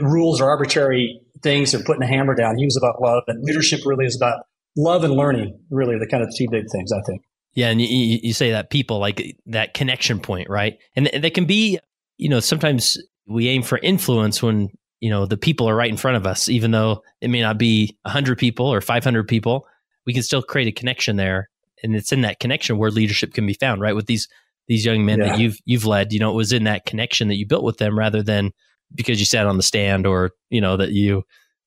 rules 0.00 0.40
or 0.40 0.48
arbitrary 0.48 1.20
things 1.42 1.74
or 1.74 1.82
putting 1.82 2.02
a 2.02 2.06
hammer 2.06 2.34
down. 2.34 2.56
He 2.56 2.64
was 2.64 2.76
about 2.76 3.00
love, 3.00 3.24
and 3.28 3.42
leadership 3.42 3.80
really 3.84 4.04
is 4.06 4.16
about 4.16 4.44
love 4.76 5.04
and 5.04 5.14
learning. 5.14 5.58
Really, 5.70 5.98
the 5.98 6.06
kind 6.06 6.22
of 6.22 6.30
two 6.36 6.46
big 6.50 6.64
things 6.70 6.92
I 6.92 7.00
think. 7.02 7.22
Yeah, 7.54 7.68
and 7.68 7.80
you, 7.80 8.18
you 8.22 8.32
say 8.32 8.50
that 8.52 8.70
people 8.70 8.98
like 8.98 9.36
that 9.46 9.74
connection 9.74 10.20
point, 10.20 10.48
right? 10.48 10.78
And 10.96 11.10
they 11.14 11.30
can 11.30 11.44
be, 11.44 11.78
you 12.16 12.28
know, 12.28 12.40
sometimes 12.40 12.96
we 13.26 13.48
aim 13.48 13.62
for 13.62 13.78
influence 13.78 14.42
when 14.42 14.70
you 15.00 15.10
know 15.10 15.26
the 15.26 15.36
people 15.36 15.68
are 15.68 15.76
right 15.76 15.90
in 15.90 15.96
front 15.96 16.16
of 16.16 16.26
us, 16.26 16.48
even 16.48 16.70
though 16.70 17.02
it 17.20 17.28
may 17.28 17.40
not 17.40 17.58
be 17.58 17.96
hundred 18.06 18.38
people 18.38 18.66
or 18.66 18.80
five 18.80 19.04
hundred 19.04 19.28
people. 19.28 19.66
We 20.06 20.12
can 20.12 20.22
still 20.22 20.42
create 20.42 20.66
a 20.66 20.72
connection 20.72 21.16
there, 21.16 21.48
and 21.82 21.94
it's 21.94 22.12
in 22.12 22.22
that 22.22 22.40
connection 22.40 22.78
where 22.78 22.90
leadership 22.90 23.34
can 23.34 23.46
be 23.46 23.54
found, 23.54 23.80
right? 23.80 23.94
With 23.94 24.06
these 24.06 24.28
these 24.68 24.84
young 24.84 25.04
men 25.04 25.18
yeah. 25.18 25.28
that 25.28 25.38
you've 25.38 25.58
you've 25.64 25.84
led, 25.84 26.12
you 26.12 26.20
know, 26.20 26.30
it 26.30 26.36
was 26.36 26.52
in 26.52 26.64
that 26.64 26.86
connection 26.86 27.28
that 27.28 27.36
you 27.36 27.46
built 27.46 27.64
with 27.64 27.76
them, 27.76 27.98
rather 27.98 28.22
than 28.22 28.52
because 28.94 29.18
you 29.18 29.26
sat 29.26 29.46
on 29.46 29.56
the 29.56 29.62
stand 29.62 30.06
or 30.06 30.30
you 30.50 30.60
know 30.60 30.76
that 30.76 30.92
you 30.92 31.22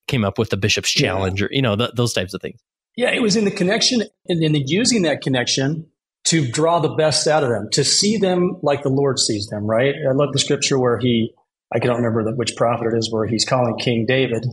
came 0.08 0.24
up 0.24 0.38
with 0.38 0.50
the 0.50 0.56
bishop's 0.56 0.90
challenge 0.90 1.40
yeah. 1.40 1.46
or 1.46 1.52
you 1.52 1.62
know 1.62 1.76
th- 1.76 1.92
those 1.94 2.12
types 2.12 2.34
of 2.34 2.42
things. 2.42 2.60
Yeah, 2.96 3.10
it 3.10 3.20
was 3.20 3.36
in 3.36 3.44
the 3.44 3.50
connection 3.50 4.02
and 4.28 4.42
in 4.42 4.52
the 4.52 4.62
using 4.66 5.02
that 5.02 5.20
connection 5.20 5.86
to 6.24 6.50
draw 6.50 6.80
the 6.80 6.94
best 6.94 7.26
out 7.26 7.44
of 7.44 7.50
them, 7.50 7.68
to 7.72 7.84
see 7.84 8.16
them 8.16 8.58
like 8.62 8.82
the 8.82 8.88
Lord 8.88 9.18
sees 9.18 9.46
them. 9.48 9.66
Right? 9.66 9.94
I 10.08 10.12
love 10.12 10.32
the 10.32 10.38
scripture 10.38 10.78
where 10.78 10.98
he, 10.98 11.32
I 11.74 11.78
can't 11.78 11.96
remember 11.96 12.32
which 12.34 12.56
prophet 12.56 12.92
it 12.92 12.96
is, 12.96 13.12
where 13.12 13.26
he's 13.26 13.44
calling 13.44 13.76
King 13.78 14.06
David, 14.06 14.44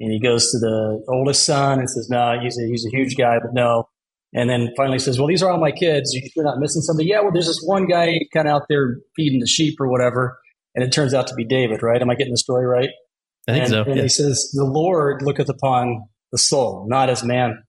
and 0.00 0.12
he 0.12 0.20
goes 0.20 0.50
to 0.50 0.58
the 0.58 1.04
oldest 1.08 1.46
son 1.46 1.78
and 1.78 1.88
says, 1.88 2.08
"No, 2.10 2.38
he's 2.42 2.58
a, 2.58 2.66
he's 2.66 2.86
a 2.86 2.90
huge 2.90 3.16
guy, 3.16 3.38
but 3.40 3.54
no." 3.54 3.88
And 4.34 4.48
then 4.50 4.72
finally 4.76 4.98
says, 4.98 5.18
"Well, 5.18 5.28
these 5.28 5.42
are 5.42 5.50
all 5.50 5.60
my 5.60 5.72
kids. 5.72 6.14
You're 6.34 6.44
not 6.44 6.58
missing 6.58 6.82
somebody." 6.82 7.08
Yeah, 7.08 7.20
well, 7.20 7.32
there's 7.32 7.46
this 7.46 7.62
one 7.64 7.86
guy 7.86 8.18
kind 8.34 8.48
of 8.48 8.54
out 8.54 8.62
there 8.68 8.98
feeding 9.16 9.40
the 9.40 9.46
sheep 9.46 9.80
or 9.80 9.88
whatever 9.88 10.38
and 10.74 10.84
it 10.84 10.92
turns 10.92 11.14
out 11.14 11.26
to 11.28 11.34
be 11.34 11.44
David, 11.44 11.82
right? 11.82 12.00
Am 12.00 12.10
I 12.10 12.14
getting 12.14 12.32
the 12.32 12.38
story 12.38 12.66
right? 12.66 12.90
I 13.48 13.52
think 13.52 13.64
and, 13.64 13.70
so. 13.70 13.82
And 13.82 13.96
yeah. 13.96 14.02
he 14.02 14.08
says, 14.08 14.50
"The 14.54 14.64
Lord 14.64 15.22
looketh 15.22 15.48
upon 15.48 16.08
the 16.32 16.38
soul, 16.38 16.86
not 16.88 17.08
as 17.10 17.22
man." 17.22 17.62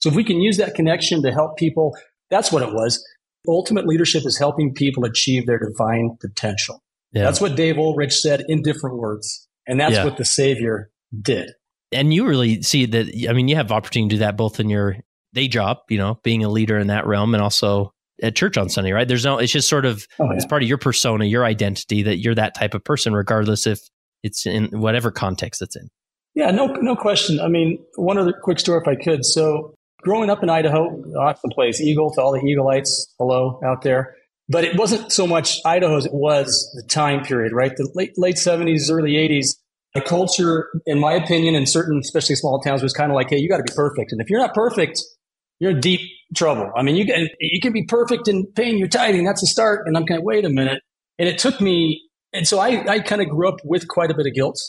So 0.00 0.10
if 0.10 0.14
we 0.14 0.24
can 0.24 0.40
use 0.40 0.58
that 0.58 0.74
connection 0.74 1.22
to 1.22 1.32
help 1.32 1.56
people, 1.56 1.96
that's 2.30 2.52
what 2.52 2.62
it 2.62 2.74
was. 2.74 3.02
Ultimate 3.48 3.86
leadership 3.86 4.26
is 4.26 4.38
helping 4.38 4.74
people 4.74 5.04
achieve 5.04 5.46
their 5.46 5.58
divine 5.58 6.16
potential. 6.20 6.82
Yeah. 7.12 7.24
That's 7.24 7.40
what 7.40 7.56
Dave 7.56 7.78
Ulrich 7.78 8.12
said 8.12 8.44
in 8.48 8.62
different 8.62 8.98
words, 8.98 9.48
and 9.66 9.80
that's 9.80 9.94
yeah. 9.94 10.04
what 10.04 10.16
the 10.16 10.24
Savior 10.24 10.90
did. 11.22 11.52
And 11.92 12.12
you 12.12 12.26
really 12.26 12.62
see 12.62 12.86
that. 12.86 13.28
I 13.28 13.32
mean, 13.32 13.48
you 13.48 13.56
have 13.56 13.70
opportunity 13.70 14.10
to 14.10 14.16
do 14.16 14.20
that 14.20 14.36
both 14.36 14.60
in 14.60 14.68
your 14.68 14.96
day 15.32 15.48
job, 15.48 15.78
you 15.88 15.98
know, 15.98 16.18
being 16.22 16.44
a 16.44 16.48
leader 16.48 16.78
in 16.78 16.88
that 16.88 17.06
realm, 17.06 17.34
and 17.34 17.42
also 17.42 17.92
at 18.22 18.36
church 18.36 18.56
on 18.56 18.68
Sunday, 18.68 18.92
right? 18.92 19.08
There's 19.08 19.24
no, 19.24 19.38
it's 19.38 19.52
just 19.52 19.68
sort 19.68 19.84
of, 19.84 20.06
oh, 20.20 20.24
yeah. 20.24 20.36
it's 20.36 20.46
part 20.46 20.62
of 20.62 20.68
your 20.68 20.78
persona, 20.78 21.24
your 21.24 21.44
identity 21.44 22.02
that 22.04 22.18
you're 22.18 22.34
that 22.34 22.54
type 22.54 22.74
of 22.74 22.84
person, 22.84 23.12
regardless 23.12 23.66
if 23.66 23.80
it's 24.22 24.46
in 24.46 24.66
whatever 24.66 25.10
context 25.10 25.60
it's 25.60 25.76
in. 25.76 25.88
Yeah, 26.34 26.50
no, 26.50 26.66
no 26.66 26.96
question. 26.96 27.40
I 27.40 27.48
mean, 27.48 27.78
one 27.96 28.18
other 28.18 28.32
quick 28.32 28.58
story 28.58 28.80
if 28.80 28.88
I 28.88 28.96
could. 29.00 29.24
So 29.24 29.74
growing 30.02 30.30
up 30.30 30.42
in 30.42 30.50
Idaho, 30.50 30.88
awesome 31.18 31.50
place, 31.50 31.80
Eagle 31.80 32.12
to 32.12 32.20
all 32.20 32.32
the 32.32 32.40
Eagleites, 32.40 33.06
hello 33.18 33.60
out 33.64 33.82
there. 33.82 34.16
But 34.48 34.64
it 34.64 34.76
wasn't 34.76 35.10
so 35.10 35.26
much 35.26 35.58
Idaho 35.64 35.96
as 35.96 36.06
it 36.06 36.12
was 36.12 36.70
the 36.74 36.82
time 36.86 37.24
period, 37.24 37.52
right? 37.52 37.72
The 37.74 37.90
late, 37.94 38.12
late 38.18 38.36
70s, 38.36 38.90
early 38.90 39.12
80s, 39.12 39.56
the 39.94 40.02
culture, 40.02 40.68
in 40.86 40.98
my 40.98 41.12
opinion, 41.12 41.54
in 41.54 41.66
certain, 41.66 41.98
especially 41.98 42.34
small 42.34 42.60
towns, 42.60 42.82
was 42.82 42.92
kind 42.92 43.10
of 43.10 43.16
like, 43.16 43.30
hey, 43.30 43.38
you 43.38 43.48
got 43.48 43.58
to 43.58 43.62
be 43.62 43.72
perfect. 43.74 44.12
And 44.12 44.20
if 44.20 44.28
you're 44.28 44.40
not 44.40 44.52
perfect, 44.52 45.00
you're 45.60 45.70
in 45.70 45.80
deep 45.80 46.00
trouble. 46.34 46.70
I 46.76 46.82
mean, 46.82 46.96
you 46.96 47.06
can, 47.06 47.28
you 47.40 47.60
can 47.60 47.72
be 47.72 47.84
perfect 47.84 48.28
in 48.28 48.46
paying 48.54 48.76
your 48.76 48.88
tithing. 48.88 49.24
That's 49.24 49.42
a 49.42 49.46
start. 49.46 49.86
And 49.86 49.96
I'm 49.96 50.04
kind 50.04 50.18
of, 50.18 50.24
wait 50.24 50.44
a 50.44 50.50
minute. 50.50 50.82
And 51.18 51.28
it 51.28 51.38
took 51.38 51.60
me, 51.60 52.02
and 52.32 52.46
so 52.46 52.58
I, 52.58 52.84
I 52.86 52.98
kind 52.98 53.22
of 53.22 53.28
grew 53.28 53.48
up 53.48 53.60
with 53.64 53.86
quite 53.88 54.10
a 54.10 54.14
bit 54.14 54.26
of 54.26 54.34
guilt, 54.34 54.60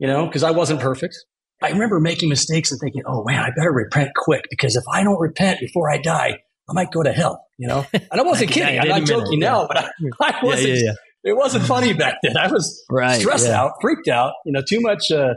you 0.00 0.08
know, 0.08 0.26
because 0.26 0.42
I 0.42 0.50
wasn't 0.50 0.80
perfect. 0.80 1.14
I 1.62 1.68
remember 1.68 2.00
making 2.00 2.30
mistakes 2.30 2.72
and 2.72 2.80
thinking, 2.80 3.02
oh 3.06 3.22
man, 3.24 3.38
I 3.38 3.50
better 3.50 3.70
repent 3.70 4.10
quick 4.16 4.46
because 4.50 4.74
if 4.74 4.84
I 4.90 5.04
don't 5.04 5.20
repent 5.20 5.60
before 5.60 5.90
I 5.90 5.98
die, 5.98 6.38
I 6.68 6.72
might 6.72 6.90
go 6.90 7.02
to 7.02 7.12
hell, 7.12 7.44
you 7.58 7.68
know? 7.68 7.86
And 7.92 8.20
I 8.20 8.22
wasn't 8.22 8.50
kidding. 8.52 8.80
I'm 8.80 8.88
not 8.88 9.04
joking 9.04 9.38
now, 9.38 9.66
but 9.68 9.76
I, 9.76 9.90
I 10.20 10.40
wasn't, 10.42 10.68
yeah, 10.68 10.74
yeah, 10.74 10.82
yeah. 11.24 11.32
it 11.32 11.36
wasn't 11.36 11.64
funny 11.64 11.92
back 11.92 12.16
then. 12.22 12.36
I 12.38 12.50
was 12.50 12.82
right, 12.90 13.20
stressed 13.20 13.48
out, 13.48 13.72
freaked 13.82 14.08
out, 14.08 14.32
you 14.46 14.52
know, 14.52 14.62
too 14.66 14.80
much, 14.80 15.10
uh, 15.10 15.34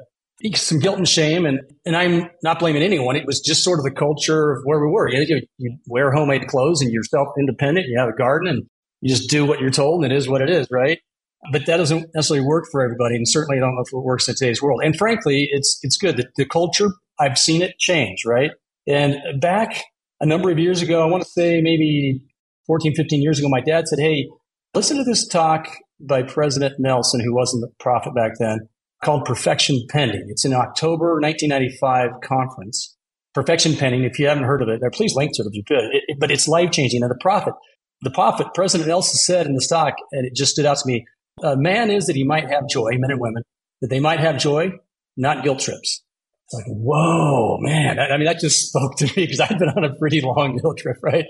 some 0.56 0.80
guilt 0.80 0.98
and 0.98 1.08
shame. 1.08 1.46
And, 1.46 1.60
and 1.86 1.96
I'm 1.96 2.30
not 2.42 2.60
blaming 2.60 2.84
anyone. 2.84 3.18
It 3.18 3.26
was 3.26 3.42
just 3.42 3.64
sort 3.64 3.80
of 3.80 3.84
the 3.84 3.92
culture 3.92 4.52
of 4.52 4.62
where 4.64 4.80
we 4.80 4.88
were. 4.88 5.10
You, 5.10 5.42
you 5.58 5.78
wear 5.88 6.12
homemade 6.12 6.48
clothes 6.48 6.82
and 6.82 6.90
you're 6.92 7.04
self 7.04 7.30
independent. 7.38 7.88
You 7.88 8.00
have 8.00 8.10
a 8.10 8.16
garden 8.16 8.48
and 8.48 8.64
you 9.02 9.10
just 9.14 9.30
do 9.30 9.46
what 9.46 9.60
you're 9.60 9.72
told 9.72 10.04
and 10.06 10.14
it 10.14 10.16
is 10.16 10.30
what 10.30 10.42
it 10.42 10.50
is, 10.50 10.68
right? 10.72 11.00
But 11.52 11.66
that 11.66 11.78
doesn't 11.78 12.10
necessarily 12.16 12.46
work 12.46 12.66
for 12.72 12.82
everybody. 12.82 13.16
And 13.16 13.28
certainly 13.28 13.58
I 13.58 13.62
don't 13.62 13.76
know 13.76 13.82
if 13.82 13.92
it 13.92 13.98
works 13.98 14.28
in 14.28 14.36
today's 14.36 14.62
world. 14.62 14.82
And 14.84 14.96
frankly, 14.96 15.50
it's, 15.52 15.80
it's 15.84 15.98
good. 15.98 16.18
The, 16.18 16.28
the 16.38 16.46
culture, 16.46 16.90
I've 17.20 17.38
seen 17.38 17.62
it 17.62 17.78
change, 17.80 18.24
right? 18.26 18.52
And 18.88 19.18
back 19.42 19.84
a 20.20 20.26
number 20.26 20.50
of 20.50 20.60
years 20.60 20.82
ago, 20.82 21.02
I 21.04 21.06
want 21.06 21.24
to 21.24 21.30
say 21.30 21.62
maybe 21.62 22.22
14, 22.68 22.96
15 22.96 23.22
years 23.22 23.40
ago, 23.40 23.50
my 23.50 23.62
dad 23.62 23.88
said, 23.88 24.00
Hey, 24.00 24.30
listen 24.74 24.98
to 24.98 25.04
this 25.04 25.28
talk 25.28 25.68
by 26.00 26.24
President 26.24 26.76
Nelson, 26.80 27.22
who 27.22 27.34
wasn't 27.34 27.62
the 27.62 27.72
prophet 27.80 28.16
back 28.16 28.34
then 28.40 28.68
called 29.04 29.26
Perfection 29.26 29.86
Pending. 29.90 30.26
It's 30.30 30.46
an 30.46 30.54
October 30.54 31.20
1995 31.20 32.22
conference. 32.24 32.96
Perfection 33.34 33.76
Pending, 33.76 34.04
if 34.04 34.18
you 34.18 34.28
haven't 34.28 34.46
heard 34.46 34.62
of 34.62 34.70
it, 34.70 34.82
please 34.94 35.16
link 35.16 35.32
to 35.36 35.44
it 35.44 35.48
if 35.48 35.54
you 35.54 35.64
could. 35.68 35.86
It, 35.92 36.04
it, 36.08 36.18
but 36.20 36.32
it's 36.32 36.48
life 36.48 36.72
changing. 36.72 37.02
And 37.02 37.12
the 37.12 37.18
prophet, 37.20 37.54
the 38.02 38.12
prophet, 38.12 38.48
President 38.54 38.88
Nelson 38.88 39.18
said 39.18 39.46
in 39.46 39.56
the 39.56 39.66
talk, 39.68 39.96
and 40.12 40.26
it 40.26 40.36
just 40.36 40.54
stood 40.54 40.66
out 40.66 40.78
to 40.78 40.88
me, 40.88 41.06
a 41.42 41.58
man 41.58 41.90
is 41.90 42.08
that 42.08 42.16
he 42.16 42.24
might 42.24 42.50
have 42.50 42.68
joy, 42.70 42.92
men 42.98 43.12
and 43.12 43.20
women, 43.20 43.44
that 43.82 43.90
they 43.90 44.00
might 44.00 44.20
have 44.20 44.38
joy, 44.38 44.72
not 45.18 45.44
guilt 45.44 45.60
trips. 45.60 46.04
It's 46.46 46.54
like, 46.54 46.66
whoa, 46.68 47.58
man. 47.60 48.00
I, 48.00 48.10
I 48.10 48.18
mean, 48.18 48.26
that 48.26 48.40
just 48.40 48.68
spoke 48.68 48.98
to 48.98 49.06
me 49.06 49.26
because 49.26 49.40
I've 49.40 49.58
been 49.58 49.70
on 49.70 49.84
a 49.84 49.96
pretty 49.96 50.22
long 50.22 50.58
guilt 50.58 50.78
trip, 50.78 50.98
right? 51.02 51.26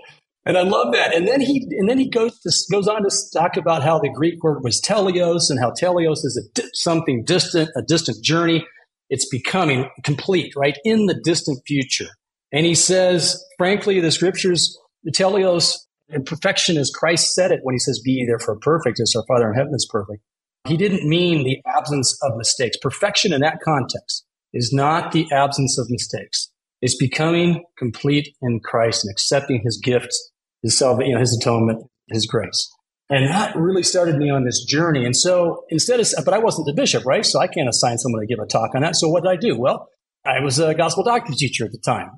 And 0.46 0.58
I 0.58 0.64
love 0.64 0.94
that. 0.94 1.16
And 1.16 1.28
then 1.28 1.40
he 1.40 1.66
and 1.72 1.88
then 1.88 1.98
he 1.98 2.10
goes 2.10 2.38
to, 2.42 2.52
goes 2.70 2.88
on 2.88 3.04
to 3.04 3.10
talk 3.34 3.56
about 3.56 3.82
how 3.82 4.00
the 4.00 4.10
Greek 4.10 4.44
word 4.44 4.62
was 4.64 4.82
teleios 4.82 5.50
and 5.50 5.60
how 5.60 5.72
teleios 5.72 6.26
is 6.26 6.52
a, 6.58 6.64
something 6.74 7.24
distant, 7.24 7.70
a 7.78 7.82
distant 7.82 8.22
journey. 8.24 8.66
It's 9.10 9.28
becoming 9.30 9.90
complete, 10.04 10.54
right, 10.56 10.78
in 10.84 11.06
the 11.06 11.20
distant 11.24 11.62
future. 11.66 12.10
And 12.52 12.66
he 12.66 12.76
says, 12.76 13.42
frankly, 13.58 14.00
the 14.00 14.12
scriptures, 14.12 14.78
the 15.04 15.12
teleos 15.12 15.78
and 16.14 16.26
perfection 16.26 16.78
as 16.78 16.92
Christ 16.92 17.34
said 17.34 17.52
it 17.52 17.60
when 17.64 17.74
he 17.74 17.80
says, 17.80 18.02
Be 18.04 18.26
therefore 18.28 18.58
perfect 18.60 19.00
as 19.00 19.14
our 19.16 19.24
Father 19.28 19.50
in 19.50 19.56
heaven 19.56 19.74
is 19.74 19.88
perfect. 19.90 20.22
He 20.68 20.78
didn't 20.78 21.08
mean 21.08 21.44
the 21.44 21.62
absence 21.66 22.18
of 22.22 22.38
mistakes. 22.38 22.78
Perfection 22.78 23.34
in 23.34 23.42
that 23.42 23.60
context 23.64 24.26
is 24.54 24.72
not 24.72 25.12
the 25.12 25.28
absence 25.32 25.78
of 25.78 25.90
mistakes. 25.90 26.50
It's 26.82 26.96
becoming 26.96 27.64
complete 27.78 28.30
in 28.42 28.60
Christ 28.60 29.06
and 29.06 29.12
accepting 29.12 29.62
his 29.64 29.78
gifts 29.78 30.32
his 30.64 30.78
salvation, 30.78 31.10
you 31.10 31.16
know, 31.16 31.20
his 31.20 31.38
atonement, 31.38 31.86
his 32.10 32.26
grace. 32.26 32.74
And 33.10 33.28
that 33.28 33.56
really 33.56 33.84
started 33.84 34.18
me 34.18 34.30
on 34.30 34.46
this 34.46 34.64
journey. 34.64 35.06
And 35.06 35.16
so 35.16 35.66
instead 35.70 36.00
of, 36.00 36.08
but 36.26 36.34
I 36.34 36.40
wasn't 36.40 36.66
the 36.66 36.74
bishop, 36.74 37.06
right? 37.06 37.26
So 37.26 37.40
I 37.40 37.48
can't 37.48 37.70
assign 37.70 38.00
someone 38.00 38.22
to 38.22 38.26
give 38.28 38.40
a 38.40 38.48
talk 38.48 38.72
on 38.74 38.82
that. 38.82 38.96
So 38.96 39.10
what 39.10 39.24
did 39.24 39.30
I 39.30 39.36
do? 39.36 39.60
Well, 39.60 39.90
I 40.26 40.40
was 40.40 40.58
a 40.58 40.74
gospel 40.74 41.04
doctrine 41.04 41.38
teacher 41.38 41.66
at 41.66 41.72
the 41.74 41.78
time. 41.78 42.10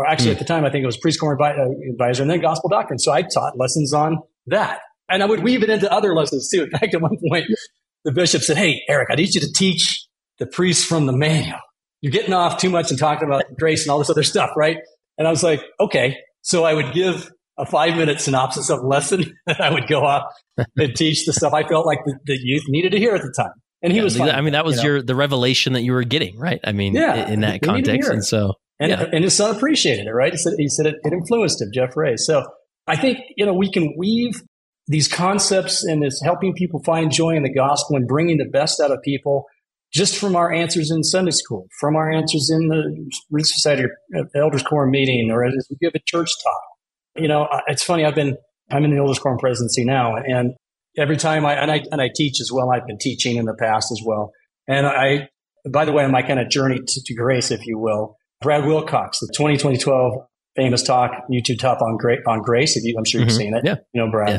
Or 0.00 0.06
actually, 0.06 0.30
mm. 0.30 0.32
at 0.32 0.38
the 0.38 0.46
time, 0.46 0.64
I 0.64 0.70
think 0.70 0.82
it 0.82 0.86
was 0.86 0.96
preschool 0.96 1.38
uh, 1.38 1.90
advisor 1.92 2.22
and 2.22 2.30
then 2.30 2.40
gospel 2.40 2.70
doctrine. 2.70 2.98
So 2.98 3.12
I 3.12 3.20
taught 3.20 3.58
lessons 3.58 3.92
on 3.92 4.18
that. 4.46 4.80
And 5.10 5.22
I 5.22 5.26
would 5.26 5.42
weave 5.42 5.62
it 5.62 5.68
into 5.68 5.92
other 5.92 6.14
lessons 6.14 6.48
too. 6.48 6.62
In 6.62 6.70
fact, 6.70 6.94
at 6.94 7.02
one 7.02 7.18
point, 7.28 7.44
the 8.04 8.12
bishop 8.12 8.40
said, 8.40 8.56
Hey, 8.56 8.80
Eric, 8.88 9.08
I 9.10 9.16
need 9.16 9.34
you 9.34 9.42
to 9.42 9.52
teach 9.52 10.06
the 10.38 10.46
priests 10.46 10.84
from 10.84 11.04
the 11.04 11.12
manual. 11.12 11.58
you're 12.00 12.12
getting 12.12 12.32
off 12.32 12.58
too 12.58 12.70
much 12.70 12.90
and 12.90 12.98
talking 12.98 13.28
about 13.28 13.44
grace 13.58 13.84
and 13.84 13.90
all 13.90 13.98
this 13.98 14.08
other 14.08 14.22
stuff, 14.22 14.50
right? 14.56 14.78
And 15.18 15.28
I 15.28 15.30
was 15.30 15.42
like, 15.42 15.62
okay. 15.78 16.16
So 16.40 16.64
I 16.64 16.72
would 16.72 16.94
give 16.94 17.30
a 17.58 17.66
five 17.66 17.94
minute 17.96 18.22
synopsis 18.22 18.70
of 18.70 18.78
a 18.78 18.86
lesson 18.86 19.36
that 19.46 19.60
I 19.60 19.70
would 19.70 19.86
go 19.86 20.00
off 20.00 20.22
and 20.78 20.96
teach 20.96 21.26
the 21.26 21.34
stuff 21.34 21.52
I 21.52 21.68
felt 21.68 21.84
like 21.84 21.98
the, 22.06 22.18
the 22.24 22.38
youth 22.40 22.64
needed 22.68 22.92
to 22.92 22.98
hear 22.98 23.14
at 23.14 23.20
the 23.20 23.34
time. 23.36 23.52
And 23.82 23.92
he 23.92 23.98
Yeah, 23.98 24.04
was 24.04 24.16
fine. 24.16 24.30
I 24.30 24.40
mean, 24.40 24.54
that 24.54 24.64
was 24.64 24.76
you 24.76 24.82
know? 24.82 24.88
your 24.94 25.02
the 25.02 25.14
revelation 25.14 25.74
that 25.74 25.82
you 25.82 25.92
were 25.92 26.04
getting, 26.04 26.38
right? 26.38 26.60
I 26.64 26.72
mean, 26.72 26.94
Yeah, 26.94 27.28
in 27.28 27.40
that 27.40 27.60
they 27.60 27.72
need 27.72 27.84
to 27.84 27.90
context, 27.92 28.10
and 28.10 28.24
so 28.24 28.54
And, 28.80 28.90
Yeah. 28.90 29.04
and 29.12 29.22
his 29.22 29.36
son 29.36 29.54
appreciated 29.54 30.06
it, 30.06 30.10
right? 30.10 30.32
He 30.32 30.38
said, 30.38 30.54
he 30.56 30.68
said 30.68 30.86
it, 30.86 30.96
it 31.04 31.12
influenced 31.12 31.60
him, 31.60 31.68
Jeff 31.72 31.96
Ray. 31.96 32.16
So 32.16 32.44
I 32.86 32.96
think, 32.96 33.18
you 33.36 33.46
know, 33.46 33.52
we 33.54 33.70
can 33.70 33.94
weave 33.96 34.42
these 34.88 35.06
concepts 35.06 35.84
and 35.84 36.02
this 36.02 36.20
helping 36.24 36.54
people 36.54 36.82
find 36.82 37.12
joy 37.12 37.36
in 37.36 37.42
the 37.44 37.52
gospel 37.52 37.96
and 37.96 38.08
bringing 38.08 38.38
the 38.38 38.48
best 38.50 38.80
out 38.80 38.90
of 38.90 39.00
people 39.02 39.44
just 39.92 40.18
from 40.18 40.34
our 40.34 40.52
answers 40.52 40.90
in 40.90 41.02
Sunday 41.04 41.30
school, 41.30 41.66
from 41.78 41.94
our 41.94 42.10
answers 42.10 42.50
in 42.50 42.68
the 42.68 43.10
Relief 43.30 43.46
Society 43.46 43.84
or 43.84 44.28
Elders 44.34 44.62
Quorum 44.62 44.90
meeting, 44.90 45.30
or 45.30 45.44
as 45.44 45.66
we 45.70 45.76
give 45.80 45.92
a 45.94 46.00
church 46.06 46.30
talk. 46.42 46.62
You 47.16 47.28
know, 47.28 47.48
it's 47.66 47.82
funny. 47.82 48.04
I've 48.04 48.14
been, 48.14 48.36
I'm 48.70 48.84
in 48.84 48.92
the 48.92 48.98
Elders 48.98 49.18
Quorum 49.18 49.38
presidency 49.38 49.84
now, 49.84 50.14
and 50.16 50.54
every 50.96 51.16
time 51.16 51.44
I, 51.44 51.54
and 51.54 51.70
I, 51.70 51.82
and 51.90 52.00
I 52.00 52.08
teach 52.14 52.40
as 52.40 52.50
well. 52.52 52.70
I've 52.70 52.86
been 52.86 52.98
teaching 52.98 53.36
in 53.36 53.44
the 53.44 53.54
past 53.58 53.90
as 53.92 54.00
well. 54.04 54.32
And 54.68 54.86
I, 54.86 55.28
by 55.68 55.84
the 55.84 55.92
way, 55.92 56.04
on 56.04 56.12
my 56.12 56.22
kind 56.22 56.38
of 56.40 56.48
journey 56.48 56.78
to, 56.78 57.02
to 57.04 57.14
grace, 57.14 57.50
if 57.50 57.66
you 57.66 57.78
will, 57.78 58.16
Brad 58.42 58.64
Wilcox, 58.66 59.20
the 59.20 59.32
20, 59.36 59.56
2012 59.56 60.14
famous 60.56 60.82
talk, 60.82 61.12
YouTube 61.30 61.58
top 61.58 61.80
on 61.82 61.98
on 62.26 62.42
grace. 62.42 62.76
If 62.76 62.84
you, 62.84 62.94
I'm 62.98 63.04
sure 63.04 63.20
you've 63.20 63.30
Mhm. 63.30 63.36
seen 63.36 63.54
it. 63.54 63.62
Yeah. 63.64 63.76
You 63.92 64.04
know, 64.04 64.10
Brad. 64.10 64.30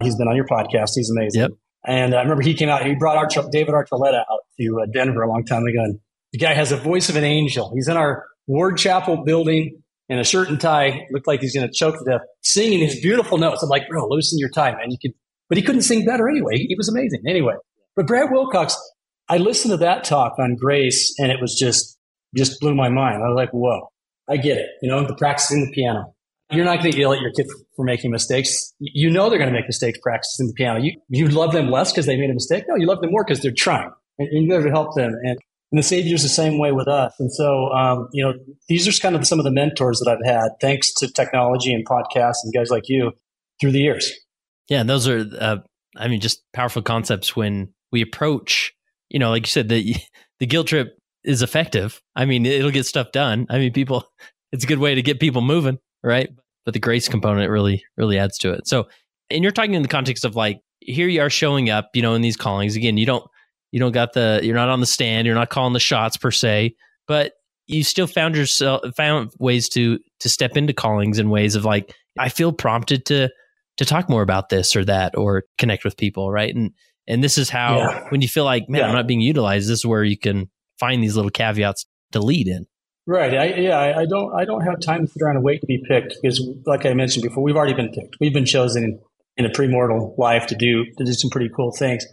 Yeah. 0.00 0.04
He's 0.06 0.16
been 0.16 0.28
on 0.28 0.36
your 0.36 0.46
podcast. 0.46 0.92
He's 0.94 1.10
amazing. 1.10 1.42
Yep. 1.42 1.50
And 1.86 2.14
I 2.14 2.22
remember 2.22 2.42
he 2.42 2.54
came 2.54 2.68
out. 2.68 2.84
He 2.86 2.94
brought 2.94 3.16
Arch, 3.16 3.34
David 3.50 3.74
Archuleta 3.74 4.20
out 4.30 4.40
to 4.60 4.80
uh, 4.82 4.86
Denver 4.92 5.22
a 5.22 5.28
long 5.28 5.44
time 5.44 5.64
ago. 5.64 5.82
And 5.82 5.98
the 6.32 6.38
guy 6.38 6.54
has 6.54 6.72
a 6.72 6.76
voice 6.76 7.08
of 7.08 7.16
an 7.16 7.24
angel. 7.24 7.72
He's 7.74 7.88
in 7.88 7.96
our 7.96 8.24
Ward 8.46 8.78
Chapel 8.78 9.24
building 9.24 9.82
in 10.08 10.18
a 10.18 10.24
shirt 10.24 10.48
and 10.48 10.60
tie. 10.60 11.06
Looked 11.10 11.26
like 11.26 11.40
he's 11.40 11.54
going 11.54 11.66
to 11.66 11.72
choke 11.72 11.98
to 11.98 12.04
death, 12.10 12.20
singing 12.42 12.78
his 12.80 13.00
beautiful 13.00 13.38
notes. 13.38 13.62
I'm 13.62 13.68
like, 13.68 13.88
bro, 13.88 14.06
loosen 14.08 14.38
your 14.38 14.50
tie, 14.50 14.70
man. 14.72 14.90
You 14.90 14.98
could, 15.00 15.12
but 15.48 15.58
he 15.58 15.64
couldn't 15.64 15.82
sing 15.82 16.04
better 16.04 16.28
anyway. 16.28 16.56
He, 16.56 16.66
he 16.68 16.74
was 16.76 16.88
amazing 16.88 17.22
anyway. 17.28 17.54
But 17.96 18.06
Brad 18.06 18.30
Wilcox, 18.30 18.76
I 19.28 19.38
listened 19.38 19.72
to 19.72 19.76
that 19.78 20.04
talk 20.04 20.34
on 20.38 20.54
grace, 20.56 21.14
and 21.18 21.30
it 21.32 21.40
was 21.40 21.54
just 21.58 21.97
just 22.36 22.60
blew 22.60 22.74
my 22.74 22.88
mind. 22.88 23.22
I 23.22 23.28
was 23.28 23.36
like, 23.36 23.50
whoa, 23.50 23.90
I 24.28 24.36
get 24.36 24.58
it. 24.58 24.68
You 24.82 24.90
know, 24.90 25.06
the 25.06 25.14
practicing 25.14 25.64
the 25.64 25.72
piano. 25.72 26.14
You're 26.50 26.64
not 26.64 26.80
going 26.80 26.92
to 26.92 26.98
yell 26.98 27.12
at 27.12 27.20
your 27.20 27.30
kid 27.32 27.46
for, 27.76 27.84
making 27.84 28.10
mistakes. 28.10 28.72
You 28.80 29.10
know 29.10 29.28
they're 29.28 29.38
going 29.38 29.52
to 29.52 29.54
make 29.54 29.66
mistakes 29.66 29.98
practicing 30.02 30.46
the 30.46 30.54
piano. 30.54 30.80
You 30.80 30.98
you 31.10 31.28
love 31.28 31.52
them 31.52 31.70
less 31.70 31.92
because 31.92 32.06
they 32.06 32.16
made 32.16 32.30
a 32.30 32.34
mistake. 32.34 32.64
No, 32.66 32.74
you 32.74 32.86
love 32.86 33.02
them 33.02 33.10
more 33.10 33.22
because 33.22 33.42
they're 33.42 33.52
trying, 33.52 33.90
and, 34.18 34.28
and 34.28 34.44
you 34.44 34.50
got 34.50 34.62
to 34.62 34.70
help 34.70 34.94
them. 34.94 35.14
And, 35.22 35.38
and 35.70 35.78
the 35.78 35.82
Savior's 35.82 36.22
the 36.22 36.28
same 36.30 36.58
way 36.58 36.72
with 36.72 36.88
us. 36.88 37.12
And 37.18 37.30
so, 37.32 37.68
um, 37.72 38.08
you 38.12 38.24
know, 38.24 38.32
these 38.68 38.88
are 38.88 39.00
kind 39.00 39.14
of 39.14 39.26
some 39.26 39.38
of 39.38 39.44
the 39.44 39.50
mentors 39.50 40.00
that 40.00 40.10
I've 40.10 40.26
had, 40.26 40.52
thanks 40.60 40.92
to 40.94 41.08
technology 41.12 41.74
and 41.74 41.86
podcasts 41.86 42.38
and 42.42 42.54
guys 42.54 42.70
like 42.70 42.88
you 42.88 43.12
through 43.60 43.72
the 43.72 43.80
years. 43.80 44.10
Yeah, 44.68 44.82
those 44.82 45.06
are, 45.06 45.26
uh, 45.38 45.56
I 45.96 46.08
mean, 46.08 46.20
just 46.20 46.42
powerful 46.52 46.82
concepts 46.82 47.36
when 47.36 47.74
we 47.92 48.00
approach, 48.00 48.72
you 49.10 49.18
know, 49.18 49.30
like 49.30 49.46
you 49.46 49.50
said, 49.50 49.68
the 49.68 49.96
the 50.40 50.46
guilt 50.46 50.68
trip 50.68 50.97
is 51.28 51.42
effective. 51.42 52.00
I 52.16 52.24
mean, 52.24 52.44
it'll 52.46 52.70
get 52.70 52.86
stuff 52.86 53.12
done. 53.12 53.46
I 53.50 53.58
mean, 53.58 53.72
people, 53.72 54.04
it's 54.52 54.64
a 54.64 54.66
good 54.66 54.78
way 54.78 54.94
to 54.94 55.02
get 55.02 55.20
people 55.20 55.42
moving, 55.42 55.78
right? 56.02 56.28
But 56.64 56.74
the 56.74 56.80
grace 56.80 57.08
component 57.08 57.50
really, 57.50 57.84
really 57.96 58.18
adds 58.18 58.38
to 58.38 58.52
it. 58.52 58.66
So, 58.66 58.88
and 59.30 59.42
you're 59.42 59.52
talking 59.52 59.74
in 59.74 59.82
the 59.82 59.88
context 59.88 60.24
of 60.24 60.34
like, 60.36 60.60
here 60.80 61.08
you 61.08 61.20
are 61.20 61.30
showing 61.30 61.70
up, 61.70 61.90
you 61.94 62.02
know, 62.02 62.14
in 62.14 62.22
these 62.22 62.36
callings. 62.36 62.76
Again, 62.76 62.96
you 62.96 63.06
don't, 63.06 63.24
you 63.72 63.78
don't 63.78 63.92
got 63.92 64.14
the, 64.14 64.40
you're 64.42 64.56
not 64.56 64.70
on 64.70 64.80
the 64.80 64.86
stand, 64.86 65.26
you're 65.26 65.34
not 65.34 65.50
calling 65.50 65.74
the 65.74 65.80
shots 65.80 66.16
per 66.16 66.30
se, 66.30 66.74
but 67.06 67.32
you 67.66 67.84
still 67.84 68.06
found 68.06 68.34
yourself 68.34 68.80
found 68.96 69.30
ways 69.38 69.68
to 69.68 69.98
to 70.20 70.28
step 70.30 70.56
into 70.56 70.72
callings 70.72 71.18
in 71.18 71.28
ways 71.28 71.54
of 71.54 71.66
like, 71.66 71.94
I 72.18 72.30
feel 72.30 72.50
prompted 72.52 73.04
to 73.06 73.28
to 73.76 73.84
talk 73.84 74.08
more 74.08 74.22
about 74.22 74.48
this 74.48 74.74
or 74.74 74.84
that 74.86 75.16
or 75.16 75.44
connect 75.58 75.84
with 75.84 75.96
people 75.96 76.30
right 76.32 76.54
and 76.54 76.72
and 77.06 77.22
this 77.22 77.38
is 77.38 77.48
how 77.50 77.78
Yeah. 77.78 78.04
when 78.08 78.22
you 78.22 78.28
feel 78.28 78.44
like 78.44 78.68
man 78.68 78.82
i'm 78.84 78.94
not 78.94 79.06
being 79.06 79.20
utilized 79.20 79.68
this 79.68 79.78
is 79.78 79.86
where 79.86 80.02
you 80.02 80.18
can 80.18 80.50
find 80.78 81.02
these 81.02 81.16
little 81.16 81.30
caveats 81.30 81.86
to 82.12 82.20
lead 82.20 82.48
in 82.48 82.66
Right. 83.08 83.34
I, 83.34 83.54
yeah. 83.54 83.78
I, 83.96 84.04
don't. 84.04 84.34
I 84.34 84.44
don't 84.44 84.60
have 84.60 84.80
time 84.80 85.06
to 85.06 85.10
sit 85.10 85.22
around 85.22 85.36
and 85.36 85.44
wait 85.44 85.62
to 85.62 85.66
be 85.66 85.82
picked 85.88 86.14
because, 86.20 86.46
like 86.66 86.84
I 86.84 86.92
mentioned 86.92 87.22
before, 87.22 87.42
we've 87.42 87.56
already 87.56 87.72
been 87.72 87.88
picked. 87.88 88.16
We've 88.20 88.34
been 88.34 88.44
chosen 88.44 89.00
in, 89.38 89.46
a 89.46 89.48
premortal 89.48 90.18
life 90.18 90.46
to 90.48 90.54
do 90.54 90.84
to 90.84 91.04
do 91.04 91.14
some 91.14 91.30
pretty 91.30 91.48
cool 91.56 91.72
things. 91.72 92.04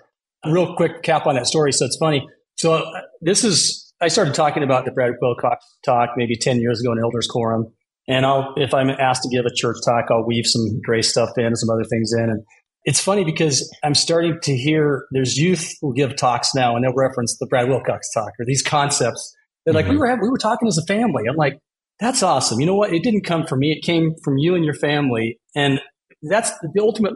Real 0.45 0.73
quick 0.77 1.03
cap 1.03 1.25
on 1.27 1.35
that 1.35 1.47
story. 1.47 1.73
So 1.73 1.85
it's 1.85 1.97
funny. 1.97 2.25
So 2.55 2.75
uh, 2.75 3.01
this 3.19 3.43
is. 3.43 3.93
I 3.99 4.07
started 4.07 4.35
talking 4.35 4.63
about 4.63 4.85
the 4.85 4.91
Brad 4.91 5.11
Wilcox 5.21 5.65
talk 5.83 6.11
maybe 6.15 6.37
ten 6.37 6.61
years 6.61 6.79
ago 6.79 6.93
in 6.93 6.99
Elders 6.99 7.27
Quorum, 7.27 7.73
and 8.07 8.25
I'll 8.25 8.53
if 8.55 8.73
I'm 8.73 8.89
asked 8.89 9.23
to 9.23 9.29
give 9.29 9.45
a 9.45 9.53
church 9.53 9.75
talk, 9.83 10.05
I'll 10.09 10.25
weave 10.25 10.45
some 10.45 10.79
grace 10.81 11.09
stuff 11.09 11.31
in 11.35 11.45
and 11.45 11.57
some 11.57 11.69
other 11.69 11.83
things 11.83 12.13
in. 12.13 12.29
And 12.29 12.45
it's 12.85 12.99
funny 12.99 13.23
because 13.25 13.67
I'm 13.83 13.95
starting 13.95 14.37
to 14.43 14.55
hear 14.55 15.05
there's 15.11 15.37
youth 15.37 15.73
who 15.81 15.93
give 15.93 16.15
talks 16.15 16.53
now, 16.55 16.75
and 16.75 16.83
they'll 16.85 16.93
reference 16.93 17.37
the 17.39 17.47
Brad 17.47 17.67
Wilcox 17.67 18.09
talk 18.13 18.31
or 18.39 18.45
these 18.45 18.61
concepts. 18.61 19.35
They're 19.65 19.73
like, 19.73 19.87
Mhm. 19.87 19.91
we 19.91 19.97
were 19.97 20.07
having, 20.07 20.21
we 20.23 20.29
were 20.29 20.37
talking 20.37 20.67
as 20.67 20.77
a 20.77 20.85
family. 20.85 21.23
I'm 21.27 21.35
like, 21.35 21.57
that's 21.99 22.21
awesome. 22.21 22.59
You 22.59 22.65
know 22.67 22.75
what? 22.75 22.93
It 22.93 23.03
didn't 23.03 23.23
come 23.25 23.47
from 23.47 23.59
me. 23.59 23.71
It 23.71 23.83
came 23.83 24.13
from 24.23 24.37
you 24.37 24.53
and 24.55 24.63
your 24.63 24.73
family. 24.75 25.39
And 25.55 25.81
that's 26.21 26.51
the, 26.59 26.81
ultimate 26.81 27.13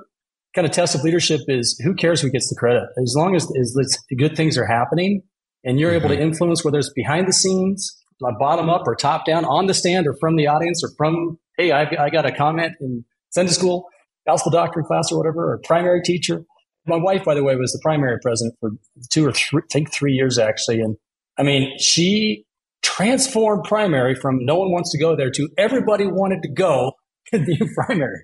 kind 0.55 0.65
of 0.65 0.71
test 0.71 0.95
of 0.95 1.03
leadership 1.03 1.41
is 1.47 1.79
who 1.83 1.93
cares 1.93 2.21
who 2.21 2.31
gets 2.31 2.49
the 2.49 2.55
credit? 2.55 2.83
As 3.01 3.13
long 3.15 3.35
as, 3.35 3.43
as 3.59 3.73
the 4.09 4.15
good 4.15 4.35
things 4.35 4.57
are 4.57 4.65
happening 4.65 5.21
and 5.63 5.79
you're 5.79 5.91
able 5.91 6.09
to 6.09 6.19
influence 6.19 6.65
whether 6.65 6.79
it's 6.79 6.91
behind 6.93 7.27
the 7.27 7.33
scenes, 7.33 7.95
like 8.21 8.39
bottom 8.39 8.69
up 8.69 8.83
or 8.87 8.95
top 8.95 9.25
down, 9.25 9.45
on 9.45 9.67
the 9.67 9.73
stand 9.73 10.07
or 10.07 10.15
from 10.19 10.35
the 10.37 10.47
audience 10.47 10.83
or 10.83 10.89
from, 10.97 11.37
hey, 11.57 11.71
I, 11.71 12.05
I 12.05 12.09
got 12.09 12.25
a 12.25 12.31
comment 12.31 12.73
in 12.81 13.05
Sunday 13.29 13.51
school, 13.51 13.85
gospel 14.29 14.51
doctrine 14.51 14.85
class 14.85 15.11
or 15.11 15.17
whatever, 15.17 15.51
or 15.51 15.59
primary 15.63 16.01
teacher. 16.03 16.43
My 16.85 16.97
wife, 16.97 17.23
by 17.25 17.35
the 17.35 17.43
way, 17.43 17.55
was 17.55 17.71
the 17.71 17.79
primary 17.81 18.19
president 18.21 18.55
for 18.59 18.71
two 19.11 19.25
or 19.25 19.31
three, 19.31 19.61
I 19.63 19.73
think 19.73 19.93
three 19.93 20.13
years 20.13 20.37
actually. 20.37 20.81
And 20.81 20.97
I 21.37 21.43
mean, 21.43 21.77
she 21.79 22.45
transformed 22.81 23.63
primary 23.65 24.15
from 24.15 24.45
no 24.45 24.55
one 24.55 24.71
wants 24.71 24.91
to 24.91 24.99
go 24.99 25.15
there 25.15 25.31
to 25.31 25.49
everybody 25.57 26.05
wanted 26.05 26.41
to 26.43 26.49
go 26.49 26.93
in 27.31 27.45
the 27.45 27.69
primary. 27.75 28.21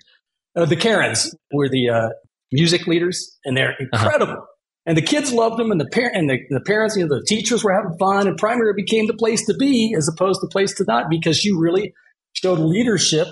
Uh, 0.56 0.66
the 0.66 0.76
Karens 0.76 1.36
were 1.52 1.68
the 1.68 1.90
uh, 1.90 2.10
music 2.52 2.88
leaders, 2.88 3.38
and 3.44 3.58
they're 3.58 3.76
incredible. 3.80 4.46
And 4.86 4.96
the 4.96 5.02
kids 5.02 5.34
loved 5.34 5.58
them, 5.58 5.72
and 5.72 5.82
the 5.82 5.88
parent 5.88 6.16
and 6.16 6.30
the, 6.30 6.38
the 6.50 6.62
parents, 6.62 6.96
you 6.96 7.06
know, 7.06 7.16
the 7.18 7.26
teachers 7.26 7.64
were 7.64 7.74
having 7.74 7.98
fun, 7.98 8.28
and 8.28 8.38
primary 8.38 8.74
became 8.74 9.08
the 9.08 9.16
place 9.16 9.46
to 9.48 9.54
be 9.56 9.96
as 9.98 10.08
opposed 10.08 10.42
to 10.42 10.48
the 10.48 10.52
place 10.52 10.76
to 10.76 10.86
not 10.88 11.10
because 11.10 11.38
she 11.38 11.52
really 11.52 11.94
showed 12.34 12.60
leadership, 12.60 13.28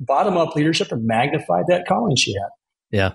bottom 0.00 0.36
up 0.36 0.54
leadership, 0.56 0.90
and 0.92 1.06
magnified 1.06 1.64
that 1.68 1.86
calling 1.88 2.16
she 2.16 2.32
had. 2.34 2.48
Yeah. 2.90 3.12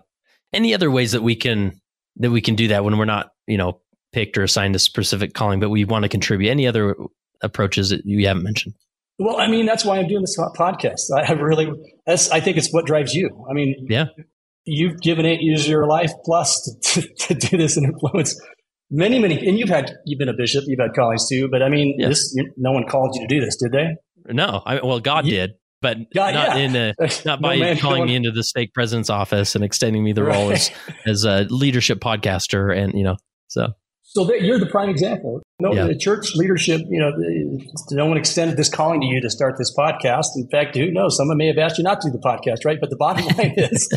Any 0.53 0.73
other 0.73 0.89
ways 0.91 1.11
that 1.11 1.21
we 1.23 1.35
can 1.35 1.79
that 2.17 2.31
we 2.31 2.41
can 2.41 2.55
do 2.55 2.67
that 2.69 2.83
when 2.83 2.97
we're 2.97 3.05
not 3.05 3.29
you 3.47 3.57
know 3.57 3.81
picked 4.11 4.37
or 4.37 4.43
assigned 4.43 4.75
a 4.75 4.79
specific 4.79 5.33
calling 5.35 5.59
but 5.59 5.69
we 5.69 5.85
want 5.85 6.03
to 6.03 6.09
contribute 6.09 6.49
any 6.49 6.65
other 6.67 6.95
approaches 7.41 7.89
that 7.91 8.01
you 8.05 8.25
haven't 8.27 8.41
mentioned 8.43 8.73
Well, 9.19 9.39
I 9.39 9.47
mean, 9.47 9.65
that's 9.67 9.85
why 9.85 9.99
I'm 9.99 10.07
doing 10.07 10.21
this 10.21 10.37
podcast. 10.57 11.01
I 11.15 11.23
have 11.25 11.39
really, 11.39 11.69
that's, 12.07 12.29
I 12.31 12.39
think 12.39 12.57
it's 12.57 12.73
what 12.73 12.85
drives 12.87 13.13
you. 13.13 13.29
I 13.49 13.53
mean, 13.53 13.85
Yeah. 13.89 14.05
you've 14.65 14.99
given 15.01 15.25
eight 15.27 15.41
years 15.41 15.65
of 15.65 15.67
your 15.69 15.85
life 15.87 16.11
plus 16.25 16.59
to, 16.93 17.01
to, 17.01 17.13
to 17.27 17.33
do 17.35 17.57
this 17.57 17.77
and 17.77 17.85
influence 17.85 18.35
many, 18.89 19.19
many, 19.19 19.47
and 19.47 19.59
you've 19.59 19.69
had, 19.69 19.93
you've 20.05 20.17
been 20.19 20.29
a 20.29 20.33
bishop, 20.33 20.63
you've 20.67 20.79
had 20.79 20.93
callings 20.95 21.29
too, 21.29 21.47
but 21.49 21.61
I 21.61 21.69
mean, 21.69 21.95
Yeah. 21.99 22.07
this, 22.09 22.33
you, 22.35 22.51
no 22.57 22.71
one 22.71 22.85
called 22.87 23.15
you 23.15 23.21
to 23.21 23.27
do 23.27 23.39
this, 23.45 23.55
did 23.57 23.71
they? 23.71 23.95
no 24.33 24.61
I, 24.65 24.81
well 24.83 24.99
god 24.99 25.25
Yeah. 25.27 25.47
did 25.47 25.51
but 25.81 25.97
God, 26.13 26.33
not 26.33 26.57
yeah. 26.57 26.63
in 26.63 26.75
a 26.75 26.93
not 27.25 27.41
by 27.41 27.57
man 27.57 27.77
calling 27.77 28.05
me 28.05 28.15
into 28.15 28.31
the 28.31 28.43
stake 28.43 28.73
president's 28.73 29.09
office 29.09 29.55
and 29.55 29.63
extending 29.63 30.03
me 30.03 30.13
the 30.13 30.23
role 30.23 30.51
as 30.51 30.71
as 31.05 31.23
a 31.23 31.45
leadership 31.49 31.99
podcaster 31.99 32.75
and 32.75 32.93
you 32.93 33.03
know 33.03 33.17
so 33.47 33.73
So 34.03 34.23
that 34.25 34.41
you're 34.41 34.59
the 34.59 34.65
prime 34.65 34.89
example. 34.89 35.41
No, 35.61 35.73
Yeah. 35.73 35.87
the 35.87 35.97
church 35.97 36.35
leadership, 36.35 36.81
you 36.89 36.99
know, 36.99 37.11
no 37.91 38.05
one 38.05 38.17
extended 38.17 38.57
this 38.57 38.69
calling 38.69 39.01
to 39.01 39.07
you 39.07 39.19
to 39.21 39.29
start 39.29 39.55
this 39.57 39.75
podcast. 39.77 40.27
In 40.35 40.47
fact, 40.49 40.75
who 40.77 40.89
knows? 40.89 41.17
Someone 41.17 41.37
may 41.37 41.47
have 41.47 41.57
asked 41.57 41.77
you 41.77 41.83
not 41.83 41.99
to 42.01 42.09
do 42.09 42.13
the 42.13 42.23
podcast, 42.23 42.63
right? 42.65 42.77
But 42.79 42.89
the 42.89 42.95
bottom 42.95 43.25
line 43.37 43.53
is, 43.57 43.89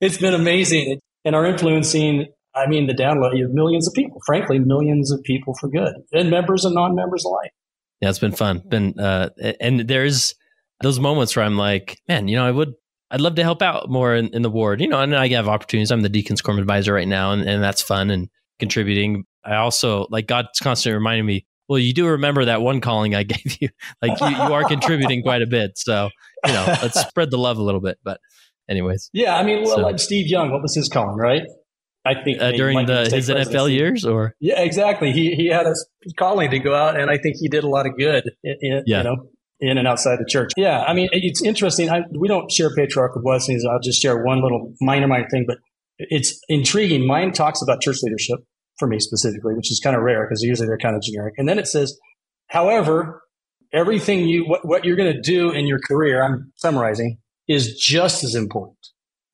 it's 0.00 0.18
been 0.18 0.34
amazing, 0.34 0.98
and 1.24 1.34
our 1.34 1.46
influencing. 1.46 2.26
I 2.56 2.66
mean, 2.68 2.86
the 2.86 2.94
download 2.94 3.36
you 3.36 3.44
have 3.44 3.52
millions 3.52 3.88
of 3.88 3.94
people. 3.94 4.20
Frankly, 4.26 4.58
millions 4.58 5.10
of 5.10 5.22
people 5.22 5.54
for 5.60 5.68
good, 5.68 5.94
and 6.12 6.30
members 6.30 6.64
and 6.64 6.74
non-members 6.74 7.24
alike. 7.24 7.50
yeah 8.00 8.08
it's 8.10 8.18
been 8.18 8.32
fun 8.32 8.62
been 8.68 8.98
uh 8.98 9.30
and 9.60 9.80
there's 9.88 10.34
those 10.82 10.98
moments 11.00 11.34
where 11.36 11.44
i'm 11.44 11.56
like 11.56 11.98
man 12.08 12.28
you 12.28 12.36
know 12.36 12.46
i 12.46 12.50
would 12.50 12.74
i'd 13.10 13.20
love 13.20 13.34
to 13.34 13.42
help 13.42 13.62
out 13.62 13.88
more 13.88 14.14
in, 14.14 14.28
in 14.34 14.42
the 14.42 14.50
ward 14.50 14.80
you 14.80 14.88
know 14.88 15.00
and 15.00 15.14
i 15.14 15.28
have 15.28 15.48
opportunities 15.48 15.90
i'm 15.90 16.02
the 16.02 16.08
deacons 16.08 16.40
quorum 16.40 16.58
advisor 16.60 16.92
right 16.92 17.08
now 17.08 17.32
and, 17.32 17.42
and 17.48 17.62
that's 17.62 17.82
fun 17.82 18.10
and 18.10 18.28
contributing 18.58 19.24
i 19.44 19.54
also 19.56 20.06
like 20.10 20.26
god's 20.26 20.58
constantly 20.60 20.94
reminding 20.94 21.26
me 21.26 21.46
well 21.68 21.78
you 21.78 21.92
do 21.92 22.06
remember 22.06 22.44
that 22.44 22.60
one 22.60 22.80
calling 22.80 23.14
i 23.14 23.22
gave 23.34 23.56
you 23.60 23.68
like 24.02 24.18
you, 24.20 24.28
you 24.28 24.52
are 24.52 24.64
contributing 24.64 25.22
quite 25.22 25.42
a 25.42 25.46
bit 25.46 25.72
so 25.76 26.08
you 26.46 26.52
know 26.52 26.64
let's 26.82 27.00
spread 27.08 27.30
the 27.30 27.38
love 27.38 27.58
a 27.58 27.62
little 27.62 27.80
bit 27.80 27.98
but 28.04 28.20
anyways 28.68 29.10
Yeah, 29.12 29.36
I 29.36 29.42
mean, 29.42 29.62
well, 29.62 29.76
So- 29.76 29.82
like 29.82 29.98
Steve 29.98 30.26
Young, 30.26 30.50
what 30.50 30.62
was 30.62 30.74
his 30.74 30.88
calling, 30.88 31.16
right? 31.16 31.42
I 32.06 32.14
think 32.22 32.40
uh, 32.40 32.52
during 32.52 32.84
the 32.86 33.08
his 33.10 33.30
NFL 33.30 33.70
years, 33.72 34.04
or 34.04 34.34
yeah, 34.38 34.60
exactly. 34.60 35.10
He 35.12 35.34
he 35.34 35.46
had 35.48 35.66
a 35.66 35.74
calling 36.18 36.50
to 36.50 36.58
go 36.58 36.74
out, 36.74 37.00
and 37.00 37.10
I 37.10 37.16
think 37.16 37.36
he 37.38 37.48
did 37.48 37.64
a 37.64 37.68
lot 37.68 37.86
of 37.86 37.96
good. 37.96 38.24
In, 38.42 38.82
yeah. 38.86 38.98
You 38.98 39.04
know, 39.04 39.16
in 39.60 39.78
and 39.78 39.86
outside 39.86 40.18
the 40.18 40.26
church. 40.28 40.50
Yeah, 40.56 40.82
I 40.82 40.94
mean, 40.94 41.08
it's 41.12 41.42
interesting. 41.42 41.90
I, 41.90 42.02
we 42.18 42.28
don't 42.28 42.50
share 42.50 42.74
patriarchal 42.74 43.22
blessings. 43.22 43.64
I'll 43.64 43.80
just 43.80 44.00
share 44.00 44.24
one 44.24 44.42
little 44.42 44.74
minor, 44.80 45.06
minor 45.06 45.28
thing, 45.30 45.44
but 45.46 45.58
it's 45.98 46.38
intriguing. 46.48 47.06
Mine 47.06 47.32
talks 47.32 47.62
about 47.62 47.80
church 47.80 47.98
leadership 48.02 48.40
for 48.78 48.88
me 48.88 48.98
specifically, 48.98 49.54
which 49.54 49.70
is 49.70 49.80
kind 49.82 49.96
of 49.96 50.02
rare 50.02 50.26
because 50.26 50.42
usually 50.42 50.66
they're 50.66 50.78
kind 50.78 50.96
of 50.96 51.02
generic. 51.02 51.34
And 51.38 51.48
then 51.48 51.58
it 51.58 51.68
says, 51.68 51.98
however, 52.48 53.22
everything 53.72 54.26
you 54.26 54.44
what, 54.46 54.66
what 54.66 54.84
you're 54.84 54.96
going 54.96 55.12
to 55.12 55.20
do 55.20 55.50
in 55.50 55.66
your 55.66 55.78
career, 55.86 56.22
I'm 56.22 56.52
summarizing, 56.56 57.18
is 57.48 57.76
just 57.78 58.24
as 58.24 58.34
important 58.34 58.78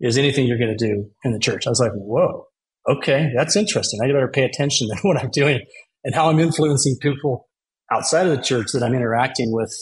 as 0.02 0.18
anything 0.18 0.46
you're 0.46 0.59
going 0.59 0.76
to 0.76 0.87
do 0.87 1.11
in 1.24 1.33
the 1.33 1.38
church. 1.38 1.66
I 1.66 1.70
was 1.70 1.80
like, 1.80 1.92
whoa, 1.94 2.46
okay, 2.88 3.30
that's 3.37 3.56
interesting. 3.56 4.00
I 4.02 4.06
better 4.06 4.28
pay 4.28 4.44
attention 4.44 4.88
to 4.88 4.96
what 5.02 5.18
I'm 5.18 5.30
doing 5.30 5.61
and 6.04 6.14
how 6.14 6.28
I'm 6.28 6.38
influencing 6.38 6.96
people 7.00 7.48
outside 7.92 8.26
of 8.26 8.37
the 8.37 8.42
church 8.42 8.68
that 8.72 8.83
I'm 8.83 8.94
interacting 8.94 9.52
with. 9.52 9.72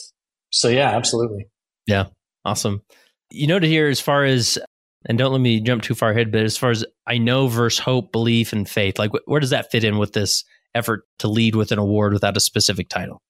So 0.50 0.68
yeah, 0.68 0.90
absolutely. 0.90 1.46
Yeah. 1.86 2.06
Awesome. 2.44 2.82
You 3.30 3.46
noted 3.46 3.68
here 3.68 3.88
as 3.88 4.00
far 4.00 4.24
as, 4.24 4.58
and 5.06 5.18
don't 5.18 5.32
let 5.32 5.40
me 5.40 5.60
jump 5.60 5.82
too 5.82 5.94
far 5.94 6.10
ahead, 6.10 6.32
but 6.32 6.42
as 6.42 6.56
far 6.56 6.70
as 6.70 6.84
I 7.06 7.18
know 7.18 7.48
versus 7.48 7.78
hope, 7.78 8.12
belief, 8.12 8.52
and 8.52 8.68
faith, 8.68 8.98
like 8.98 9.10
where 9.26 9.40
does 9.40 9.50
that 9.50 9.70
fit 9.70 9.84
in 9.84 9.98
with 9.98 10.12
this 10.12 10.44
effort 10.74 11.04
to 11.18 11.28
lead 11.28 11.54
with 11.54 11.72
an 11.72 11.78
award 11.78 12.12
without 12.12 12.36
a 12.36 12.40
specific 12.40 12.88
title? 12.88 13.20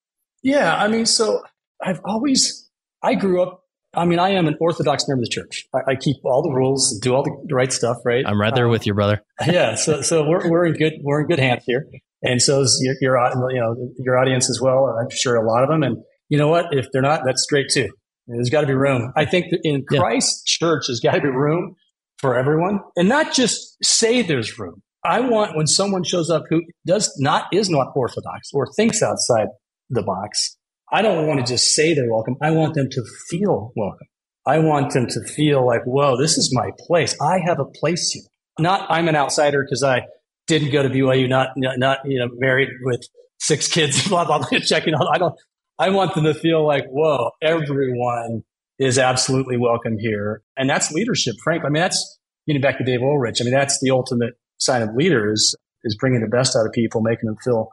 Yeah. 0.43 0.77
I 0.77 0.89
mean, 0.89 1.07
so 1.07 1.43
I've 1.83 2.01
always, 2.05 2.69
I 3.03 3.15
grew 3.15 3.43
up 3.43 3.65
I 3.95 4.05
mean, 4.05 4.19
I 4.19 4.31
am 4.31 4.47
an 4.47 4.57
Orthodox 4.61 5.09
member 5.09 5.23
of 5.23 5.25
the 5.25 5.31
church. 5.31 5.67
I, 5.75 5.93
I 5.93 5.95
keep 5.97 6.17
all 6.25 6.43
the 6.43 6.53
rules, 6.53 6.99
do 7.01 7.15
all 7.15 7.23
the 7.23 7.55
right 7.55 7.73
stuff, 7.73 7.97
right? 8.05 8.25
I'm 8.27 8.41
right 8.41 8.55
there 8.55 8.67
um, 8.67 8.71
with 8.71 8.87
you, 8.87 8.93
brother. 8.93 9.23
yeah, 9.47 9.75
so 9.77 10.03
so 10.03 10.29
we're 10.29 10.49
we're 10.49 10.67
in 10.67 10.75
good 10.75 10.95
we're 11.03 11.23
in 11.23 11.27
good 11.27 11.39
hands 11.39 11.65
here, 11.67 11.87
and 12.23 12.41
so 12.41 12.61
is 12.61 12.79
your, 12.83 12.95
your 13.01 13.51
you 13.51 13.61
know 13.61 13.75
your 13.99 14.19
audience 14.19 14.51
as 14.51 14.61
well. 14.61 14.97
I'm 15.01 15.09
sure 15.11 15.37
a 15.37 15.47
lot 15.47 15.63
of 15.63 15.71
them, 15.71 15.83
and 15.83 15.97
you 16.29 16.39
know 16.39 16.49
what? 16.49 16.67
If 16.73 16.87
they're 16.93 17.03
not, 17.03 17.23
that's 17.25 17.47
great 17.47 17.69
too. 17.71 17.89
There's 18.27 18.51
got 18.51 18.63
to 18.63 18.67
be 18.67 18.75
room. 18.75 19.13
I 19.17 19.25
think 19.25 19.47
in 19.65 19.85
Christ's 19.85 20.45
church, 20.45 20.85
there's 20.87 21.01
got 21.01 21.13
to 21.13 21.21
be 21.21 21.29
room 21.29 21.75
for 22.19 22.39
everyone, 22.39 22.81
and 22.97 23.09
not 23.09 23.33
just 23.33 23.77
say 23.83 24.23
there's 24.23 24.59
room. 24.59 24.83
I 25.05 25.21
want 25.21 25.57
when 25.57 25.67
someone 25.67 26.05
shows 26.05 26.29
up 26.29 26.45
who 26.51 26.63
does 26.87 27.15
not 27.19 27.47
is 27.53 27.71
not 27.71 27.93
Orthodox 27.95 28.51
or 28.53 28.67
thinks 28.77 29.03
outside 29.03 29.49
the 29.89 30.03
box 30.03 30.59
I 30.91 31.03
don't 31.03 31.27
want 31.27 31.45
to 31.45 31.53
just 31.53 31.75
say 31.75 31.95
they're 31.95 32.11
welcome. 32.11 32.37
I 32.41 32.51
want 32.51 32.75
them 32.75 32.89
to 32.91 33.05
feel 33.29 33.73
welcome. 33.77 34.07
I 34.47 34.59
want 34.59 34.93
them 34.93 35.07
to 35.07 35.21
feel 35.25 35.67
like, 35.67 35.85
whoa, 35.85 36.17
this 36.17 36.39
is 36.39 36.55
my 36.55 36.71
place. 36.87 37.15
I 37.21 37.39
have 37.45 37.61
a 37.61 37.67
place 37.67 38.11
here. 38.11 38.25
Not 38.59 38.87
I'm 38.91 39.09
an 39.09 39.17
outsider 39.17 39.63
because 39.63 39.83
I 39.83 40.03
didn't 40.47 40.71
go 40.71 40.83
to 40.83 40.89
BYU, 40.89 41.29
not, 41.29 41.51
not, 41.57 41.99
you 42.07 42.19
know, 42.19 42.29
married 42.39 42.71
with 42.83 43.03
six 43.39 43.69
kids, 43.69 44.09
blah, 44.09 44.25
blah, 44.25 44.39
blah, 44.39 44.59
checking 44.61 44.95
out. 44.95 45.07
I 45.13 45.19
don't, 45.19 45.35
I 45.79 45.91
want 45.91 46.15
them 46.15 46.25
to 46.25 46.35
feel 46.35 46.67
like, 46.67 46.87
whoa, 46.89 47.31
everyone 47.43 48.43
is 48.79 48.99
absolutely 48.99 49.57
welcome 49.57 49.97
here. 49.99 50.43
And 50.57 50.69
that's 50.69 50.93
leadership, 50.93 51.35
Frank. 51.43 51.65
I 51.65 51.69
mean, 51.69 51.83
that's 51.83 52.19
you 52.49 52.55
know, 52.55 52.61
back 52.61 52.79
to 52.79 52.85
Dave 52.85 53.03
Ulrich. 53.03 53.39
I 53.41 53.45
mean, 53.45 53.53
that's 53.53 53.79
the 53.81 53.91
ultimate 53.91 54.35
sign 54.57 54.81
of 54.81 54.95
leaders 54.95 55.55
is 55.85 55.97
bringing 55.97 56.23
the 56.23 56.29
best 56.29 56.57
out 56.57 56.67
of 56.67 56.73
people, 56.73 57.03
making 57.03 57.27
them 57.27 57.37
feel 57.45 57.71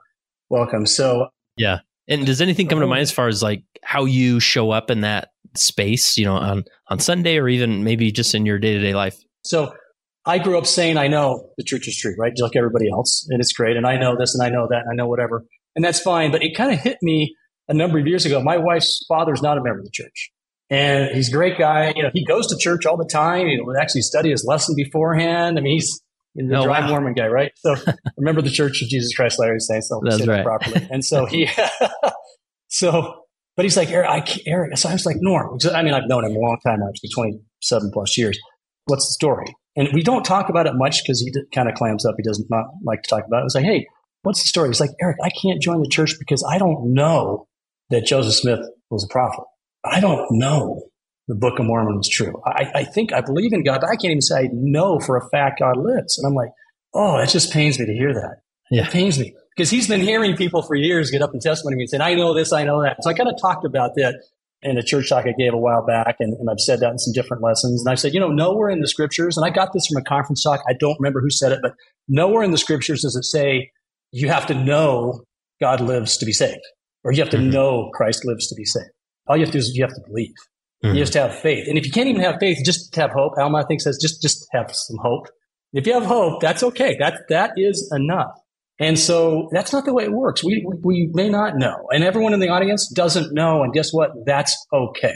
welcome. 0.50 0.86
So 0.86 1.30
yeah, 1.58 1.80
and 2.08 2.26
does 2.26 2.42
anything 2.42 2.68
come 2.68 2.82
to 2.82 2.88
mind 2.88 3.02
as 3.02 3.12
far 3.12 3.28
as 3.28 3.42
like 3.42 3.64
how 3.84 4.04
you 4.06 4.40
show 4.40 4.72
up 4.72 4.92
in 4.92 5.02
that 5.02 5.30
space, 5.56 6.18
you 6.18 6.26
know, 6.26 6.36
on 6.36 6.66
on 6.90 7.00
Sunday 7.00 7.38
or 7.38 7.48
even 7.48 7.86
maybe 7.86 8.12
just 8.12 8.36
in 8.36 8.46
your 8.46 8.60
day 8.60 8.74
to 8.74 8.80
day 8.80 8.94
life? 8.94 9.18
So 9.46 9.74
I 10.26 10.40
grew 10.40 10.58
up 10.58 10.66
saying 10.66 10.98
I 10.98 11.08
know 11.08 11.50
the 11.58 11.64
church 11.64 11.88
is 11.88 11.98
true, 11.98 12.14
right? 12.20 12.34
Just 12.34 12.44
like 12.44 12.58
everybody 12.58 12.90
else, 12.92 13.26
and 13.30 13.40
it's 13.40 13.54
great, 13.54 13.78
and 13.78 13.88
I 13.88 13.98
know 13.98 14.18
this, 14.18 14.36
and 14.36 14.44
I 14.46 14.50
know 14.50 14.68
that, 14.70 14.82
and 14.82 14.90
I 14.92 14.96
know 14.96 15.08
whatever, 15.08 15.46
and 15.76 15.86
that's 15.86 16.02
fine. 16.02 16.32
But 16.32 16.44
it 16.44 16.56
kind 16.56 16.74
of 16.74 16.80
hit 16.80 16.98
me 17.02 17.34
a 17.68 17.74
number 17.74 18.00
of 18.00 18.08
years 18.08 18.26
ago. 18.26 18.42
My 18.42 18.58
wife's 18.58 19.04
father 19.08 19.26
father's 19.26 19.42
not 19.42 19.58
a 19.58 19.64
member 19.64 19.80
of 19.80 19.86
the 19.86 19.92
church, 19.92 20.32
and 20.70 21.10
he's 21.14 21.30
a 21.30 21.32
great 21.32 21.58
guy. 21.58 21.94
You 21.96 22.04
know, 22.04 22.10
he 22.14 22.26
goes 22.26 22.48
to 22.48 22.58
church 22.58 22.86
all 22.86 22.98
the 22.98 23.10
time. 23.12 23.48
He 23.48 23.60
would 23.60 23.78
actually 23.78 24.02
study 24.02 24.32
his 24.32 24.46
lesson 24.46 24.76
beforehand. 24.76 25.58
I 25.58 25.62
mean, 25.62 25.74
he's 25.74 26.02
the 26.36 26.58
oh, 26.58 26.64
dry 26.64 26.82
wow. 26.82 26.90
Mormon 26.90 27.14
guy, 27.14 27.28
right? 27.28 27.52
So 27.58 27.76
remember 28.18 28.42
the 28.42 28.52
Church 28.52 28.82
of 28.82 28.90
Jesus 28.90 29.16
Christ 29.16 29.40
Latter-day 29.40 29.60
Saints. 29.60 29.90
So 29.90 30.02
That's 30.04 30.28
right. 30.28 30.44
properly. 30.44 30.88
And 30.92 31.04
so 31.04 31.26
he, 31.26 31.50
so, 32.68 33.24
but 33.56 33.64
he's 33.64 33.78
like, 33.78 33.90
Eric, 33.90 34.10
I 34.10 34.40
Eric. 34.46 34.78
So 34.78 34.90
I 34.90 34.94
was 34.94 35.06
like, 35.06 35.18
Norm. 35.20 35.58
I 35.74 35.82
mean, 35.82 35.94
I've 35.94 36.08
known 36.08 36.26
him 36.26 36.36
a 36.36 36.40
long 36.40 36.58
time, 36.66 36.80
actually, 36.88 37.10
27 37.16 37.92
plus 37.94 38.18
years. 38.18 38.38
What's 38.86 39.08
the 39.08 39.14
story? 39.14 39.56
And 39.78 39.90
we 39.94 40.04
don't 40.04 40.24
talk 40.24 40.50
about 40.50 40.68
it 40.68 40.74
much 40.76 41.02
because 41.04 41.20
he 41.20 41.34
kind 41.54 41.70
of 41.70 41.76
clams 41.76 42.06
up. 42.06 42.16
He 42.18 42.24
doesn't 42.24 42.50
not 42.50 42.66
like 42.84 43.04
to 43.04 43.10
talk 43.10 43.26
about 43.26 43.38
it. 43.38 43.42
I 43.42 43.44
was 43.44 43.56
like, 43.56 43.66
hey, 43.66 43.88
what's 44.24 44.42
the 44.42 44.48
story? 44.48 44.70
He's 44.70 44.80
like, 44.80 44.92
Eric, 45.02 45.18
I 45.24 45.30
can't 45.30 45.62
join 45.62 45.82
the 45.82 45.90
church 45.90 46.16
because 46.20 46.46
I 46.50 46.58
don't 46.58 46.94
know 46.94 47.48
that 47.90 48.06
Joseph 48.06 48.36
Smith 48.36 48.60
was 48.90 49.04
a 49.04 49.12
prophet. 49.12 49.44
I 49.84 50.00
don't 50.00 50.26
know 50.32 50.84
the 51.28 51.36
Book 51.36 51.60
of 51.60 51.66
Mormon 51.66 52.00
is 52.00 52.10
true. 52.10 52.42
I, 52.46 52.72
I 52.76 52.84
think 52.84 53.12
I 53.12 53.22
believe 53.22 53.52
in 53.52 53.64
God, 53.64 53.82
but 53.82 53.90
I 53.90 53.96
can't 53.96 54.12
even 54.12 54.22
say 54.22 54.42
I 54.42 54.50
know 54.52 55.00
for 55.00 55.18
a 55.18 55.30
fact 55.30 55.60
God 55.60 55.78
lives. 55.78 56.20
And 56.20 56.28
I'm 56.28 56.36
like, 56.36 56.50
oh, 56.94 57.18
it 57.18 57.30
just 57.30 57.52
pains 57.52 57.80
me 57.80 57.86
to 57.86 57.94
hear 57.94 58.14
that. 58.14 58.42
Yeah. 58.70 58.86
It 58.86 58.92
pains 58.92 59.20
me 59.20 59.36
because 59.56 59.70
he's 59.70 59.88
been 59.88 60.02
hearing 60.02 60.36
people 60.36 60.62
for 60.62 60.76
years 60.76 61.12
get 61.12 61.22
up 61.22 61.34
and 61.34 61.42
testimony 61.42 61.82
and 61.82 61.90
saying, 61.90 62.02
I 62.02 62.14
know 62.14 62.34
this, 62.34 62.54
I 62.54 62.64
know 62.64 62.82
that. 62.84 62.98
So 63.02 63.10
I 63.10 63.14
kind 63.14 63.30
of 63.30 63.36
talked 63.42 63.66
about 63.66 63.96
that 63.96 64.22
in 64.62 64.78
a 64.78 64.84
church 64.84 65.10
talk 65.10 65.26
I 65.26 65.34
gave 65.38 65.54
a 65.54 65.58
while 65.58 65.86
back, 65.86 66.16
and, 66.20 66.34
and 66.34 66.50
I've 66.50 66.60
said 66.60 66.80
that 66.80 66.90
in 66.90 66.98
some 66.98 67.14
different 67.14 67.44
lessons. 67.44 67.84
And 67.86 67.92
I 67.92 67.96
said, 67.96 68.14
you 68.14 68.20
know, 68.20 68.30
nowhere 68.30 68.70
in 68.70 68.82
the 68.82 68.88
scriptures, 68.88 69.38
and 69.38 69.46
I 69.46 69.52
got 69.52 69.74
this 69.74 69.86
from 69.86 70.02
a 70.02 70.04
conference 70.04 70.44
talk. 70.44 70.62
I 70.68 70.74
don't 70.74 70.98
remember 71.00 71.22
who 71.22 71.30
said 71.30 71.52
it, 71.52 71.60
but 71.62 71.74
nowhere 72.08 72.44
in 72.44 72.52
the 72.52 72.58
scriptures 72.58 73.02
does 73.02 73.16
it 73.16 73.26
say 73.26 73.72
you 74.12 74.30
have 74.30 74.48
to 74.48 74.56
know 74.56 75.24
God 75.62 75.82
lives 75.82 76.18
to 76.18 76.26
be 76.26 76.32
saved, 76.32 76.62
or 77.06 77.14
you 77.14 77.22
have 77.22 77.30
to 77.30 77.38
mm-hmm. 77.38 77.52
know 77.52 77.92
Christ 77.94 78.26
lives 78.26 78.48
to 78.48 78.56
be 78.56 78.66
saved. 78.66 78.90
All 79.28 79.38
you 79.38 79.44
have 79.44 79.52
to 79.52 79.54
do 79.54 79.60
is 79.60 79.76
you 79.76 79.84
have 79.84 79.94
to 79.94 80.02
believe. 80.06 80.34
Mm-hmm. 80.84 80.96
You 80.96 81.02
just 81.02 81.14
have 81.14 81.34
faith. 81.40 81.68
And 81.70 81.78
if 81.78 81.86
you 81.86 81.92
can't 81.92 82.10
even 82.10 82.22
have 82.22 82.38
faith, 82.40 82.58
just 82.66 82.94
have 82.96 83.12
hope. 83.12 83.34
Alma, 83.38 83.60
I 83.60 83.64
think, 83.64 83.82
says 83.82 83.98
just, 84.02 84.22
just 84.22 84.46
have 84.52 84.72
some 84.74 84.98
hope. 85.02 85.28
If 85.72 85.88
you 85.88 85.94
have 85.94 86.06
hope, 86.06 86.42
that's 86.42 86.64
okay. 86.64 86.98
That, 87.00 87.22
that 87.30 87.52
is 87.58 87.92
enough. 87.96 88.32
And 88.80 89.00
so 89.00 89.50
that's 89.52 89.72
not 89.72 89.86
the 89.86 89.94
way 89.94 90.04
it 90.04 90.12
works. 90.12 90.44
We, 90.44 90.66
we 90.84 91.10
may 91.14 91.30
not 91.30 91.58
know. 91.58 91.88
And 91.92 92.04
everyone 92.04 92.34
in 92.34 92.40
the 92.40 92.50
audience 92.50 92.92
doesn't 92.94 93.34
know. 93.34 93.64
And 93.64 93.72
guess 93.72 93.94
what? 93.94 94.12
That's 94.26 94.56
okay. 94.74 95.16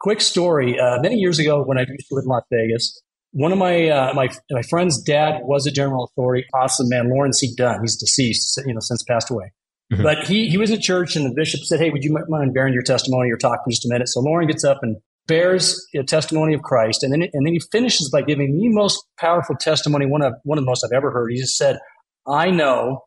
Quick 0.00 0.20
story. 0.20 0.78
Uh, 0.78 1.00
many 1.00 1.16
years 1.16 1.38
ago, 1.38 1.62
when 1.62 1.78
I 1.78 1.82
used 1.82 2.08
to 2.08 2.14
live 2.14 2.24
in 2.24 2.28
Las 2.28 2.42
Vegas, 2.52 3.00
one 3.32 3.52
of 3.52 3.58
my, 3.58 3.88
uh, 3.88 4.12
my, 4.14 4.28
my 4.50 4.62
friend's 4.62 5.00
dad 5.00 5.42
was 5.44 5.66
a 5.66 5.70
general 5.70 6.04
authority. 6.04 6.44
Awesome 6.54 6.88
man. 6.88 7.08
Loren 7.08 7.32
C. 7.32 7.54
Dunn. 7.56 7.80
He's 7.82 7.96
deceased, 7.96 8.60
you 8.66 8.74
know, 8.74 8.80
since 8.80 9.02
passed 9.04 9.30
away. 9.30 9.52
Mm-hmm. 9.92 10.02
But 10.02 10.26
he, 10.26 10.48
he 10.48 10.56
was 10.56 10.70
at 10.70 10.80
church 10.80 11.16
and 11.16 11.26
the 11.26 11.34
bishop 11.34 11.60
said, 11.62 11.80
Hey, 11.80 11.90
would 11.90 12.04
you 12.04 12.16
mind 12.28 12.54
bearing 12.54 12.72
your 12.72 12.82
testimony 12.82 13.30
or 13.30 13.36
talk 13.36 13.64
for 13.64 13.70
just 13.70 13.84
a 13.84 13.88
minute? 13.88 14.08
So 14.08 14.20
Loren 14.20 14.46
gets 14.46 14.64
up 14.64 14.78
and 14.82 14.96
bears 15.26 15.84
a 15.94 16.02
testimony 16.02 16.54
of 16.54 16.62
Christ. 16.62 17.02
And 17.02 17.12
then, 17.12 17.22
and 17.22 17.46
then 17.46 17.52
he 17.52 17.60
finishes 17.72 18.10
by 18.10 18.22
giving 18.22 18.56
the 18.56 18.68
most 18.68 19.04
powerful 19.18 19.56
testimony, 19.56 20.06
one 20.06 20.22
of, 20.22 20.34
one 20.44 20.58
of 20.58 20.64
the 20.64 20.66
most 20.66 20.84
I've 20.84 20.96
ever 20.96 21.10
heard. 21.10 21.30
He 21.32 21.38
just 21.38 21.56
said, 21.56 21.78
I 22.26 22.50
know 22.50 23.02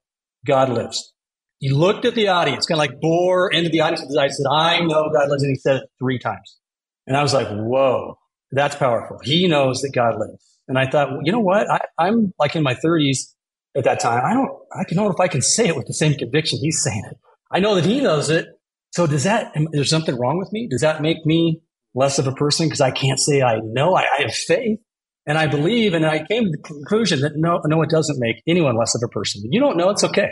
God 0.46 0.69
lives. 0.69 1.13
He 1.60 1.69
looked 1.69 2.04
at 2.04 2.15
the 2.15 2.28
audience, 2.28 2.65
kind 2.65 2.78
of 2.78 2.80
like 2.80 3.00
bore 3.00 3.50
into 3.50 3.69
the 3.69 3.80
audience 3.80 4.02
with 4.02 4.10
his 4.10 4.17
eyes, 4.17 4.38
said, 4.38 4.50
I 4.52 4.80
know 4.82 5.10
God 5.13 5.30
lives. 5.30 5.43
And 5.43 5.52
he 5.52 5.56
said 5.56 5.78
it 5.78 5.84
three 6.00 6.19
times. 6.19 6.60
And 7.08 7.15
I 7.15 7.22
was 7.22 7.34
like, 7.34 7.48
whoa, 7.50 8.17
that's 8.52 8.76
powerful. 8.76 9.19
He 9.24 9.48
knows 9.48 9.82
that 9.82 9.91
God 9.93 10.15
lives. 10.19 10.60
And 10.67 10.78
I 10.78 10.89
thought, 10.89 11.12
well, 11.12 11.22
you 11.24 11.32
know 11.32 11.39
what? 11.39 11.69
I, 11.69 11.80
I'm 11.98 12.34
like 12.39 12.56
in 12.56 12.63
my 12.63 12.76
30s 12.76 13.34
at 13.76 13.84
that 13.86 14.00
time, 14.00 14.24
I 14.24 14.34
don't, 14.34 14.52
I 14.74 14.84
don't 14.84 15.06
know 15.06 15.12
if 15.12 15.20
I 15.20 15.28
can 15.28 15.42
say 15.42 15.68
it 15.68 15.76
with 15.76 15.88
the 15.88 15.94
same 15.94 16.14
conviction 16.14 16.60
he's 16.62 16.82
saying 16.84 17.04
it. 17.10 17.18
I 17.52 17.60
know 17.60 17.76
that 17.76 17.86
he 17.86 18.02
knows 18.02 18.30
it. 18.30 18.48
So 18.92 19.08
does 19.08 19.24
that, 19.24 19.52
is 19.56 19.68
there 19.72 19.84
something 19.86 20.16
wrong 20.16 20.38
with 20.38 20.52
me? 20.52 20.68
Does 20.70 20.82
that 20.82 21.02
make 21.02 21.26
me 21.26 21.62
less 21.96 22.20
of 22.20 22.28
a 22.28 22.32
person 22.34 22.68
because 22.68 22.82
I 22.82 22.92
can't 22.92 23.20
say 23.20 23.42
I 23.42 23.60
know? 23.64 23.96
I, 23.96 24.02
I, 24.02 24.22
have 24.22 24.34
faith 24.34 24.80
and 25.26 25.38
I 25.38 25.48
believe. 25.48 25.94
And 25.94 26.06
I 26.06 26.24
came 26.24 26.44
to 26.44 26.52
the 26.52 26.58
conclusion 26.58 27.22
that 27.22 27.34
no, 27.36 27.62
no, 27.66 27.82
it 27.82 27.90
doesn't 27.90 28.20
make 28.20 28.44
anyone 28.48 28.78
less 28.78 28.96
of 28.96 29.02
a 29.04 29.08
person. 29.08 29.42
You 29.50 29.60
don't 29.60 29.78
know, 29.78 29.90
it's 29.90 30.04
okay. 30.04 30.30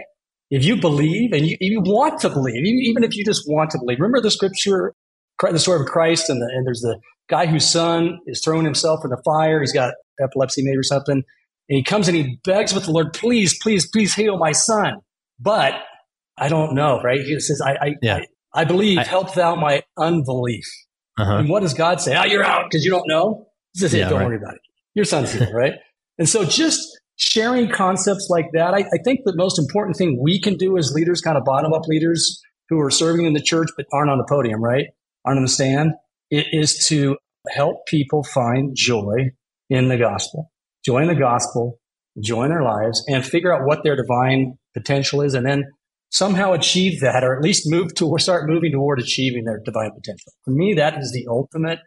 If 0.51 0.65
you 0.65 0.75
believe 0.75 1.31
and 1.31 1.47
you, 1.47 1.57
you 1.59 1.81
want 1.81 2.19
to 2.21 2.29
believe, 2.29 2.63
even 2.65 3.03
if 3.03 3.15
you 3.15 3.23
just 3.23 3.43
want 3.47 3.71
to 3.71 3.79
believe, 3.79 3.99
remember 3.99 4.21
the 4.21 4.31
scripture, 4.31 4.93
the 5.41 5.59
story 5.59 5.79
of 5.79 5.87
Christ 5.87 6.29
and, 6.29 6.41
the, 6.41 6.45
and 6.53 6.67
there's 6.67 6.81
the 6.81 6.99
guy 7.29 7.45
whose 7.45 7.67
son 7.67 8.19
is 8.27 8.41
throwing 8.43 8.65
himself 8.65 8.99
in 9.03 9.09
the 9.09 9.21
fire. 9.23 9.61
He's 9.61 9.71
got 9.71 9.93
epilepsy 10.21 10.61
maybe 10.63 10.77
or 10.77 10.83
something. 10.83 11.23
And 11.69 11.77
he 11.77 11.83
comes 11.83 12.07
and 12.07 12.17
he 12.17 12.39
begs 12.43 12.73
with 12.73 12.85
the 12.85 12.91
Lord, 12.91 13.13
please, 13.13 13.57
please, 13.57 13.89
please 13.89 14.13
heal 14.13 14.37
my 14.37 14.51
son. 14.51 14.95
But 15.39 15.73
I 16.37 16.49
don't 16.49 16.75
know, 16.75 17.01
right? 17.01 17.21
He 17.21 17.39
says, 17.39 17.61
I, 17.61 17.71
I, 17.73 17.95
yeah. 18.01 18.17
I, 18.53 18.61
I 18.61 18.65
believe, 18.65 18.99
I, 18.99 19.03
help 19.03 19.33
thou 19.33 19.55
my 19.55 19.83
unbelief. 19.97 20.65
Uh-huh. 21.17 21.37
And 21.37 21.49
what 21.49 21.61
does 21.61 21.73
God 21.73 22.01
say? 22.01 22.15
Oh, 22.17 22.25
you're 22.25 22.43
out 22.43 22.65
because 22.69 22.83
you 22.83 22.91
don't 22.91 23.07
know. 23.07 23.47
He 23.73 23.79
says, 23.79 23.91
hey, 23.91 23.99
yeah, 23.99 24.09
don't 24.09 24.19
right. 24.19 24.27
worry 24.27 24.37
about 24.37 24.55
it. 24.55 24.61
Your 24.95 25.05
son's 25.05 25.31
here, 25.31 25.51
right? 25.53 25.73
And 26.17 26.27
so 26.27 26.43
just 26.43 26.99
sharing 27.15 27.69
concepts 27.69 28.27
like 28.29 28.47
that, 28.53 28.73
I, 28.73 28.79
I 28.79 28.97
think 29.03 29.21
the 29.23 29.35
most 29.35 29.57
important 29.57 29.95
thing 29.95 30.19
we 30.21 30.39
can 30.41 30.55
do 30.55 30.77
as 30.77 30.91
leaders, 30.93 31.21
kind 31.21 31.37
of 31.37 31.45
bottom 31.45 31.73
up 31.73 31.87
leaders 31.87 32.41
who 32.69 32.79
are 32.79 32.91
serving 32.91 33.25
in 33.25 33.33
the 33.33 33.41
church 33.41 33.69
but 33.77 33.85
aren't 33.93 34.09
on 34.09 34.17
the 34.17 34.25
podium, 34.27 34.61
right? 34.61 34.87
Aren't 35.25 35.37
on 35.37 35.43
the 35.43 35.49
stand, 35.49 35.93
it 36.29 36.47
is 36.51 36.85
to 36.87 37.17
help 37.49 37.85
people 37.87 38.23
find 38.23 38.75
joy 38.75 39.31
in 39.69 39.87
the 39.87 39.97
gospel 39.97 40.50
joy 40.85 40.99
in 40.99 41.07
the 41.07 41.15
gospel, 41.15 41.79
join 42.21 42.49
their 42.49 42.63
lives, 42.63 43.03
and 43.07 43.25
figure 43.25 43.53
out 43.53 43.65
what 43.65 43.83
their 43.83 43.95
divine 43.95 44.57
potential 44.73 45.21
is, 45.21 45.33
and 45.33 45.45
then 45.45 45.65
somehow 46.09 46.53
achieve 46.53 46.99
that, 47.01 47.23
or 47.23 47.35
at 47.35 47.41
least 47.41 47.69
move 47.69 47.93
to 47.95 48.07
or 48.07 48.19
start 48.19 48.49
moving 48.49 48.71
toward 48.71 48.99
achieving 48.99 49.45
their 49.45 49.59
divine 49.63 49.91
potential. 49.91 50.31
For 50.43 50.51
me, 50.51 50.73
that 50.73 50.97
is 50.97 51.11
the 51.11 51.25
ultimate 51.29 51.79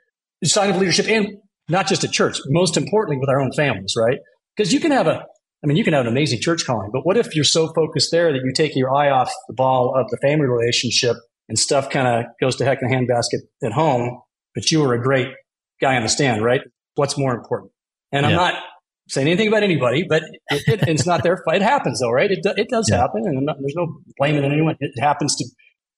sign 0.42 0.70
of 0.70 0.76
leadership, 0.76 1.07
and 1.09 1.28
not 1.68 1.87
just 1.87 2.04
at 2.04 2.12
church, 2.12 2.38
most 2.48 2.76
importantly 2.76 3.18
with 3.18 3.28
our 3.28 3.40
own 3.40 3.52
families, 3.52 3.94
right? 3.96 4.18
Because 4.57 4.72
you 4.72 4.80
can 4.80 4.92
have 4.92 5.07
a, 5.07 5.24
I 5.62 5.66
mean, 5.66 5.76
you 5.76 5.85
can 5.85 5.94
have 5.94 6.07
an 6.07 6.12
amazing 6.12 6.40
church 6.40 6.64
calling, 6.66 6.90
but 6.92 7.07
what 7.07 7.16
if 7.16 7.35
you're 7.35 7.44
so 7.44 7.72
focused 7.72 8.11
there 8.11 8.33
that 8.33 8.40
you 8.44 8.52
take 8.54 8.76
your 8.76 8.94
eye 8.94 9.11
off 9.11 9.33
the 9.48 9.54
ball 9.54 9.94
of 9.96 10.11
the 10.11 10.18
family 10.18 10.46
relationship 10.46 11.16
and 11.48 11.59
stuff 11.59 11.90
kind 11.90 12.07
of 12.07 12.24
goes 12.40 12.57
to 12.57 12.64
heck 12.64 12.78
in 12.83 12.92
a 12.92 12.94
handbasket 12.94 13.40
at 13.62 13.72
home, 13.72 14.20
but 14.54 14.70
you 14.70 14.80
were 14.80 14.94
a 14.94 15.02
great 15.02 15.28
guy 15.80 15.96
on 15.96 16.02
the 16.02 16.09
stand, 16.09 16.42
right? 16.42 16.61
What's 16.94 17.18
more 17.18 17.35
important? 17.35 17.72
And 18.12 18.24
I'm 18.24 18.33
not 18.33 18.62
saying 19.09 19.29
anything 19.29 19.49
about 19.49 19.62
anybody, 19.62 20.05
but 20.09 20.23
it, 20.23 20.62
it, 20.67 20.88
it's 20.88 21.07
not 21.07 21.23
their 21.23 21.43
fight. 21.45 21.57
It 21.57 21.62
happens 21.62 22.01
though, 22.01 22.11
right? 22.11 22.31
It, 22.31 22.43
do, 22.43 22.53
it 22.57 22.69
does 22.69 22.88
yeah. 22.90 22.99
happen, 22.99 23.23
and 23.27 23.47
not, 23.47 23.57
there's 23.61 23.75
no 23.77 23.99
blaming 24.17 24.45
anyone. 24.45 24.77
It 24.81 24.99
happens 25.01 25.37
to 25.37 25.45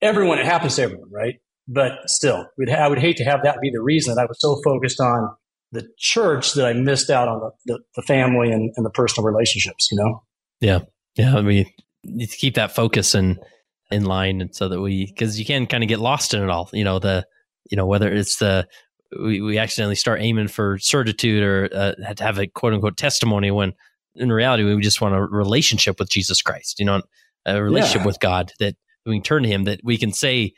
everyone. 0.03 0.39
It 0.39 0.47
happens 0.47 0.77
to 0.77 0.83
everyone, 0.83 1.11
right? 1.13 1.35
But 1.69 1.93
still, 2.07 2.47
I 2.73 2.89
would 2.89 2.99
hate 2.99 3.17
to 3.19 3.25
have 3.25 3.43
that 3.43 3.61
be 3.61 3.71
the 3.71 3.83
reason 3.83 4.15
that 4.15 4.21
I 4.21 4.27
was 4.27 4.39
so 4.41 4.61
focused 4.65 5.01
on 5.01 5.35
the 5.73 5.89
church 5.99 6.55
that 6.55 6.65
I 6.65 6.73
missed 6.73 7.11
out 7.11 7.29
on 7.29 7.41
the, 7.41 7.73
the, 7.73 7.81
the 7.97 8.03
family 8.03 8.53
and, 8.53 8.73
and, 8.77 8.87
the 8.87 8.91
personal 8.91 9.27
relationships. 9.27 9.89
You 9.91 9.99
know? 9.99 10.23
Yeah, 10.61 10.79
yeah. 11.17 11.37
I 11.37 11.43
mean, 11.43 11.67
keep 12.31 12.55
that 12.55 12.75
focus 12.75 13.15
and 13.15 13.39
in 13.91 14.05
line, 14.05 14.41
and 14.41 14.55
so 14.55 14.69
that 14.69 14.81
we 14.81 15.07
because 15.07 15.39
you 15.39 15.45
can 15.45 15.67
kind 15.67 15.83
of 15.83 15.89
get 15.89 16.01
lost 16.01 16.35
in 16.35 16.43
it 16.43 16.51
all. 16.51 16.71
You 16.73 16.85
know 16.85 16.99
the 16.99 17.27
you 17.71 17.77
know 17.77 17.87
whether 17.87 18.13
it's 18.13 18.37
the 18.39 18.67
we, 19.21 19.41
we 19.41 19.59
accidentally 19.59 19.95
start 19.95 20.21
aiming 20.21 20.49
for 20.49 20.79
certitude 20.79 21.43
or 21.43 21.69
uh, 21.73 22.15
to 22.15 22.23
have 22.23 22.39
a 22.39 22.47
quote 22.47 22.75
unquote 22.75 22.97
testimony 22.97 23.51
when 23.51 23.75
in 24.15 24.33
reality 24.33 24.65
we 24.65 24.81
just 24.81 25.01
want 25.01 25.15
a 25.15 25.21
relationship 25.21 25.99
with 25.99 26.09
Jesus 26.09 26.43
Christ, 26.43 26.79
you 26.79 26.85
know, 26.85 27.03
a 27.45 27.63
relationship 27.63 28.01
yeah. 28.01 28.07
with 28.07 28.21
God 28.21 28.53
that 28.59 28.77
we 29.05 29.17
can 29.17 29.23
turn 29.23 29.43
to 29.43 29.49
Him, 29.49 29.65
that 29.65 29.81
we 29.85 29.99
can 29.99 30.13
say, 30.13 30.53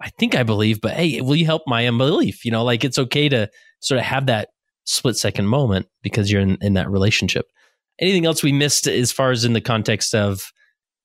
I 0.00 0.10
think 0.18 0.34
I 0.34 0.42
believe, 0.42 0.80
but 0.80 0.92
hey, 0.92 1.20
will 1.20 1.36
you 1.36 1.46
help 1.46 1.62
my 1.66 1.86
unbelief? 1.86 2.44
You 2.44 2.50
know, 2.50 2.64
like 2.64 2.84
it's 2.84 2.98
okay 2.98 3.28
to 3.28 3.48
sort 3.80 3.98
of 3.98 4.04
have 4.04 4.26
that 4.26 4.48
split 4.84 5.16
second 5.16 5.46
moment 5.46 5.86
because 6.02 6.30
you're 6.30 6.42
in, 6.42 6.58
in 6.60 6.74
that 6.74 6.90
relationship. 6.90 7.46
Anything 7.98 8.26
else 8.26 8.42
we 8.42 8.52
missed 8.52 8.86
as 8.86 9.12
far 9.12 9.30
as 9.30 9.44
in 9.44 9.52
the 9.52 9.60
context 9.60 10.14
of 10.14 10.52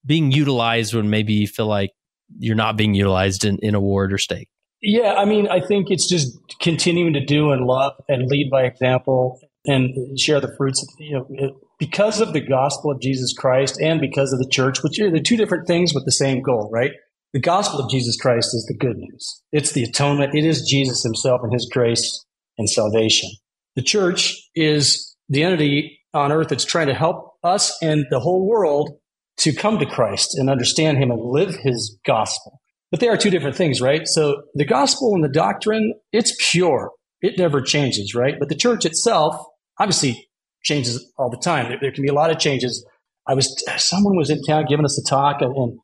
being 0.06 0.32
utilized 0.32 0.94
when 0.94 1.10
maybe 1.10 1.34
you 1.34 1.48
feel 1.48 1.68
like 1.68 1.92
you're 2.38 2.56
not 2.56 2.78
being 2.78 2.94
utilized 2.94 3.46
in, 3.46 3.58
in 3.60 3.76
a 3.76 3.80
ward 3.80 4.12
or 4.12 4.18
stake? 4.18 4.50
Yeah, 4.82 5.14
I 5.16 5.26
mean, 5.26 5.48
I 5.48 5.60
think 5.60 5.92
it's 5.92 6.08
just 6.08 6.38
continuing 6.60 7.14
to 7.14 7.26
do 7.26 7.52
and 7.52 7.66
love 7.66 7.94
and 8.08 8.28
lead 8.28 8.50
by 8.50 8.64
example 8.64 9.40
and 9.66 10.18
share 10.18 10.40
the 10.40 10.54
fruits. 10.58 10.86
You 11.00 11.28
know, 11.30 11.60
because 11.78 12.22
of 12.22 12.34
the 12.34 12.42
gospel 12.42 12.92
of 12.92 13.02
Jesus 13.02 13.34
Christ 13.34 13.80
and 13.82 14.00
because 14.00 14.32
of 14.32 14.40
the 14.40 14.50
church, 14.50 14.82
which 14.84 15.00
are 15.00 15.12
the 15.12 15.22
two 15.22 15.38
different 15.38 15.68
things 15.68 15.94
with 15.94 16.06
the 16.06 16.12
same 16.12 16.42
goal, 16.42 16.70
right? 16.72 16.92
The 17.34 17.40
gospel 17.40 17.80
of 17.80 17.92
Jesus 17.92 18.18
Christ 18.18 18.56
is 18.56 18.66
the 18.68 18.78
good 18.78 18.98
news. 18.98 19.42
It's 19.52 19.74
the 19.74 19.84
atonement. 19.84 20.34
It 20.34 20.46
is 20.46 20.68
Jesus 20.68 21.04
himself 21.04 21.42
and 21.44 21.54
his 21.54 21.70
grace 21.72 22.26
and 22.58 22.70
salvation. 22.70 23.30
The 23.76 23.84
church 23.84 24.36
is 24.56 25.16
the 25.28 25.44
entity 25.44 26.00
on 26.14 26.32
earth 26.32 26.50
that's 26.50 26.66
trying 26.66 26.88
to 26.88 26.94
help 26.94 27.34
us 27.44 27.78
and 27.82 28.06
the 28.10 28.20
whole 28.20 28.48
world 28.48 28.98
to 29.38 29.54
come 29.54 29.78
to 29.78 29.86
Christ 29.86 30.36
and 30.36 30.50
understand 30.50 30.98
him 30.98 31.12
and 31.12 31.22
live 31.22 31.56
his 31.56 31.98
gospel. 32.06 32.59
But 32.92 33.00
they 33.00 33.08
are 33.08 33.18
two 33.18 33.30
different 33.30 33.56
things, 33.56 33.82
right? 33.82 34.08
So 34.08 34.44
the 34.56 34.66
gospel 34.66 35.14
and 35.14 35.24
the 35.24 35.30
doctrine, 35.30 35.94
it's 36.12 36.36
pure. 36.40 36.92
It 37.22 37.38
never 37.38 37.62
changes, 37.62 38.16
right? 38.16 38.36
But 38.40 38.50
the 38.50 38.56
church 38.56 38.86
itself 38.86 39.36
obviously 39.80 40.28
changes 40.64 41.12
all 41.18 41.30
the 41.30 41.38
time. 41.38 41.76
There, 41.82 41.92
can 41.92 42.02
be 42.02 42.10
a 42.10 42.14
lot 42.14 42.32
of 42.32 42.40
changes. 42.40 42.86
I 43.28 43.34
was, 43.34 43.64
someone 43.78 44.18
was 44.18 44.30
in 44.30 44.42
town 44.44 44.66
giving 44.68 44.86
us 44.86 44.98
a 44.98 45.08
talk 45.08 45.42
and, 45.42 45.78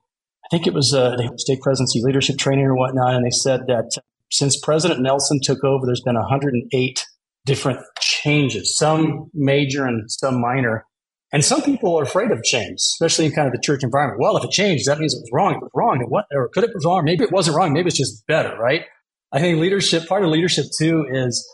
I 0.46 0.48
think 0.52 0.68
it 0.68 0.76
was 0.76 0.94
uh, 0.94 1.16
the 1.16 1.34
stake 1.38 1.62
presidency 1.62 2.02
leadership 2.04 2.38
training 2.38 2.66
or 2.66 2.76
whatnot. 2.76 3.16
And 3.16 3.26
they 3.26 3.32
said 3.32 3.62
that 3.68 3.90
uh, 3.98 4.02
since 4.32 4.60
President 4.60 5.02
Nelson 5.02 5.40
took 5.42 5.64
over, 5.64 5.88
there's 5.88 6.02
been 6.02 6.16
108 6.16 7.06
different 7.46 7.80
changes, 8.00 8.78
some 8.78 9.30
major 9.34 9.86
and 9.86 10.10
some 10.12 10.40
minor. 10.40 10.86
And 11.34 11.44
some 11.44 11.62
people 11.62 12.00
are 12.00 12.04
afraid 12.04 12.32
of 12.32 12.44
change, 12.44 12.78
especially 12.78 13.26
in 13.26 13.32
kind 13.32 13.48
of 13.48 13.54
the 13.54 13.62
church 13.62 13.84
environment. 13.84 14.22
Well, 14.22 14.38
if 14.38 14.44
it 14.44 14.52
changed, 14.52 14.88
that 14.88 15.00
means 15.00 15.14
it 15.14 15.22
was 15.22 15.32
wrong. 15.34 15.52
If 15.52 15.58
it 15.58 15.64
was 15.64 15.72
wrong, 15.74 16.02
it 16.02 16.10
what, 16.10 16.26
or 16.32 16.50
could 16.50 16.64
it 16.64 16.72
was 16.74 16.86
wrong? 16.86 17.04
Maybe 17.04 17.24
it 17.24 17.32
wasn't 17.32 17.58
wrong. 17.58 17.74
Maybe 17.74 17.88
it's 17.88 17.98
just 17.98 18.26
better, 18.28 18.56
right? 18.58 18.84
I 19.32 19.40
think 19.40 19.60
leadership, 19.60 20.08
part 20.08 20.24
of 20.24 20.30
leadership 20.30 20.66
too, 20.78 21.06
is 21.12 21.46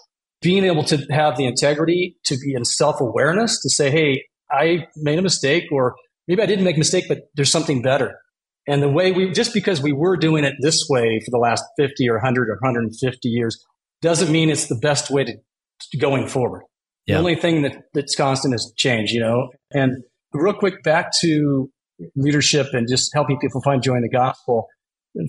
being 0.41 0.65
able 0.65 0.84
to 0.86 0.97
have 1.10 1.38
the 1.38 1.45
integrity 1.45 2.17
to 2.25 2.38
be 2.38 2.53
in 2.53 2.65
self 2.65 2.99
awareness 2.99 3.62
to 3.62 3.69
say, 3.69 3.89
hey, 3.89 4.25
I 4.51 4.88
made 4.97 5.17
a 5.17 5.21
mistake, 5.21 5.63
or 5.71 5.95
maybe 6.27 6.41
I 6.41 6.45
didn't 6.45 6.65
make 6.65 6.75
a 6.75 6.79
mistake, 6.79 7.05
but 7.07 7.19
there's 7.36 7.51
something 7.51 7.81
better. 7.81 8.19
And 8.67 8.81
the 8.81 8.89
way 8.89 9.12
we, 9.12 9.31
just 9.31 9.53
because 9.53 9.81
we 9.81 9.93
were 9.93 10.17
doing 10.17 10.43
it 10.43 10.53
this 10.60 10.86
way 10.89 11.19
for 11.25 11.31
the 11.31 11.38
last 11.38 11.63
50 11.77 12.07
or 12.10 12.15
100 12.15 12.49
or 12.49 12.53
150 12.62 13.29
years, 13.29 13.65
doesn't 14.01 14.31
mean 14.31 14.49
it's 14.49 14.67
the 14.67 14.75
best 14.75 15.10
way 15.10 15.23
to, 15.23 15.34
to 15.91 15.97
going 15.97 16.27
forward. 16.27 16.63
Yeah. 17.05 17.15
The 17.15 17.19
only 17.19 17.36
thing 17.36 17.63
that, 17.63 17.84
that's 17.93 18.15
constant 18.15 18.53
is 18.53 18.71
change, 18.77 19.12
you 19.12 19.19
know? 19.19 19.49
And 19.73 20.03
real 20.34 20.53
quick, 20.53 20.84
back 20.84 21.12
to 21.21 21.69
leadership 22.15 22.67
and 22.73 22.88
just 22.89 23.12
helping 23.13 23.39
people 23.39 23.62
find 23.62 23.81
joy 23.84 23.95
in 23.95 24.01
the 24.01 24.10
gospel. 24.10 24.67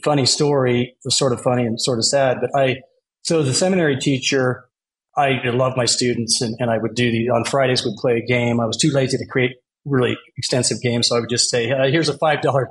Funny 0.05 0.27
story, 0.27 0.97
sort 1.09 1.33
of 1.33 1.41
funny 1.41 1.65
and 1.65 1.81
sort 1.81 1.99
of 1.99 2.05
sad, 2.05 2.39
but 2.41 2.51
I, 2.59 2.77
so 3.23 3.43
the 3.43 3.53
seminary 3.53 3.97
teacher, 3.97 4.65
I 5.17 5.41
love 5.45 5.77
my 5.77 5.85
students 5.85 6.41
and, 6.41 6.55
and 6.59 6.71
I 6.71 6.79
would 6.79 6.95
do 6.95 7.11
the, 7.11 7.31
on 7.31 7.45
Fridays 7.45 7.85
we'd 7.85 7.97
play 7.97 8.17
a 8.19 8.25
game. 8.25 8.61
I 8.61 8.67
was 8.67 8.77
too 8.77 8.91
lazy 8.91 9.19
to 9.19 9.27
create 9.27 9.53
really 9.85 10.17
extensive 10.37 10.81
games. 10.81 11.09
So 11.09 11.17
I 11.17 11.21
would 11.21 11.29
just 11.29 11.51
say, 11.51 11.67
here's 11.91 12.09
a 12.09 12.17
$5 12.19 12.67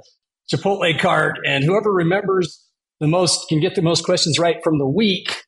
Chipotle 0.52 1.00
card 1.00 1.40
and 1.46 1.64
whoever 1.64 1.92
remembers 1.92 2.66
the 3.00 3.08
most 3.08 3.48
can 3.50 3.60
get 3.60 3.76
the 3.76 3.82
most 3.82 4.06
questions 4.06 4.40
right 4.40 4.58
from 4.64 4.78
the 4.78 4.88
week. 4.88 5.44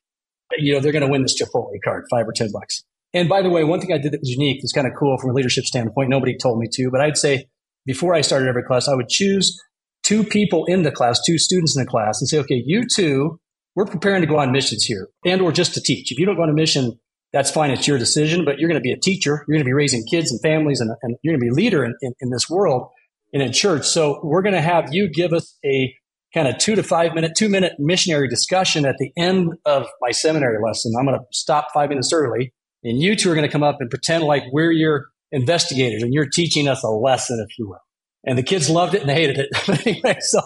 You 0.58 0.74
know, 0.74 0.80
they're 0.80 0.92
going 0.92 1.04
to 1.04 1.10
win 1.10 1.22
this 1.22 1.40
Chipotle 1.40 1.72
card, 1.82 2.04
five 2.10 2.28
or 2.28 2.32
10 2.32 2.50
bucks. 2.52 2.84
And 3.14 3.28
by 3.28 3.42
the 3.42 3.48
way, 3.48 3.62
one 3.62 3.80
thing 3.80 3.92
I 3.92 3.98
did 3.98 4.12
that 4.12 4.20
was 4.20 4.28
unique, 4.28 4.58
it's 4.62 4.72
kind 4.72 4.88
of 4.88 4.92
cool 4.98 5.16
from 5.18 5.30
a 5.30 5.32
leadership 5.32 5.64
standpoint. 5.64 6.10
Nobody 6.10 6.36
told 6.36 6.58
me 6.58 6.66
to, 6.72 6.90
but 6.90 7.00
I'd 7.00 7.16
say 7.16 7.46
before 7.86 8.12
I 8.12 8.20
started 8.20 8.48
every 8.48 8.64
class, 8.64 8.88
I 8.88 8.94
would 8.94 9.08
choose 9.08 9.56
two 10.02 10.24
people 10.24 10.64
in 10.66 10.82
the 10.82 10.90
class, 10.90 11.20
two 11.24 11.38
students 11.38 11.76
in 11.76 11.84
the 11.84 11.88
class 11.88 12.20
and 12.20 12.28
say, 12.28 12.38
okay, 12.38 12.62
you 12.66 12.84
two, 12.86 13.38
we're 13.76 13.86
preparing 13.86 14.20
to 14.20 14.26
go 14.26 14.38
on 14.38 14.52
missions 14.52 14.84
here 14.84 15.08
and 15.24 15.40
or 15.40 15.52
just 15.52 15.74
to 15.74 15.80
teach. 15.80 16.10
If 16.10 16.18
you 16.18 16.26
don't 16.26 16.36
go 16.36 16.42
on 16.42 16.50
a 16.50 16.54
mission, 16.54 16.98
that's 17.32 17.50
fine. 17.50 17.70
It's 17.70 17.88
your 17.88 17.98
decision, 17.98 18.44
but 18.44 18.58
you're 18.58 18.68
going 18.68 18.80
to 18.80 18.84
be 18.84 18.92
a 18.92 18.98
teacher. 18.98 19.44
You're 19.46 19.56
going 19.56 19.64
to 19.64 19.68
be 19.68 19.72
raising 19.72 20.04
kids 20.04 20.30
and 20.30 20.40
families 20.40 20.80
and, 20.80 20.90
and 21.02 21.16
you're 21.22 21.32
going 21.32 21.40
to 21.40 21.44
be 21.44 21.50
a 21.50 21.54
leader 21.54 21.84
in, 21.84 21.94
in, 22.00 22.14
in 22.20 22.30
this 22.30 22.48
world 22.50 22.88
and 23.32 23.42
in 23.42 23.52
church. 23.52 23.86
So 23.86 24.20
we're 24.22 24.42
going 24.42 24.54
to 24.54 24.60
have 24.60 24.92
you 24.92 25.08
give 25.08 25.32
us 25.32 25.56
a 25.64 25.94
kind 26.32 26.48
of 26.48 26.58
two 26.58 26.74
to 26.74 26.82
five 26.82 27.14
minute, 27.14 27.32
two 27.36 27.48
minute 27.48 27.74
missionary 27.78 28.28
discussion 28.28 28.84
at 28.84 28.96
the 28.98 29.12
end 29.16 29.52
of 29.64 29.86
my 30.00 30.10
seminary 30.10 30.58
lesson. 30.64 30.92
I'm 30.98 31.06
going 31.06 31.18
to 31.18 31.24
stop 31.32 31.68
five 31.72 31.88
minutes 31.88 32.12
early 32.12 32.52
and 32.84 33.00
you 33.00 33.16
two 33.16 33.30
are 33.30 33.34
going 33.34 33.46
to 33.46 33.52
come 33.52 33.62
up 33.62 33.80
and 33.80 33.90
pretend 33.90 34.24
like 34.24 34.44
we're 34.52 34.70
your 34.70 35.06
investigators 35.32 36.02
and 36.02 36.12
you're 36.12 36.28
teaching 36.28 36.68
us 36.68 36.84
a 36.84 36.88
lesson, 36.88 37.44
if 37.48 37.58
you 37.58 37.68
will. 37.68 37.80
And 38.26 38.38
the 38.38 38.42
kids 38.42 38.70
loved 38.70 38.94
it 38.94 39.02
and 39.02 39.10
hated 39.10 39.38
it. 39.38 39.68
anyway, 39.86 40.18
so 40.20 40.40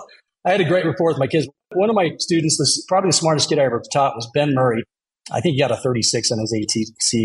I 0.45 0.53
had 0.53 0.61
a 0.61 0.65
great 0.65 0.87
rapport 0.87 1.11
with 1.11 1.19
my 1.19 1.27
kids. 1.27 1.49
One 1.75 1.91
of 1.91 1.95
my 1.95 2.13
students, 2.19 2.59
this 2.59 2.85
probably 2.89 3.09
the 3.09 3.15
smartest 3.15 3.49
kid 3.49 3.59
I 3.59 3.65
ever 3.65 3.83
taught, 3.93 4.17
was 4.17 4.29
Ben 4.33 4.55
Murray. 4.55 4.83
I 5.31 5.41
think 5.41 5.55
he 5.55 5.61
got 5.61 5.71
a 5.71 5.77
36 5.77 6.33
on 6.33 6.39
his 6.39 6.55
ACT. 6.55 7.17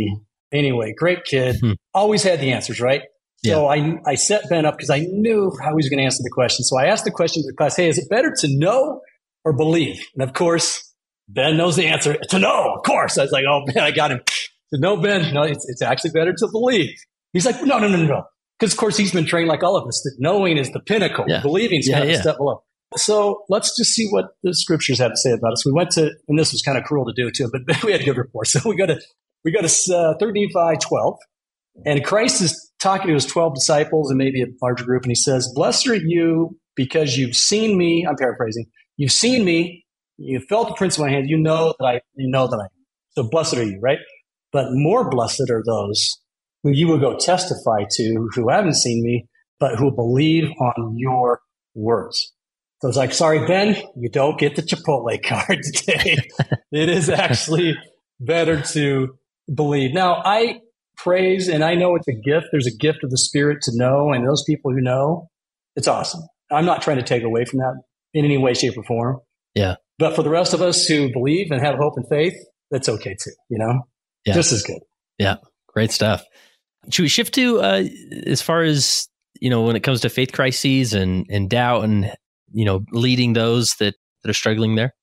Anyway, 0.51 0.93
great 0.95 1.23
kid. 1.23 1.57
Hmm. 1.61 1.71
Always 1.93 2.23
had 2.23 2.39
the 2.39 2.51
answers, 2.51 2.81
right? 2.81 3.03
Yeah. 3.43 3.53
So 3.53 3.67
I, 3.67 3.97
I 4.05 4.15
set 4.15 4.49
Ben 4.49 4.65
up 4.65 4.77
because 4.77 4.89
I 4.89 4.99
knew 4.99 5.51
how 5.61 5.69
he 5.69 5.75
was 5.75 5.89
going 5.89 5.99
to 5.99 6.03
answer 6.03 6.21
the 6.23 6.31
question. 6.31 6.63
So 6.63 6.77
I 6.77 6.87
asked 6.87 7.05
the 7.05 7.11
question 7.11 7.43
to 7.43 7.47
the 7.47 7.55
class, 7.55 7.75
hey, 7.75 7.89
is 7.89 7.97
it 7.97 8.09
better 8.09 8.33
to 8.39 8.47
know 8.49 9.01
or 9.43 9.53
believe? 9.53 9.99
And 10.13 10.23
of 10.23 10.33
course, 10.33 10.93
Ben 11.27 11.57
knows 11.57 11.75
the 11.75 11.87
answer 11.87 12.15
to 12.29 12.39
know, 12.39 12.75
of 12.75 12.83
course. 12.83 13.17
I 13.17 13.23
was 13.23 13.31
like, 13.31 13.45
oh 13.47 13.63
man, 13.67 13.83
I 13.83 13.91
got 13.91 14.11
him 14.11 14.21
no, 14.79 14.97
Ben, 14.97 15.33
no, 15.33 15.43
it's, 15.43 15.67
it's 15.69 15.81
actually 15.81 16.11
better 16.11 16.33
to 16.33 16.47
believe. 16.51 16.95
He's 17.33 17.45
like, 17.45 17.61
no, 17.63 17.79
no, 17.79 17.87
no, 17.87 17.97
no. 17.97 18.23
Because 18.59 18.73
of 18.73 18.79
course 18.79 18.97
he's 18.97 19.11
been 19.11 19.25
trained 19.25 19.49
like 19.49 19.63
all 19.63 19.75
of 19.75 19.87
us 19.87 20.01
that 20.03 20.15
knowing 20.19 20.57
is 20.57 20.71
the 20.71 20.79
pinnacle. 20.79 21.25
Yeah. 21.27 21.41
Believing 21.41 21.79
is 21.79 21.87
yeah, 21.87 21.95
kind 21.95 22.03
of 22.05 22.11
yeah. 22.11 22.19
a 22.19 22.21
step 22.21 22.37
below. 22.37 22.63
So 22.95 23.43
let's 23.49 23.75
just 23.75 23.91
see 23.91 24.07
what 24.09 24.35
the 24.43 24.53
scriptures 24.53 24.99
have 24.99 25.11
to 25.11 25.17
say 25.17 25.31
about 25.31 25.53
us. 25.53 25.65
We 25.65 25.71
went 25.71 25.91
to, 25.91 26.11
and 26.27 26.37
this 26.37 26.51
was 26.51 26.61
kind 26.61 26.77
of 26.77 26.83
cruel 26.83 27.05
to 27.05 27.13
do 27.13 27.31
too, 27.31 27.49
but 27.67 27.83
we 27.83 27.91
had 27.91 28.05
good 28.05 28.17
rapport. 28.17 28.45
So 28.45 28.61
we 28.65 28.75
go 28.75 28.85
to, 28.85 28.99
we 29.43 29.51
go 29.51 29.61
to 29.61 29.95
uh, 29.95 30.17
3 30.17 30.31
Nephi 30.33 30.77
12, 30.79 31.17
and 31.85 32.05
Christ 32.05 32.41
is 32.41 32.71
talking 32.79 33.07
to 33.07 33.13
his 33.13 33.25
12 33.25 33.55
disciples 33.55 34.09
and 34.09 34.17
maybe 34.17 34.41
a 34.43 34.47
larger 34.61 34.85
group, 34.85 35.03
and 35.03 35.11
he 35.11 35.15
says, 35.15 35.51
Blessed 35.53 35.87
are 35.87 35.95
you 35.95 36.57
because 36.75 37.17
you've 37.17 37.35
seen 37.35 37.77
me. 37.77 38.05
I'm 38.07 38.15
paraphrasing. 38.15 38.65
You've 38.97 39.11
seen 39.11 39.43
me. 39.43 39.85
You 40.17 40.39
felt 40.39 40.67
the 40.67 40.75
prints 40.75 40.97
of 40.97 41.01
my 41.01 41.09
hand. 41.09 41.29
You 41.29 41.37
know 41.37 41.73
that 41.79 41.85
I, 41.85 42.01
you 42.15 42.29
know 42.29 42.47
that 42.47 42.57
I. 42.57 42.67
So 43.11 43.27
blessed 43.29 43.55
are 43.55 43.63
you, 43.63 43.79
right? 43.81 43.97
But 44.53 44.67
more 44.71 45.09
blessed 45.09 45.49
are 45.49 45.63
those 45.65 46.21
who 46.63 46.71
you 46.71 46.87
will 46.87 46.99
go 46.99 47.17
testify 47.17 47.83
to 47.91 48.29
who 48.33 48.49
haven't 48.49 48.75
seen 48.75 49.03
me, 49.03 49.27
but 49.59 49.75
who 49.77 49.91
believe 49.91 50.49
on 50.61 50.95
your 50.97 51.41
words. 51.75 52.31
So 52.81 52.87
it's 52.87 52.97
like, 52.97 53.13
sorry, 53.13 53.45
Ben, 53.47 53.75
you 53.95 54.09
don't 54.09 54.37
get 54.37 54.55
the 54.55 54.61
Chipotle 54.61 55.21
card 55.25 55.59
today. 55.63 56.17
it 56.71 56.89
is 56.89 57.09
actually 57.09 57.75
better 58.19 58.61
to 58.61 59.17
believe. 59.53 59.93
Now, 59.93 60.21
I, 60.23 60.59
praise, 60.97 61.47
and 61.47 61.63
I 61.63 61.75
know 61.75 61.95
it's 61.95 62.07
a 62.07 62.13
gift. 62.13 62.47
There's 62.51 62.67
a 62.67 62.75
gift 62.75 63.03
of 63.03 63.09
the 63.09 63.17
Spirit 63.17 63.59
to 63.63 63.71
know, 63.75 64.11
and 64.11 64.27
those 64.27 64.43
people 64.43 64.71
who 64.71 64.81
know, 64.81 65.29
it's 65.75 65.87
awesome. 65.87 66.21
I'm 66.51 66.65
not 66.65 66.81
trying 66.81 66.97
to 66.97 67.03
take 67.03 67.23
away 67.23 67.45
from 67.45 67.59
that 67.59 67.81
in 68.13 68.25
any 68.25 68.37
way, 68.37 68.53
shape, 68.53 68.77
or 68.77 68.83
form. 68.83 69.19
Yeah. 69.55 69.75
But 69.97 70.15
for 70.15 70.23
the 70.23 70.29
rest 70.29 70.53
of 70.53 70.61
us 70.61 70.85
who 70.85 71.11
believe 71.11 71.51
and 71.51 71.61
have 71.61 71.75
hope 71.75 71.93
and 71.95 72.07
faith, 72.07 72.35
that's 72.69 72.89
okay 72.89 73.15
too. 73.21 73.31
You 73.49 73.59
know, 73.59 73.83
yeah. 74.25 74.33
this 74.33 74.51
is 74.51 74.63
good. 74.63 74.79
Yeah, 75.17 75.37
great 75.67 75.91
stuff. 75.91 76.23
Should 76.89 77.03
we 77.03 77.09
shift 77.09 77.33
to 77.35 77.59
uh, 77.59 77.83
as 78.25 78.41
far 78.41 78.61
as 78.63 79.07
you 79.39 79.49
know 79.49 79.61
when 79.63 79.75
it 79.75 79.81
comes 79.81 80.01
to 80.01 80.09
faith 80.09 80.31
crises 80.31 80.93
and 80.93 81.25
and 81.29 81.49
doubt 81.49 81.83
and 81.83 82.11
you 82.51 82.65
know 82.65 82.83
leading 82.91 83.33
those 83.33 83.75
that 83.75 83.95
that 84.23 84.29
are 84.29 84.33
struggling 84.33 84.75
there? 84.75 84.93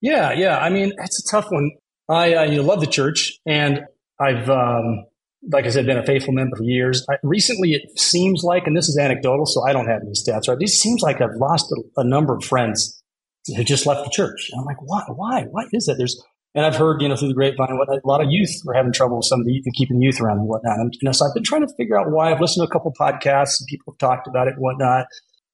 Yeah, 0.00 0.32
yeah. 0.32 0.58
I 0.58 0.70
mean, 0.70 0.92
it's 0.98 1.26
a 1.26 1.30
tough 1.30 1.50
one. 1.50 1.70
I 2.08 2.34
uh, 2.34 2.42
you 2.44 2.56
know, 2.56 2.62
love 2.62 2.80
the 2.80 2.86
church, 2.86 3.38
and 3.46 3.82
I've 4.20 4.48
um, 4.48 5.04
like 5.52 5.66
I 5.66 5.70
said, 5.70 5.86
been 5.86 5.98
a 5.98 6.06
faithful 6.06 6.32
member 6.32 6.56
for 6.56 6.64
years. 6.64 7.04
I, 7.08 7.16
recently, 7.22 7.72
it 7.72 7.98
seems 7.98 8.42
like, 8.42 8.66
and 8.66 8.76
this 8.76 8.88
is 8.88 8.98
anecdotal, 8.98 9.46
so 9.46 9.64
I 9.66 9.72
don't 9.72 9.86
have 9.86 10.02
any 10.02 10.12
stats. 10.12 10.48
Right? 10.48 10.58
It 10.60 10.68
seems 10.68 11.02
like 11.02 11.20
I've 11.20 11.36
lost 11.36 11.70
a, 11.72 12.00
a 12.00 12.04
number 12.04 12.34
of 12.34 12.44
friends 12.44 13.02
who 13.46 13.64
just 13.64 13.86
left 13.86 14.04
the 14.04 14.10
church. 14.10 14.48
And 14.50 14.60
I'm 14.60 14.66
like, 14.66 14.82
why? 14.82 15.04
Why? 15.08 15.44
Why 15.50 15.64
is 15.72 15.86
that? 15.86 15.94
There's 15.96 16.22
and 16.54 16.64
I've 16.64 16.76
heard, 16.76 17.02
you 17.02 17.08
know, 17.08 17.16
through 17.16 17.28
the 17.28 17.34
grapevine, 17.34 17.76
what 17.76 17.88
a 17.88 18.00
lot 18.04 18.22
of 18.22 18.28
youth 18.30 18.50
were 18.64 18.74
having 18.74 18.92
trouble 18.92 19.16
with 19.18 19.26
some 19.26 19.40
of 19.40 19.46
the 19.46 19.62
keeping 19.74 19.98
the 19.98 20.06
youth 20.06 20.20
around 20.20 20.38
and 20.38 20.48
whatnot. 20.48 20.78
And, 20.78 21.16
so 21.16 21.26
I've 21.26 21.34
been 21.34 21.42
trying 21.42 21.66
to 21.66 21.72
figure 21.76 21.98
out 21.98 22.10
why. 22.10 22.32
I've 22.32 22.40
listened 22.40 22.66
to 22.66 22.68
a 22.68 22.72
couple 22.72 22.92
podcasts 22.98 23.60
and 23.60 23.66
people 23.68 23.92
have 23.92 23.98
talked 23.98 24.26
about 24.26 24.48
it 24.48 24.54
and 24.54 24.62
whatnot, 24.62 25.06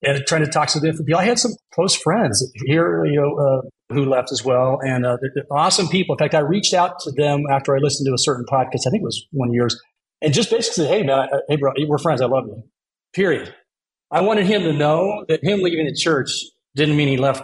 and 0.03 0.25
trying 0.27 0.45
to 0.45 0.51
talk 0.51 0.69
to 0.69 0.81
different 0.81 1.07
people. 1.07 1.21
I 1.21 1.25
had 1.25 1.39
some 1.39 1.53
close 1.73 1.95
friends 1.95 2.49
here, 2.67 3.05
you 3.05 3.21
know, 3.21 3.37
uh, 3.37 3.95
who 3.95 4.07
left 4.07 4.33
as 4.33 4.45
well, 4.45 4.79
and 4.83 5.05
uh, 5.05 5.19
they're, 5.21 5.31
they're 5.35 5.45
awesome 5.51 5.89
people. 5.89 6.15
In 6.15 6.19
fact, 6.19 6.35
I 6.35 6.41
reached 6.41 6.75
out 6.75 6.99
to 7.01 7.13
them 7.13 7.45
after 7.51 7.77
I 7.77 7.81
listened 7.81 8.07
to 8.07 8.15
a 8.15 8.19
certain 8.19 8.45
podcast. 8.47 8.87
I 8.87 8.91
think 8.91 9.03
it 9.03 9.05
was 9.05 9.27
one 9.33 9.49
of 9.49 9.55
yours, 9.55 9.81
and 10.23 10.33
just 10.33 10.51
basically 10.51 10.85
said, 10.85 10.95
"Hey, 10.95 11.03
man, 11.03 11.19
I, 11.19 11.39
hey, 11.49 11.57
bro, 11.57 11.73
we're 11.87 11.99
friends. 11.99 12.23
I 12.23 12.27
love 12.27 12.45
you." 12.47 12.63
Period. 13.13 13.55
I 14.11 14.21
wanted 14.21 14.47
him 14.47 14.63
to 14.63 14.73
know 14.73 15.25
that 15.29 15.43
him 15.43 15.61
leaving 15.61 15.87
the 15.87 15.95
church 15.95 16.31
didn't 16.75 16.97
mean 16.97 17.09
he 17.09 17.17
left 17.17 17.43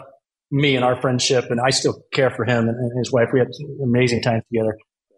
me 0.51 0.76
and 0.76 0.84
our 0.84 1.01
friendship, 1.01 1.46
and 1.51 1.61
I 1.61 1.70
still 1.70 2.03
care 2.12 2.30
for 2.30 2.44
him 2.44 2.68
and, 2.68 2.98
his 2.98 3.12
wife. 3.12 3.28
We 3.32 3.38
had 3.38 3.48
amazing 3.82 4.22
time 4.22 4.42
together, 4.53 4.76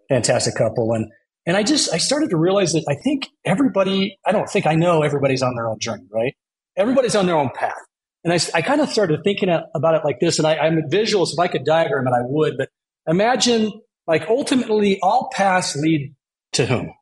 fantastic 0.08 0.54
couple, 0.54 0.92
and 0.92 1.06
and 1.46 1.56
I 1.56 1.62
just 1.62 1.92
I 1.92 1.98
started 1.98 2.30
to 2.30 2.36
realize 2.36 2.72
that 2.72 2.84
I 2.88 2.94
think 3.02 3.28
everybody, 3.44 4.18
I 4.26 4.32
don't 4.32 4.48
think 4.48 4.66
I 4.66 4.74
know 4.74 5.02
everybody's 5.02 5.42
on 5.42 5.54
their 5.54 5.68
own 5.68 5.78
journey, 5.80 6.06
right? 6.10 6.34
Everybody's 6.76 7.16
on 7.16 7.26
their 7.26 7.36
own 7.36 7.50
path, 7.54 7.80
and 8.24 8.32
I, 8.32 8.38
I 8.54 8.62
kind 8.62 8.80
of 8.80 8.88
started 8.88 9.20
thinking 9.24 9.48
about 9.48 9.94
it 9.94 10.02
like 10.04 10.20
this, 10.20 10.38
and 10.38 10.46
I, 10.46 10.56
I'm 10.56 10.78
a 10.78 11.06
so 11.06 11.22
If 11.22 11.38
I 11.38 11.48
could 11.48 11.64
diagram 11.64 12.06
it, 12.06 12.12
I 12.12 12.22
would, 12.22 12.56
but 12.56 12.68
imagine 13.06 13.72
like 14.06 14.28
ultimately 14.28 14.98
all 15.00 15.30
paths 15.32 15.76
lead 15.76 16.14
to 16.52 16.66
whom? 16.66 16.92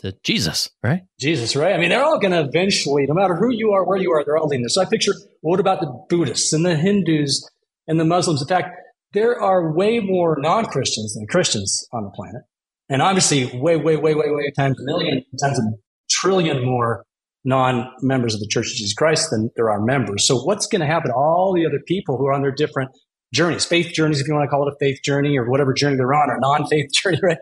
To 0.00 0.14
Jesus, 0.22 0.70
right? 0.82 1.02
Jesus, 1.18 1.56
right? 1.56 1.74
I 1.74 1.78
mean, 1.78 1.88
they're 1.88 2.04
all 2.04 2.18
going 2.18 2.32
to 2.32 2.40
eventually, 2.40 3.06
no 3.06 3.14
matter 3.14 3.34
who 3.34 3.50
you 3.50 3.72
are, 3.72 3.84
where 3.84 3.96
you 3.96 4.12
are, 4.12 4.24
they're 4.24 4.36
all 4.36 4.48
leading. 4.48 4.68
So 4.68 4.82
I 4.82 4.84
picture, 4.84 5.14
what 5.40 5.58
about 5.58 5.80
the 5.80 6.04
Buddhists 6.08 6.52
and 6.52 6.66
the 6.66 6.76
Hindus 6.76 7.48
and 7.88 7.98
the 8.00 8.04
Muslims. 8.04 8.42
In 8.42 8.48
fact, 8.48 8.76
there 9.12 9.40
are 9.40 9.72
way 9.72 10.00
more 10.00 10.36
non 10.38 10.66
Christians 10.66 11.14
than 11.14 11.26
Christians 11.26 11.86
on 11.92 12.04
the 12.04 12.10
planet. 12.10 12.42
And 12.88 13.02
obviously, 13.02 13.46
way, 13.58 13.76
way, 13.76 13.96
way, 13.96 14.14
way, 14.14 14.30
way 14.30 14.52
times 14.56 14.80
a 14.80 14.84
million, 14.84 15.24
times 15.40 15.58
a 15.58 15.62
trillion 16.10 16.64
more 16.64 17.04
non 17.44 17.90
members 18.02 18.34
of 18.34 18.40
the 18.40 18.48
Church 18.48 18.66
of 18.66 18.74
Jesus 18.74 18.94
Christ 18.94 19.30
than 19.30 19.50
there 19.56 19.70
are 19.70 19.80
members. 19.80 20.26
So, 20.26 20.36
what's 20.36 20.66
going 20.66 20.80
to 20.80 20.86
happen 20.86 21.10
to 21.10 21.16
all 21.16 21.52
the 21.54 21.66
other 21.66 21.80
people 21.86 22.16
who 22.16 22.26
are 22.26 22.32
on 22.32 22.42
their 22.42 22.54
different 22.54 22.90
journeys, 23.32 23.64
faith 23.64 23.92
journeys, 23.92 24.20
if 24.20 24.28
you 24.28 24.34
want 24.34 24.44
to 24.44 24.48
call 24.48 24.68
it 24.68 24.72
a 24.72 24.76
faith 24.78 25.00
journey 25.04 25.36
or 25.38 25.50
whatever 25.50 25.72
journey 25.72 25.96
they're 25.96 26.14
on, 26.14 26.30
or 26.30 26.38
non 26.38 26.66
faith 26.66 26.90
journey, 26.92 27.18
right? 27.22 27.38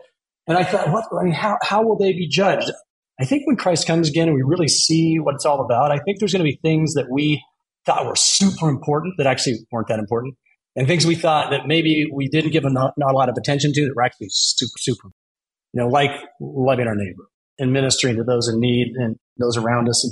And 0.47 0.57
I 0.57 0.63
thought, 0.63 0.91
what, 0.91 1.05
I 1.19 1.23
mean, 1.23 1.33
how, 1.33 1.57
how 1.63 1.83
will 1.83 1.97
they 1.97 2.13
be 2.13 2.27
judged? 2.27 2.71
I 3.19 3.25
think 3.25 3.47
when 3.47 3.55
Christ 3.55 3.87
comes 3.87 4.09
again 4.09 4.27
and 4.27 4.35
we 4.35 4.43
really 4.43 4.67
see 4.67 5.17
what 5.19 5.35
it's 5.35 5.45
all 5.45 5.61
about, 5.61 5.91
I 5.91 5.99
think 5.99 6.19
there's 6.19 6.33
going 6.33 6.45
to 6.45 6.51
be 6.51 6.59
things 6.61 6.93
that 6.93 7.09
we 7.09 7.43
thought 7.85 8.05
were 8.05 8.15
super 8.15 8.69
important 8.69 9.15
that 9.17 9.27
actually 9.27 9.59
weren't 9.71 9.87
that 9.87 9.99
important 9.99 10.35
and 10.75 10.87
things 10.87 11.05
we 11.05 11.15
thought 11.15 11.51
that 11.51 11.67
maybe 11.67 12.05
we 12.13 12.27
didn't 12.27 12.51
give 12.51 12.65
a 12.65 12.69
not, 12.69 12.93
not 12.97 13.13
a 13.13 13.17
lot 13.17 13.29
of 13.29 13.35
attention 13.37 13.71
to 13.73 13.85
that 13.85 13.93
were 13.95 14.03
actually 14.03 14.27
super, 14.29 14.77
super, 14.77 15.07
you 15.73 15.81
know, 15.81 15.87
like 15.87 16.11
loving 16.41 16.87
our 16.87 16.95
neighbor 16.95 17.29
and 17.57 17.71
ministering 17.71 18.17
to 18.17 18.23
those 18.23 18.49
in 18.49 18.59
need 18.59 18.93
and 18.95 19.15
those 19.37 19.55
around 19.55 19.87
us. 19.87 20.03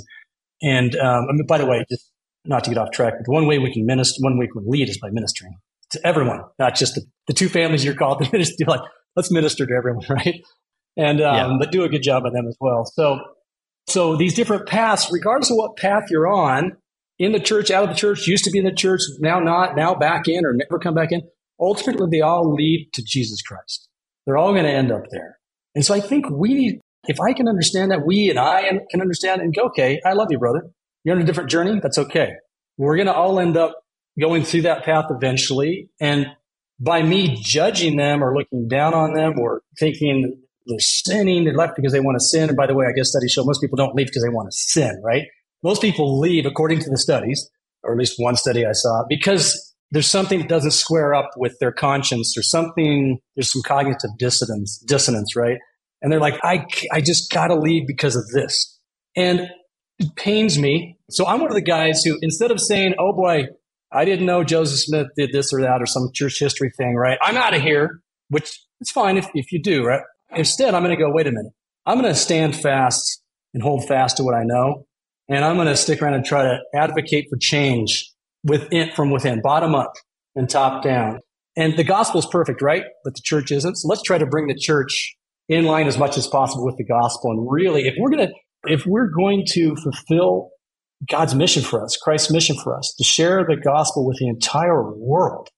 And, 0.62 0.94
and 0.94 0.96
um, 0.96 1.26
I 1.28 1.32
mean, 1.32 1.46
by 1.46 1.58
the 1.58 1.66
way, 1.66 1.84
just 1.90 2.10
not 2.46 2.64
to 2.64 2.70
get 2.70 2.78
off 2.78 2.92
track, 2.92 3.14
but 3.18 3.32
one 3.32 3.46
way 3.46 3.58
we 3.58 3.72
can 3.72 3.84
minister, 3.84 4.16
one 4.20 4.38
way 4.38 4.46
we 4.54 4.60
can 4.60 4.70
lead 4.70 4.88
is 4.88 4.98
by 4.98 5.10
ministering 5.10 5.54
to 5.90 6.06
everyone, 6.06 6.42
not 6.58 6.74
just 6.74 6.94
the, 6.94 7.02
the 7.26 7.34
two 7.34 7.48
families 7.48 7.84
you're 7.84 7.94
called 7.94 8.22
to 8.22 8.32
minister. 8.32 8.64
Like, 8.66 8.80
let's 9.16 9.30
minister 9.30 9.66
to 9.66 9.72
everyone, 9.76 10.04
right? 10.08 10.42
And 10.96 11.20
um, 11.20 11.34
yeah. 11.34 11.56
but 11.58 11.72
do 11.72 11.84
a 11.84 11.88
good 11.88 12.02
job 12.02 12.24
of 12.24 12.32
them 12.32 12.46
as 12.48 12.56
well. 12.58 12.84
So, 12.86 13.18
so 13.86 14.16
these 14.16 14.34
different 14.34 14.66
paths, 14.66 15.08
regardless 15.12 15.50
of 15.50 15.58
what 15.58 15.76
path 15.76 16.04
you're 16.08 16.26
on, 16.26 16.72
in 17.18 17.32
the 17.32 17.40
church, 17.40 17.70
out 17.70 17.84
of 17.84 17.90
the 17.90 17.94
church, 17.94 18.26
used 18.26 18.44
to 18.44 18.50
be 18.50 18.58
in 18.58 18.64
the 18.64 18.74
church, 18.74 19.00
now 19.20 19.38
not, 19.38 19.76
now 19.76 19.94
back 19.94 20.26
in, 20.26 20.44
or 20.44 20.52
never 20.52 20.78
come 20.78 20.94
back 20.94 21.12
in. 21.12 21.22
Ultimately, 21.60 22.08
they 22.10 22.20
all 22.20 22.52
lead 22.52 22.90
to 22.94 23.02
Jesus 23.04 23.40
Christ. 23.42 23.88
They're 24.26 24.36
all 24.36 24.52
going 24.52 24.64
to 24.64 24.70
end 24.70 24.90
up 24.90 25.04
there. 25.10 25.38
And 25.74 25.84
so 25.84 25.94
I 25.94 26.00
think 26.00 26.28
we 26.30 26.54
need, 26.54 26.80
if 27.06 27.20
I 27.20 27.32
can 27.32 27.48
understand 27.48 27.90
that, 27.90 28.04
we 28.06 28.30
and 28.30 28.38
I 28.38 28.62
can 28.90 29.00
understand 29.00 29.42
and 29.42 29.54
go, 29.54 29.66
okay, 29.66 30.00
I 30.04 30.14
love 30.14 30.28
you, 30.30 30.38
brother. 30.38 30.70
You're 31.04 31.16
on 31.16 31.22
a 31.22 31.24
different 31.24 31.50
journey. 31.50 31.78
That's 31.80 31.98
okay. 31.98 32.32
We're 32.78 32.96
going 32.96 33.06
to 33.06 33.14
all 33.14 33.38
end 33.38 33.56
up 33.56 33.74
going 34.18 34.44
through 34.44 34.62
that 34.62 34.84
path 34.84 35.06
eventually. 35.10 35.90
And 36.00 36.26
by 36.80 37.02
me 37.02 37.38
judging 37.40 37.96
them 37.96 38.22
or 38.22 38.36
looking 38.36 38.68
down 38.68 38.94
on 38.94 39.12
them 39.12 39.38
or 39.38 39.62
thinking 39.78 40.40
they're 40.66 40.78
sinning, 40.80 41.44
they 41.44 41.52
left 41.52 41.76
because 41.76 41.92
they 41.92 42.00
want 42.00 42.16
to 42.18 42.24
sin. 42.24 42.48
And 42.48 42.56
by 42.56 42.66
the 42.66 42.74
way, 42.74 42.86
I 42.86 42.92
guess 42.96 43.10
studies 43.10 43.32
show 43.32 43.44
most 43.44 43.60
people 43.60 43.76
don't 43.76 43.94
leave 43.94 44.06
because 44.06 44.22
they 44.22 44.30
want 44.30 44.50
to 44.50 44.56
sin, 44.56 45.00
right? 45.04 45.24
Most 45.64 45.82
people 45.82 46.20
leave, 46.20 46.46
according 46.46 46.78
to 46.80 46.90
the 46.90 46.98
studies, 46.98 47.50
or 47.82 47.92
at 47.92 47.98
least 47.98 48.14
one 48.18 48.36
study 48.36 48.64
I 48.64 48.72
saw, 48.72 49.04
because 49.08 49.74
there's 49.90 50.08
something 50.08 50.40
that 50.40 50.48
doesn't 50.48 50.72
square 50.72 51.14
up 51.14 51.30
with 51.36 51.58
their 51.58 51.72
conscience. 51.72 52.36
or 52.36 52.42
something, 52.42 53.18
there's 53.34 53.50
some 53.50 53.62
cognitive 53.62 54.10
dissonance, 54.18 54.78
dissonance, 54.86 55.34
right? 55.34 55.58
And 56.02 56.12
they're 56.12 56.20
like, 56.20 56.38
I, 56.44 56.66
I 56.92 57.00
just 57.00 57.32
got 57.32 57.48
to 57.48 57.54
leave 57.54 57.86
because 57.86 58.14
of 58.14 58.28
this. 58.28 58.78
And 59.16 59.48
it 59.98 60.14
pains 60.16 60.58
me. 60.58 60.98
So 61.10 61.26
I'm 61.26 61.40
one 61.40 61.50
of 61.50 61.54
the 61.54 61.62
guys 61.62 62.02
who, 62.02 62.18
instead 62.20 62.50
of 62.50 62.60
saying, 62.60 62.94
oh 62.98 63.12
boy, 63.12 63.46
I 63.92 64.04
didn't 64.04 64.26
know 64.26 64.42
Joseph 64.42 64.80
Smith 64.80 65.06
did 65.16 65.30
this 65.32 65.52
or 65.52 65.62
that 65.62 65.80
or 65.80 65.86
some 65.86 66.10
church 66.12 66.38
history 66.40 66.72
thing, 66.76 66.96
right? 66.96 67.18
I'm 67.22 67.36
out 67.36 67.54
of 67.54 67.62
here, 67.62 68.00
which 68.28 68.60
it's 68.80 68.90
fine 68.90 69.16
if, 69.16 69.28
if 69.34 69.52
you 69.52 69.62
do, 69.62 69.84
right? 69.84 70.02
Instead, 70.34 70.74
I'm 70.74 70.82
going 70.82 70.96
to 70.96 71.02
go, 71.02 71.10
wait 71.12 71.28
a 71.28 71.30
minute. 71.30 71.52
I'm 71.86 72.00
going 72.00 72.12
to 72.12 72.18
stand 72.18 72.56
fast 72.56 73.22
and 73.52 73.62
hold 73.62 73.86
fast 73.86 74.16
to 74.16 74.24
what 74.24 74.34
I 74.34 74.42
know. 74.42 74.86
And 75.28 75.44
I'm 75.44 75.56
going 75.56 75.68
to 75.68 75.76
stick 75.76 76.02
around 76.02 76.14
and 76.14 76.24
try 76.24 76.42
to 76.42 76.58
advocate 76.74 77.26
for 77.30 77.38
change 77.40 78.10
within, 78.42 78.90
from 78.92 79.10
within, 79.10 79.40
bottom 79.42 79.74
up 79.74 79.92
and 80.34 80.48
top 80.48 80.82
down. 80.82 81.20
And 81.56 81.76
the 81.76 81.84
gospel 81.84 82.20
is 82.20 82.26
perfect, 82.26 82.60
right? 82.62 82.82
But 83.04 83.14
the 83.14 83.22
church 83.22 83.50
isn't. 83.50 83.76
So 83.76 83.88
let's 83.88 84.02
try 84.02 84.18
to 84.18 84.26
bring 84.26 84.48
the 84.48 84.58
church 84.58 85.14
in 85.48 85.64
line 85.64 85.86
as 85.86 85.98
much 85.98 86.18
as 86.18 86.26
possible 86.26 86.64
with 86.64 86.76
the 86.76 86.84
gospel. 86.84 87.30
And 87.30 87.46
really, 87.50 87.86
if 87.86 87.94
we're 87.98 88.10
going 88.10 88.28
to, 88.28 88.34
if 88.64 88.84
we're 88.86 89.08
going 89.08 89.44
to 89.50 89.76
fulfill 89.76 90.50
God's 91.10 91.34
mission 91.34 91.62
for 91.62 91.82
us, 91.82 91.96
Christ's 91.96 92.30
mission 92.30 92.56
for 92.62 92.76
us, 92.76 92.94
to 92.98 93.04
share 93.04 93.44
the 93.44 93.56
gospel 93.56 94.06
with 94.06 94.18
the 94.18 94.28
entire 94.28 94.92
world. 94.92 95.48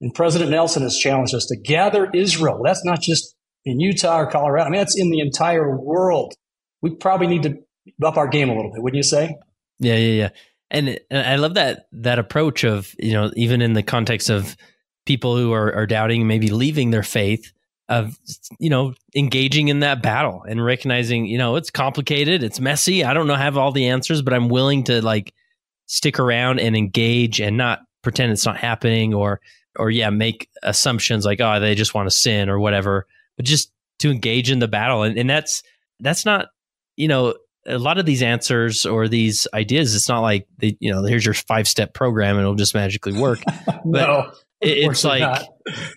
And 0.00 0.12
President 0.12 0.50
Nelson 0.50 0.82
has 0.82 0.98
challenged 0.98 1.34
us 1.34 1.46
to 1.46 1.56
gather 1.56 2.10
Israel. 2.12 2.60
That's 2.64 2.84
not 2.84 3.00
just 3.00 3.34
in 3.64 3.80
Utah 3.80 4.20
or 4.20 4.30
Colorado. 4.30 4.66
I 4.66 4.70
mean, 4.70 4.80
that's 4.80 4.98
in 4.98 5.10
the 5.10 5.20
entire 5.20 5.78
world. 5.78 6.34
We 6.82 6.96
probably 6.96 7.26
need 7.26 7.44
to 7.44 7.54
up 8.02 8.16
our 8.16 8.28
game 8.28 8.48
a 8.48 8.54
little 8.54 8.72
bit, 8.72 8.82
wouldn't 8.82 8.96
you 8.96 9.02
say? 9.02 9.36
Yeah, 9.78 9.96
yeah, 9.96 10.12
yeah. 10.12 10.28
And, 10.70 11.00
and 11.10 11.26
I 11.26 11.36
love 11.36 11.54
that 11.54 11.86
that 11.92 12.18
approach 12.18 12.64
of 12.64 12.94
you 12.98 13.12
know 13.12 13.30
even 13.36 13.62
in 13.62 13.74
the 13.74 13.82
context 13.82 14.30
of 14.30 14.56
people 15.06 15.36
who 15.36 15.52
are, 15.52 15.72
are 15.74 15.86
doubting, 15.86 16.26
maybe 16.26 16.48
leaving 16.48 16.90
their 16.90 17.02
faith, 17.02 17.52
of 17.88 18.18
you 18.58 18.70
know 18.70 18.94
engaging 19.14 19.68
in 19.68 19.80
that 19.80 20.02
battle 20.02 20.42
and 20.48 20.64
recognizing 20.64 21.26
you 21.26 21.38
know 21.38 21.56
it's 21.56 21.70
complicated, 21.70 22.42
it's 22.42 22.60
messy. 22.60 23.04
I 23.04 23.14
don't 23.14 23.26
know 23.26 23.34
have 23.34 23.56
all 23.56 23.72
the 23.72 23.88
answers, 23.88 24.22
but 24.22 24.32
I'm 24.32 24.48
willing 24.48 24.84
to 24.84 25.02
like 25.02 25.34
stick 25.86 26.18
around 26.18 26.60
and 26.60 26.74
engage 26.74 27.40
and 27.40 27.56
not 27.56 27.80
pretend 28.02 28.32
it's 28.32 28.46
not 28.46 28.56
happening 28.56 29.12
or 29.12 29.40
or 29.78 29.90
yeah 29.90 30.10
make 30.10 30.48
assumptions 30.62 31.24
like 31.26 31.40
oh 31.40 31.60
they 31.60 31.74
just 31.74 31.94
want 31.94 32.08
to 32.08 32.14
sin 32.14 32.48
or 32.48 32.58
whatever, 32.58 33.06
but 33.36 33.44
just 33.44 33.70
to 33.98 34.10
engage 34.10 34.50
in 34.50 34.58
the 34.58 34.68
battle 34.68 35.02
and, 35.02 35.18
and 35.18 35.28
that's 35.28 35.62
that's 36.00 36.24
not 36.24 36.48
you 36.96 37.06
know 37.06 37.34
a 37.66 37.78
lot 37.78 37.98
of 37.98 38.06
these 38.06 38.22
answers 38.22 38.84
or 38.84 39.08
these 39.08 39.48
ideas, 39.54 39.94
it's 39.94 40.08
not 40.08 40.20
like 40.20 40.46
they, 40.58 40.76
you 40.80 40.92
know, 40.92 41.02
here's 41.02 41.24
your 41.24 41.34
five 41.34 41.66
step 41.66 41.94
program 41.94 42.36
and 42.36 42.42
it'll 42.42 42.54
just 42.54 42.74
magically 42.74 43.12
work. 43.12 43.40
no, 43.84 44.32
it, 44.60 44.90
it's 44.90 45.04
like 45.04 45.42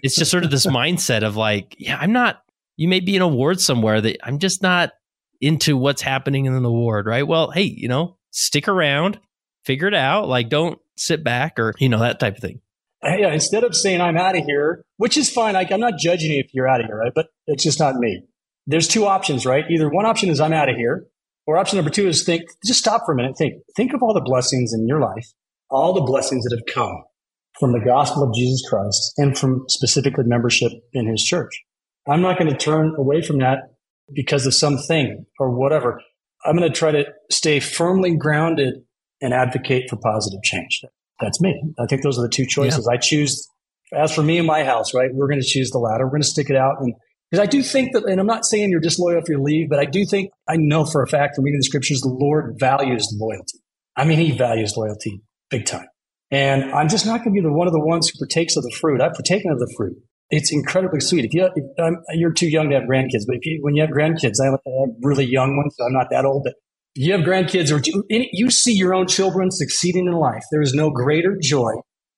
it's 0.01 0.15
just 0.15 0.31
sort 0.31 0.43
of 0.43 0.51
this 0.51 0.65
mindset 0.67 1.23
of 1.23 1.35
like, 1.35 1.75
yeah, 1.77 1.97
I'm 1.99 2.11
not. 2.11 2.41
You 2.75 2.87
may 2.87 2.99
be 2.99 3.15
in 3.15 3.21
a 3.23 3.27
ward 3.27 3.59
somewhere 3.59 3.99
that 4.01 4.17
I'm 4.23 4.37
just 4.37 4.61
not 4.61 4.91
into 5.41 5.75
what's 5.77 6.01
happening 6.01 6.45
in 6.45 6.61
the 6.61 6.71
ward, 6.71 7.07
right? 7.07 7.27
Well, 7.27 7.51
hey, 7.51 7.63
you 7.63 7.87
know, 7.87 8.17
stick 8.31 8.67
around, 8.67 9.19
figure 9.65 9.87
it 9.87 9.95
out. 9.95 10.27
Like, 10.27 10.49
don't 10.49 10.79
sit 10.95 11.23
back 11.23 11.59
or 11.59 11.73
you 11.79 11.89
know 11.89 11.99
that 11.99 12.19
type 12.19 12.35
of 12.35 12.41
thing. 12.41 12.61
Uh, 13.03 13.15
yeah, 13.17 13.31
instead 13.31 13.63
of 13.63 13.75
saying 13.75 14.01
I'm 14.01 14.17
out 14.17 14.37
of 14.37 14.43
here, 14.45 14.83
which 14.97 15.17
is 15.17 15.29
fine. 15.29 15.53
Like, 15.53 15.71
I'm 15.71 15.79
not 15.79 15.97
judging 15.99 16.31
you 16.31 16.39
if 16.39 16.53
you're 16.53 16.67
out 16.67 16.81
of 16.81 16.87
here, 16.87 16.97
right? 16.97 17.11
But 17.13 17.27
it's 17.45 17.63
just 17.63 17.79
not 17.79 17.95
me. 17.95 18.23
there's 18.65 18.87
two 18.87 19.05
options, 19.05 19.45
right? 19.45 19.65
Either 19.69 19.89
one 19.89 20.05
option 20.05 20.29
is 20.29 20.39
I'm 20.39 20.53
out 20.53 20.69
of 20.69 20.75
here, 20.75 21.05
or 21.47 21.57
option 21.57 21.77
number 21.77 21.89
two 21.89 22.07
is 22.07 22.23
think, 22.23 22.43
just 22.65 22.79
stop 22.79 23.03
for 23.05 23.13
a 23.13 23.15
minute, 23.15 23.37
think, 23.37 23.55
think 23.75 23.93
of 23.93 24.03
all 24.03 24.13
the 24.13 24.21
blessings 24.21 24.73
in 24.73 24.85
your 24.85 24.99
life, 24.99 25.27
all 25.69 25.93
the 25.93 26.01
blessings 26.01 26.43
that 26.43 26.55
have 26.55 26.73
come 26.73 27.03
from 27.59 27.71
the 27.71 27.79
gospel 27.79 28.21
of 28.21 28.35
Jesus 28.35 28.61
Christ 28.69 29.13
and 29.17 29.35
from 29.37 29.63
specifically 29.67 30.25
membership 30.27 30.71
in 30.93 31.07
his 31.07 31.23
church. 31.23 31.63
I'm 32.07 32.21
not 32.21 32.37
going 32.37 32.51
to 32.51 32.57
turn 32.57 32.93
away 32.97 33.21
from 33.21 33.39
that 33.39 33.73
because 34.13 34.45
of 34.45 34.53
something 34.53 35.25
or 35.39 35.57
whatever. 35.57 36.01
I'm 36.45 36.55
going 36.55 36.71
to 36.71 36.77
try 36.77 36.91
to 36.91 37.05
stay 37.31 37.59
firmly 37.59 38.15
grounded 38.15 38.75
and 39.21 39.33
advocate 39.33 39.89
for 39.89 39.97
positive 39.97 40.43
change. 40.43 40.81
That's 41.19 41.41
me. 41.41 41.59
I 41.79 41.85
think 41.87 42.03
those 42.03 42.19
are 42.19 42.21
the 42.21 42.29
two 42.29 42.45
choices. 42.45 42.87
Yeah. 42.87 42.95
I 42.95 42.97
choose, 42.97 43.47
as 43.93 44.13
for 44.13 44.21
me 44.21 44.37
and 44.37 44.45
my 44.45 44.63
house, 44.63 44.93
right? 44.93 45.09
We're 45.11 45.27
going 45.27 45.41
to 45.41 45.47
choose 45.47 45.71
the 45.71 45.79
latter. 45.79 46.05
We're 46.05 46.11
going 46.11 46.21
to 46.21 46.27
stick 46.27 46.49
it 46.49 46.55
out. 46.55 46.75
And 46.79 46.93
because 47.29 47.43
I 47.43 47.47
do 47.47 47.61
think 47.61 47.93
that, 47.93 48.05
and 48.05 48.19
I'm 48.19 48.27
not 48.27 48.45
saying 48.45 48.69
you're 48.69 48.79
disloyal 48.79 49.19
if 49.19 49.29
you 49.29 49.41
leave, 49.41 49.69
but 49.69 49.79
I 49.79 49.85
do 49.85 50.05
think, 50.05 50.31
I 50.47 50.55
know 50.57 50.85
for 50.85 51.03
a 51.03 51.07
fact 51.07 51.35
from 51.35 51.45
reading 51.45 51.59
the 51.59 51.65
scriptures, 51.65 52.01
the 52.01 52.09
Lord 52.09 52.55
values 52.59 53.13
loyalty. 53.19 53.59
I 53.95 54.05
mean, 54.05 54.19
he 54.19 54.31
values 54.37 54.75
loyalty 54.77 55.21
big 55.49 55.65
time. 55.65 55.87
And 56.29 56.71
I'm 56.71 56.89
just 56.89 57.05
not 57.05 57.23
going 57.23 57.35
to 57.35 57.41
be 57.41 57.41
the 57.41 57.51
one 57.51 57.67
of 57.67 57.73
the 57.73 57.83
ones 57.83 58.09
who 58.09 58.19
partakes 58.19 58.57
of 58.57 58.63
the 58.63 58.75
fruit. 58.79 59.01
I've 59.01 59.13
partaken 59.13 59.51
of 59.51 59.59
the 59.59 59.73
fruit. 59.77 59.95
It's 60.29 60.51
incredibly 60.51 60.99
sweet. 60.99 61.25
If 61.25 61.33
you, 61.33 61.49
you're 62.13 62.33
too 62.33 62.49
young 62.49 62.69
to 62.69 62.75
have 62.75 62.83
grandkids, 62.83 63.23
but 63.25 63.37
if 63.37 63.45
you, 63.45 63.59
when 63.61 63.75
you 63.75 63.81
have 63.81 63.91
grandkids, 63.91 64.41
I 64.41 64.45
have 64.45 64.59
really 65.01 65.25
young 65.25 65.55
ones, 65.55 65.75
so 65.77 65.85
I'm 65.85 65.93
not 65.93 66.07
that 66.11 66.25
old, 66.25 66.43
but 66.43 66.55
you 66.95 67.13
have 67.13 67.21
grandkids 67.21 67.71
or 67.71 67.81
you 68.09 68.49
see 68.49 68.73
your 68.73 68.93
own 68.93 69.07
children 69.07 69.51
succeeding 69.51 70.07
in 70.07 70.13
life. 70.13 70.43
There 70.51 70.61
is 70.61 70.73
no 70.73 70.89
greater 70.89 71.37
joy 71.41 71.71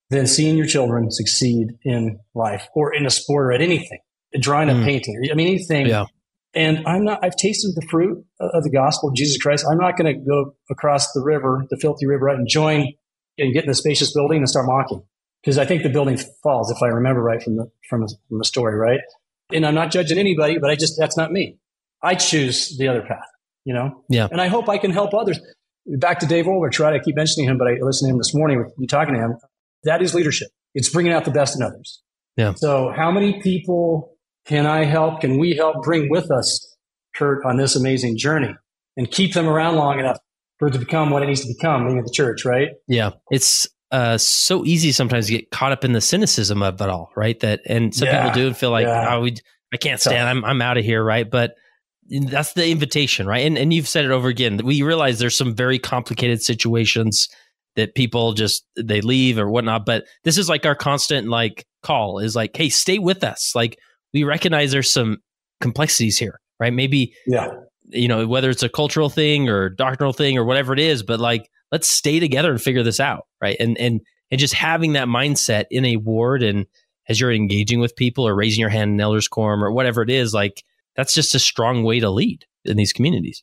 than 0.08 0.26
seeing 0.26 0.56
your 0.56 0.66
children 0.66 1.10
succeed 1.10 1.68
in 1.84 2.18
life 2.34 2.66
or 2.74 2.92
in 2.92 3.06
a 3.06 3.10
sport 3.10 3.46
or 3.46 3.52
at 3.52 3.60
anything, 3.60 3.98
drawing 4.38 4.68
mm. 4.68 4.82
a 4.82 4.84
painting. 4.84 5.20
I 5.30 5.34
mean, 5.34 5.48
anything. 5.48 5.86
Yeah. 5.86 6.06
And 6.52 6.86
I'm 6.86 7.04
not, 7.04 7.20
I've 7.22 7.36
tasted 7.36 7.72
the 7.76 7.86
fruit 7.88 8.24
of 8.40 8.64
the 8.64 8.70
gospel 8.70 9.10
of 9.10 9.14
Jesus 9.14 9.40
Christ. 9.40 9.64
I'm 9.70 9.78
not 9.78 9.96
going 9.96 10.12
to 10.12 10.20
go 10.20 10.56
across 10.68 11.12
the 11.12 11.22
river, 11.22 11.64
the 11.70 11.76
filthy 11.76 12.06
river, 12.06 12.24
right, 12.24 12.36
and 12.36 12.48
join 12.48 12.92
and 13.38 13.54
get 13.54 13.64
in 13.64 13.68
the 13.68 13.74
spacious 13.74 14.12
building 14.12 14.38
and 14.38 14.48
start 14.48 14.66
mocking. 14.66 15.02
Because 15.42 15.58
I 15.58 15.64
think 15.64 15.84
the 15.84 15.88
building 15.88 16.18
falls, 16.42 16.70
if 16.70 16.82
I 16.82 16.88
remember 16.88 17.22
right 17.22 17.40
from 17.40 17.56
the, 17.56 17.70
from, 17.88 18.06
from 18.28 18.38
the 18.38 18.44
story, 18.44 18.76
right? 18.76 19.00
And 19.52 19.64
I'm 19.64 19.74
not 19.74 19.92
judging 19.92 20.18
anybody, 20.18 20.58
but 20.58 20.70
I 20.70 20.74
just, 20.74 20.94
that's 20.98 21.16
not 21.16 21.30
me. 21.30 21.58
I 22.02 22.16
choose 22.16 22.76
the 22.76 22.88
other 22.88 23.02
path 23.02 23.26
you 23.64 23.74
know? 23.74 24.04
Yeah. 24.08 24.28
And 24.30 24.40
I 24.40 24.48
hope 24.48 24.68
I 24.68 24.78
can 24.78 24.90
help 24.90 25.14
others. 25.14 25.38
Back 25.86 26.20
to 26.20 26.26
Dave 26.26 26.46
Olber, 26.46 26.70
try 26.70 26.92
to 26.92 27.00
keep 27.00 27.16
mentioning 27.16 27.48
him, 27.48 27.58
but 27.58 27.68
I 27.68 27.76
listened 27.80 28.08
to 28.08 28.14
him 28.14 28.18
this 28.18 28.34
morning 28.34 28.58
with 28.58 28.72
you 28.78 28.86
talking 28.86 29.14
to 29.14 29.20
him. 29.20 29.36
That 29.84 30.02
is 30.02 30.14
leadership. 30.14 30.48
It's 30.74 30.88
bringing 30.88 31.12
out 31.12 31.24
the 31.24 31.30
best 31.30 31.56
in 31.56 31.62
others. 31.62 32.02
Yeah. 32.36 32.54
So 32.54 32.92
how 32.94 33.10
many 33.10 33.40
people 33.42 34.16
can 34.50 34.66
I 34.66 34.84
help? 34.84 35.20
Can 35.20 35.38
we 35.38 35.54
help 35.54 35.84
bring 35.84 36.10
with 36.10 36.28
us, 36.32 36.76
Kurt, 37.14 37.44
on 37.46 37.56
this 37.56 37.76
amazing 37.76 38.18
journey 38.18 38.52
and 38.96 39.08
keep 39.08 39.32
them 39.32 39.46
around 39.46 39.76
long 39.76 40.00
enough 40.00 40.18
for 40.58 40.66
it 40.66 40.72
to 40.72 40.80
become 40.80 41.10
what 41.10 41.22
it 41.22 41.26
needs 41.26 41.42
to 41.42 41.54
become, 41.54 41.86
being 41.86 42.00
at 42.00 42.04
the 42.04 42.10
church, 42.10 42.44
right? 42.44 42.70
Yeah. 42.88 43.10
It's 43.30 43.68
uh, 43.92 44.18
so 44.18 44.64
easy 44.64 44.90
sometimes 44.90 45.26
to 45.26 45.32
get 45.34 45.52
caught 45.52 45.70
up 45.70 45.84
in 45.84 45.92
the 45.92 46.00
cynicism 46.00 46.64
of 46.64 46.80
it 46.80 46.88
all, 46.88 47.12
right? 47.14 47.38
That 47.38 47.60
and 47.64 47.94
some 47.94 48.08
yeah. 48.08 48.24
people 48.24 48.40
do 48.40 48.46
and 48.48 48.56
feel 48.56 48.72
like, 48.72 48.88
yeah. 48.88 49.14
oh, 49.14 49.20
we, 49.20 49.36
I 49.72 49.76
can't 49.76 50.00
stand. 50.00 50.28
I'm 50.28 50.44
I'm 50.44 50.60
out 50.60 50.78
of 50.78 50.84
here, 50.84 51.02
right? 51.02 51.30
But 51.30 51.54
that's 52.08 52.54
the 52.54 52.68
invitation, 52.68 53.28
right? 53.28 53.46
And 53.46 53.56
and 53.56 53.72
you've 53.72 53.86
said 53.86 54.04
it 54.04 54.10
over 54.10 54.26
again. 54.26 54.58
We 54.64 54.82
realize 54.82 55.20
there's 55.20 55.36
some 55.36 55.54
very 55.54 55.78
complicated 55.78 56.42
situations 56.42 57.28
that 57.76 57.94
people 57.94 58.32
just 58.32 58.66
they 58.76 59.00
leave 59.00 59.38
or 59.38 59.48
whatnot. 59.48 59.86
But 59.86 60.06
this 60.24 60.38
is 60.38 60.48
like 60.48 60.66
our 60.66 60.74
constant 60.74 61.28
like 61.28 61.64
call 61.84 62.18
is 62.18 62.34
like, 62.34 62.56
hey, 62.56 62.68
stay 62.68 62.98
with 62.98 63.22
us. 63.22 63.52
Like 63.54 63.78
we 64.12 64.24
recognize 64.24 64.72
there's 64.72 64.92
some 64.92 65.18
complexities 65.60 66.18
here, 66.18 66.40
right? 66.58 66.72
Maybe 66.72 67.14
yeah, 67.26 67.48
you 67.88 68.08
know, 68.08 68.26
whether 68.26 68.50
it's 68.50 68.62
a 68.62 68.68
cultural 68.68 69.10
thing 69.10 69.48
or 69.48 69.68
doctrinal 69.68 70.12
thing 70.12 70.38
or 70.38 70.44
whatever 70.44 70.72
it 70.72 70.80
is, 70.80 71.02
but 71.02 71.20
like 71.20 71.50
let's 71.72 71.88
stay 71.88 72.20
together 72.20 72.50
and 72.50 72.60
figure 72.60 72.82
this 72.82 73.00
out, 73.00 73.26
right? 73.40 73.56
And 73.60 73.78
and 73.78 74.00
and 74.30 74.40
just 74.40 74.54
having 74.54 74.92
that 74.94 75.08
mindset 75.08 75.64
in 75.70 75.84
a 75.84 75.96
ward 75.96 76.42
and 76.42 76.66
as 77.08 77.20
you're 77.20 77.32
engaging 77.32 77.80
with 77.80 77.96
people 77.96 78.26
or 78.26 78.34
raising 78.34 78.60
your 78.60 78.70
hand 78.70 78.92
in 78.92 79.00
elders 79.00 79.26
quorum 79.26 79.64
or 79.64 79.72
whatever 79.72 80.02
it 80.02 80.10
is, 80.10 80.32
like 80.32 80.64
that's 80.96 81.12
just 81.12 81.34
a 81.34 81.38
strong 81.38 81.82
way 81.82 81.98
to 82.00 82.10
lead 82.10 82.46
in 82.64 82.76
these 82.76 82.92
communities. 82.92 83.42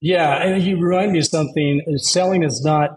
Yeah, 0.00 0.42
and 0.42 0.62
you 0.62 0.78
remind 0.78 1.12
me 1.12 1.18
of 1.18 1.26
something. 1.26 1.82
Selling 1.96 2.42
is 2.42 2.64
not 2.64 2.90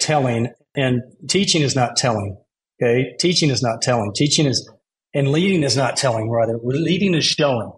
telling, 0.00 0.48
and 0.74 1.02
teaching 1.28 1.62
is 1.62 1.76
not 1.76 1.96
telling. 1.96 2.36
Okay, 2.82 3.14
teaching 3.20 3.50
is 3.50 3.62
not 3.62 3.82
telling. 3.82 4.12
Teaching 4.14 4.46
is 4.46 4.68
and 5.14 5.28
leading 5.28 5.62
is 5.62 5.76
not 5.76 5.96
telling. 5.96 6.30
Rather, 6.30 6.58
leading 6.62 7.14
is 7.14 7.24
showing. 7.24 7.72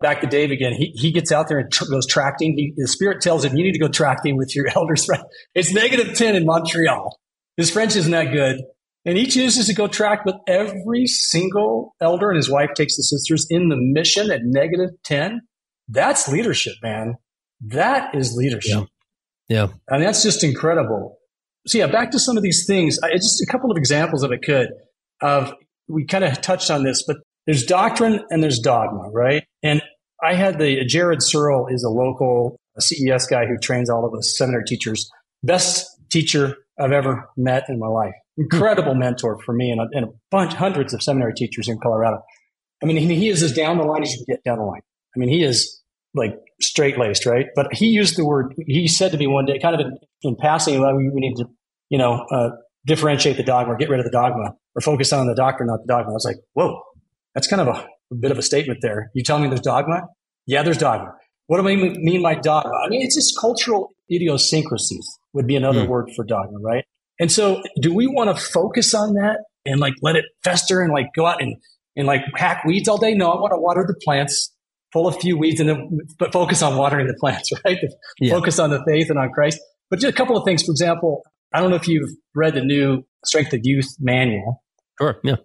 Back 0.00 0.20
to 0.20 0.28
Dave 0.28 0.52
again. 0.52 0.74
He 0.74 0.92
he 0.94 1.10
gets 1.10 1.32
out 1.32 1.48
there 1.48 1.58
and 1.58 1.72
goes 1.90 2.06
tracting. 2.06 2.54
He, 2.56 2.72
the 2.76 2.86
Spirit 2.86 3.20
tells 3.20 3.44
him, 3.44 3.56
"You 3.56 3.64
need 3.64 3.72
to 3.72 3.80
go 3.80 3.88
tracting 3.88 4.36
with 4.36 4.54
your 4.54 4.66
elders." 4.76 5.08
Right? 5.08 5.20
It's 5.54 5.72
negative 5.72 6.16
ten 6.16 6.36
in 6.36 6.46
Montreal. 6.46 7.18
His 7.56 7.70
French 7.70 7.96
isn't 7.96 8.12
that 8.12 8.32
good. 8.32 8.62
And 9.04 9.16
he 9.16 9.26
chooses 9.26 9.66
to 9.66 9.74
go 9.74 9.88
track 9.88 10.24
with 10.24 10.34
every 10.46 11.06
single 11.06 11.94
elder, 12.00 12.28
and 12.28 12.36
his 12.36 12.50
wife 12.50 12.70
takes 12.74 12.96
the 12.96 13.02
sisters 13.02 13.46
in 13.48 13.68
the 13.68 13.76
mission 13.76 14.30
at 14.30 14.40
negative 14.44 14.90
10. 15.04 15.40
That's 15.88 16.28
leadership, 16.28 16.74
man. 16.82 17.14
That 17.60 18.14
is 18.14 18.34
leadership. 18.36 18.86
Yeah. 19.48 19.66
yeah. 19.66 19.72
And 19.88 20.02
that's 20.02 20.22
just 20.22 20.44
incredible. 20.44 21.18
So, 21.66 21.78
yeah, 21.78 21.86
back 21.86 22.10
to 22.10 22.18
some 22.18 22.36
of 22.36 22.42
these 22.42 22.66
things. 22.66 22.98
I, 23.02 23.12
just 23.14 23.40
a 23.40 23.46
couple 23.50 23.70
of 23.70 23.76
examples, 23.76 24.22
if 24.22 24.30
I 24.30 24.36
could, 24.36 24.68
of 25.22 25.54
we 25.88 26.04
kind 26.04 26.24
of 26.24 26.40
touched 26.40 26.70
on 26.70 26.84
this, 26.84 27.02
but 27.06 27.16
there's 27.46 27.64
doctrine 27.64 28.24
and 28.30 28.42
there's 28.42 28.58
dogma, 28.58 29.10
right? 29.10 29.44
And 29.62 29.82
I 30.22 30.34
had 30.34 30.58
the 30.58 30.84
Jared 30.84 31.22
Searle 31.22 31.68
is 31.68 31.84
a 31.84 31.88
local 31.88 32.56
CES 32.78 33.26
guy 33.26 33.46
who 33.46 33.56
trains 33.58 33.88
all 33.88 34.04
of 34.04 34.14
us 34.14 34.36
seminary 34.36 34.64
teachers. 34.66 35.10
Best 35.42 35.86
teacher 36.10 36.56
I've 36.78 36.92
ever 36.92 37.28
met 37.36 37.64
in 37.68 37.78
my 37.78 37.88
life 37.88 38.14
incredible 38.38 38.94
mentor 38.94 39.38
for 39.44 39.52
me 39.52 39.70
and 39.70 39.80
a, 39.80 39.86
and 39.92 40.04
a, 40.06 40.08
bunch, 40.30 40.54
hundreds 40.54 40.94
of 40.94 41.02
seminary 41.02 41.34
teachers 41.34 41.68
in 41.68 41.78
Colorado. 41.78 42.22
I 42.82 42.86
mean, 42.86 42.96
he, 42.96 43.14
he 43.14 43.28
is 43.28 43.42
as 43.42 43.52
down 43.52 43.76
the 43.76 43.84
line 43.84 44.02
as 44.02 44.12
you 44.12 44.24
can 44.24 44.36
get 44.36 44.44
down 44.44 44.58
the 44.58 44.64
line. 44.64 44.80
I 45.14 45.18
mean, 45.18 45.28
he 45.28 45.42
is 45.42 45.82
like 46.14 46.38
straight 46.60 46.98
laced, 46.98 47.26
right? 47.26 47.46
But 47.56 47.74
he 47.74 47.86
used 47.86 48.16
the 48.16 48.24
word, 48.24 48.54
he 48.66 48.86
said 48.86 49.10
to 49.12 49.18
me 49.18 49.26
one 49.26 49.44
day, 49.44 49.58
kind 49.58 49.74
of 49.74 49.80
in, 49.80 49.98
in 50.22 50.36
passing, 50.36 50.80
well, 50.80 50.96
we, 50.96 51.10
we 51.10 51.20
need 51.20 51.34
to, 51.36 51.46
you 51.90 51.98
know, 51.98 52.24
uh, 52.30 52.50
differentiate 52.88 53.36
the 53.36 53.44
dogma 53.44 53.74
or 53.74 53.76
get 53.76 53.88
rid 53.88 54.00
of 54.00 54.04
the 54.04 54.10
dogma 54.10 54.54
or 54.74 54.80
focus 54.80 55.12
on 55.12 55.26
the 55.26 55.34
doctrine, 55.34 55.68
not 55.68 55.80
the 55.86 55.86
dogma. 55.86 56.10
I 56.10 56.14
was 56.14 56.24
like, 56.24 56.38
whoa, 56.54 56.80
that's 57.34 57.46
kind 57.46 57.60
of 57.62 57.68
a, 57.68 57.86
a 58.10 58.14
bit 58.14 58.30
of 58.32 58.38
a 58.38 58.42
statement 58.42 58.80
there. 58.82 59.10
You 59.14 59.22
tell 59.22 59.38
me 59.38 59.48
there's 59.48 59.60
dogma? 59.60 60.02
Yeah, 60.46 60.62
there's 60.62 60.78
dogma. 60.78 61.12
What 61.46 61.60
do 61.60 61.68
I 61.68 61.76
mean 61.76 62.22
by 62.22 62.34
dogma? 62.34 62.72
I 62.84 62.88
mean, 62.88 63.02
it's 63.02 63.14
just 63.14 63.38
cultural 63.40 63.90
idiosyncrasies 64.10 65.18
would 65.32 65.46
be 65.46 65.56
another 65.56 65.84
mm. 65.84 65.88
word 65.88 66.10
for 66.16 66.24
dogma, 66.24 66.58
right? 66.60 66.84
And 67.20 67.30
so 67.30 67.62
do 67.80 67.94
we 67.94 68.06
want 68.06 68.34
to 68.34 68.42
focus 68.42 68.94
on 68.94 69.14
that 69.14 69.38
and 69.64 69.80
like 69.80 69.94
let 70.02 70.16
it 70.16 70.24
fester 70.44 70.80
and 70.80 70.92
like 70.92 71.06
go 71.14 71.26
out 71.26 71.42
and, 71.42 71.56
and 71.96 72.06
like 72.06 72.22
hack 72.34 72.64
weeds 72.64 72.88
all 72.88 72.98
day? 72.98 73.14
No, 73.14 73.30
I 73.30 73.40
want 73.40 73.52
to 73.52 73.58
water 73.58 73.84
the 73.86 73.94
plants, 74.04 74.54
pull 74.92 75.08
a 75.08 75.12
few 75.12 75.36
weeds 75.36 75.60
and 75.60 75.68
then 75.68 75.98
but 76.18 76.32
focus 76.32 76.62
on 76.62 76.76
watering 76.76 77.06
the 77.06 77.16
plants, 77.20 77.50
right? 77.64 77.78
Yeah. 78.20 78.32
Focus 78.32 78.58
on 78.58 78.70
the 78.70 78.82
faith 78.86 79.10
and 79.10 79.18
on 79.18 79.30
Christ. 79.30 79.58
But 79.90 80.00
just 80.00 80.12
a 80.12 80.16
couple 80.16 80.36
of 80.36 80.44
things. 80.44 80.62
For 80.62 80.70
example, 80.70 81.22
I 81.52 81.60
don't 81.60 81.70
know 81.70 81.76
if 81.76 81.88
you've 81.88 82.10
read 82.34 82.54
the 82.54 82.62
new 82.62 83.04
Strength 83.24 83.52
of 83.54 83.60
Youth 83.62 83.96
manual. 83.98 84.62
Sure. 85.00 85.18
Yeah. 85.24 85.36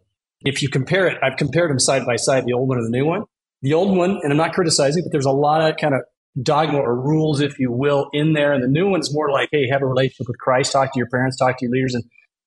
If 0.41 0.62
you 0.62 0.70
compare 0.70 1.08
it, 1.08 1.18
I've 1.24 1.38
compared 1.38 1.70
them 1.70 1.80
side 1.80 2.06
by 2.06 2.18
side, 2.18 2.45
the 2.45 2.54
old 2.54 2.68
one 2.68 2.78
and 2.78 2.93
the 2.93 2.97
new 2.97 3.06
one. 3.06 3.24
The 3.62 3.74
old 3.74 3.95
one, 3.95 4.20
and 4.22 4.32
I'm 4.32 4.38
not 4.38 4.54
criticizing, 4.54 5.04
but 5.04 5.12
there's 5.12 5.26
a 5.26 5.32
lot 5.32 5.62
of 5.62 5.78
kind 5.78 5.93
of 5.93 6.01
dogma 6.41 6.80
or 6.80 6.99
rules, 6.99 7.39
if 7.39 7.60
you 7.60 7.72
will, 7.72 8.10
in 8.12 8.34
there. 8.34 8.51
And 8.51 8.62
the 8.62 8.68
new 8.68 8.89
one's 8.89 9.14
more 9.14 9.32
like, 9.32 9.49
hey, 9.51 9.70
have 9.70 9.82
a 9.82 9.86
relationship 9.86 10.28
with 10.28 10.38
Christ, 10.38 10.74
talk 10.74 10.91
to 10.91 10.99
your 10.99 11.08
parents, 11.08 11.38
talk 11.38 11.58
to 11.60 11.66
your 11.66 11.72
leaders, 11.72 11.93
and, 11.93 12.04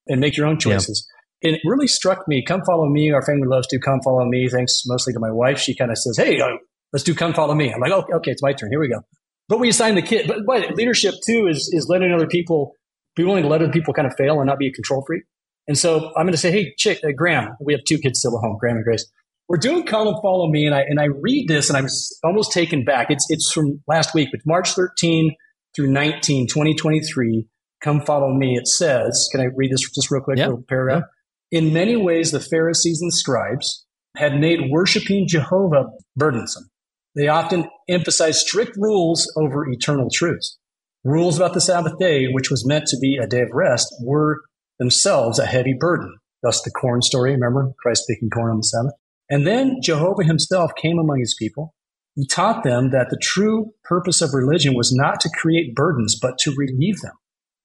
and 0.09 0.21
make 0.21 0.37
your 0.37 0.47
own 0.47 0.59
choices. 0.59 1.09
Yeah. 1.43 1.49
And 1.49 1.57
it 1.57 1.63
really 1.65 1.87
struck 1.87 2.29
me. 2.29 2.45
Come 2.45 2.63
follow 2.67 2.87
me. 2.87 3.13
Our 3.13 3.23
family 3.23 3.47
loves 3.47 3.67
to 3.69 3.79
come 3.79 4.01
follow 4.05 4.27
me. 4.27 4.49
Thanks 4.49 4.83
mostly 4.87 5.15
to 5.15 5.21
my 5.21 5.31
wife. 5.31 5.59
She 5.59 5.75
kind 5.75 5.91
of 5.91 5.97
says, 5.97 6.19
hey, 6.19 6.41
uh, 6.41 6.49
let's 6.93 7.03
do 7.03 7.15
come 7.15 7.33
follow 7.33 7.55
me. 7.55 7.73
I'm 7.73 7.81
like, 7.81 7.93
okay, 7.93 8.13
okay, 8.15 8.31
it's 8.33 8.43
my 8.43 8.53
turn. 8.53 8.71
Here 8.71 8.81
we 8.81 8.89
go. 8.89 9.01
But 9.49 9.61
we 9.61 9.69
assign 9.69 9.95
the 9.95 10.03
kid. 10.03 10.27
But, 10.27 10.41
but 10.47 10.75
leadership 10.75 11.15
too 11.25 11.47
is 11.47 11.71
is 11.73 11.87
letting 11.89 12.13
other 12.13 12.27
people 12.27 12.73
be 13.17 13.25
willing 13.25 13.43
to 13.43 13.49
let 13.49 13.62
other 13.62 13.73
people 13.73 13.93
kind 13.93 14.07
of 14.07 14.14
fail 14.17 14.39
and 14.39 14.47
not 14.47 14.59
be 14.59 14.69
a 14.69 14.73
control 14.73 15.03
freak. 15.07 15.25
And 15.67 15.77
so 15.77 16.12
I'm 16.17 16.27
going 16.27 16.33
to 16.33 16.39
say, 16.39 16.53
hey, 16.53 16.75
Chick, 16.79 17.01
uh, 17.05 17.11
Graham, 17.17 17.57
we 17.61 17.73
have 17.73 17.83
two 17.85 17.99
kids 17.99 18.21
still 18.21 18.37
at 18.37 18.41
home, 18.41 18.57
Graham 18.61 18.77
and 18.77 18.85
Grace 18.85 19.05
we're 19.49 19.59
doing 19.59 19.85
Come 19.85 20.09
and 20.09 20.17
Follow 20.23 20.49
Me, 20.49 20.67
and 20.67 20.75
I 20.75 20.83
and 20.83 21.01
I 21.01 21.07
read 21.07 21.49
this, 21.49 21.71
and 21.71 21.77
I'm 21.77 21.87
almost 22.25 22.53
taken 22.53 22.85
back. 22.85 23.09
It's 23.11 23.27
it's 23.29 23.53
from 23.53 23.81
last 23.87 24.14
week, 24.14 24.29
but 24.33 24.41
March 24.45 24.73
13 24.73 25.35
through 25.75 25.89
19, 25.89 26.49
2023. 26.49 27.47
Come 27.83 28.01
Follow 28.01 28.33
Me. 28.33 28.57
It 28.57 28.67
says, 28.67 29.29
can 29.31 29.41
I 29.41 29.49
read 29.55 29.71
this 29.71 29.89
just 29.91 30.11
real 30.11 30.23
quick, 30.23 30.39
little 30.39 30.64
paragraph? 30.69 31.05
In 31.53 31.73
many 31.73 31.95
ways, 31.95 32.33
the 32.33 32.41
Pharisees 32.41 33.01
and 33.03 33.12
scribes 33.12 33.87
had 34.17 34.41
made 34.41 34.71
worshiping 34.71 35.29
Jehovah 35.29 35.85
burdensome. 36.17 36.69
They 37.14 37.29
often 37.29 37.69
emphasized 37.89 38.41
strict 38.41 38.77
rules 38.77 39.31
over 39.37 39.69
eternal 39.69 40.09
truths. 40.12 40.59
Rules 41.07 41.37
about 41.37 41.55
the 41.55 41.61
Sabbath 41.61 41.97
day, 42.01 42.27
which 42.27 42.51
was 42.51 42.67
meant 42.67 42.89
to 42.89 42.99
be 42.99 43.17
a 43.17 43.29
day 43.29 43.43
of 43.43 43.51
rest, 43.53 43.95
were 44.01 44.41
themselves 44.81 45.39
a 45.39 45.47
heavy 45.47 45.73
burden. 45.79 46.19
Thus, 46.43 46.61
the 46.63 46.71
corn 46.73 47.01
story. 47.01 47.31
Remember 47.31 47.73
Christ 47.81 48.03
speaking 48.03 48.29
corn 48.29 48.51
on 48.51 48.57
the 48.57 48.65
Sabbath. 48.65 48.93
And 49.31 49.47
then 49.47 49.79
Jehovah 49.81 50.25
himself 50.25 50.73
came 50.75 50.99
among 50.99 51.21
his 51.21 51.37
people, 51.39 51.75
He 52.17 52.27
taught 52.27 52.65
them 52.65 52.91
that 52.91 53.11
the 53.11 53.21
true 53.23 53.73
purpose 53.85 54.21
of 54.21 54.35
religion 54.35 54.75
was 54.75 54.93
not 54.93 55.21
to 55.21 55.31
create 55.31 55.77
burdens, 55.77 56.19
but 56.21 56.39
to 56.39 56.53
relieve 56.57 57.01
them. 57.03 57.15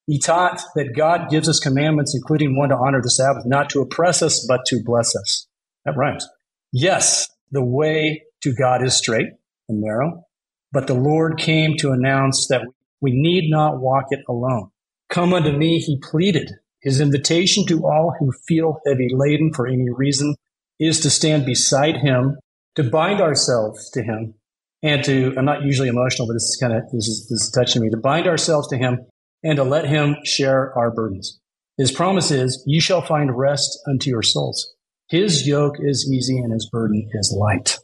He 0.06 0.20
taught 0.20 0.62
that 0.76 0.96
God 0.96 1.32
gives 1.32 1.50
us 1.50 1.60
commandments, 1.60 2.14
including 2.16 2.56
one 2.56 2.70
to 2.70 2.76
honor 2.76 3.02
the 3.02 3.10
Sabbath, 3.10 3.44
not 3.48 3.72
to 3.72 3.82
oppress 3.82 4.22
us, 4.22 4.46
but 4.48 4.66
to 4.68 4.84
bless 4.86 5.16
us. 5.16 5.48
That 5.86 5.98
rhymes. 5.98 6.28
Yes, 6.72 7.28
the 7.50 7.64
way 7.64 8.22
to 8.44 8.54
God 8.54 8.84
is 8.84 8.96
straight 8.96 9.30
and 9.68 9.82
narrow, 9.82 10.28
but 10.72 10.86
the 10.86 10.94
Lord 10.94 11.39
came 11.39 11.76
to 11.78 11.92
announce 11.92 12.48
that 12.48 12.62
we 13.02 13.12
need 13.14 13.49
not 13.49 13.80
walk 13.80 14.06
it 14.12 14.22
alone. 14.30 14.70
Come 15.10 15.34
unto 15.34 15.52
me, 15.52 15.80
he 15.80 15.99
pleaded. 16.02 16.52
His 16.82 17.02
invitation 17.02 17.66
to 17.68 17.86
all 17.86 18.14
who 18.20 18.32
feel 18.47 18.80
heavy 18.88 19.10
laden 19.12 19.52
for 19.54 19.68
any 19.68 19.89
reason 19.89 20.36
is 20.80 21.02
to 21.02 21.10
stand 21.10 21.45
beside 21.45 21.97
him, 21.97 22.38
to 22.76 22.84
bind 22.84 23.22
ourselves 23.22 23.89
to 23.91 24.02
him, 24.02 24.34
and 24.82 25.04
to, 25.04 25.36
I'm 25.38 25.45
not 25.45 25.64
usually 25.64 25.89
emotional, 25.89 26.28
but 26.28 26.34
this 26.34 26.43
is 26.43 26.58
kind 26.60 26.74
of, 26.74 26.84
this 26.91 27.08
is, 27.08 27.28
this 27.30 27.41
is 27.43 27.52
touching 27.52 27.84
me, 27.84 27.89
to 27.89 27.97
bind 27.97 28.28
ourselves 28.28 28.68
to 28.70 28.78
him 28.78 29.06
and 29.43 29.58
to 29.58 29.64
let 29.64 29.86
him 29.86 30.16
share 30.24 30.76
our 30.78 30.91
burdens. 30.91 31.39
His 31.78 31.91
promise 31.91 32.32
is, 32.32 32.64
you 32.66 32.82
shall 32.82 33.02
find 33.02 33.38
rest 33.38 33.80
unto 33.88 34.10
your 34.10 34.24
souls. 34.24 34.74
His 35.08 35.47
yoke 35.47 35.76
is 35.80 36.10
easy 36.12 36.38
and 36.38 36.54
his 36.54 36.70
burden 36.72 37.08
is 37.14 37.36
light. 37.38 37.78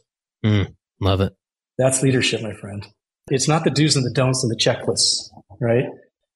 Mm, 0.44 0.74
love 1.00 1.20
it. 1.20 1.34
That's 1.76 2.02
leadership, 2.02 2.42
my 2.42 2.54
friend. 2.54 2.86
It's 3.30 3.48
not 3.48 3.64
the 3.64 3.70
do's 3.70 3.96
and 3.96 4.04
the 4.04 4.12
don'ts 4.12 4.42
and 4.42 4.50
the 4.50 4.56
checklists, 4.56 5.30
right? 5.60 5.84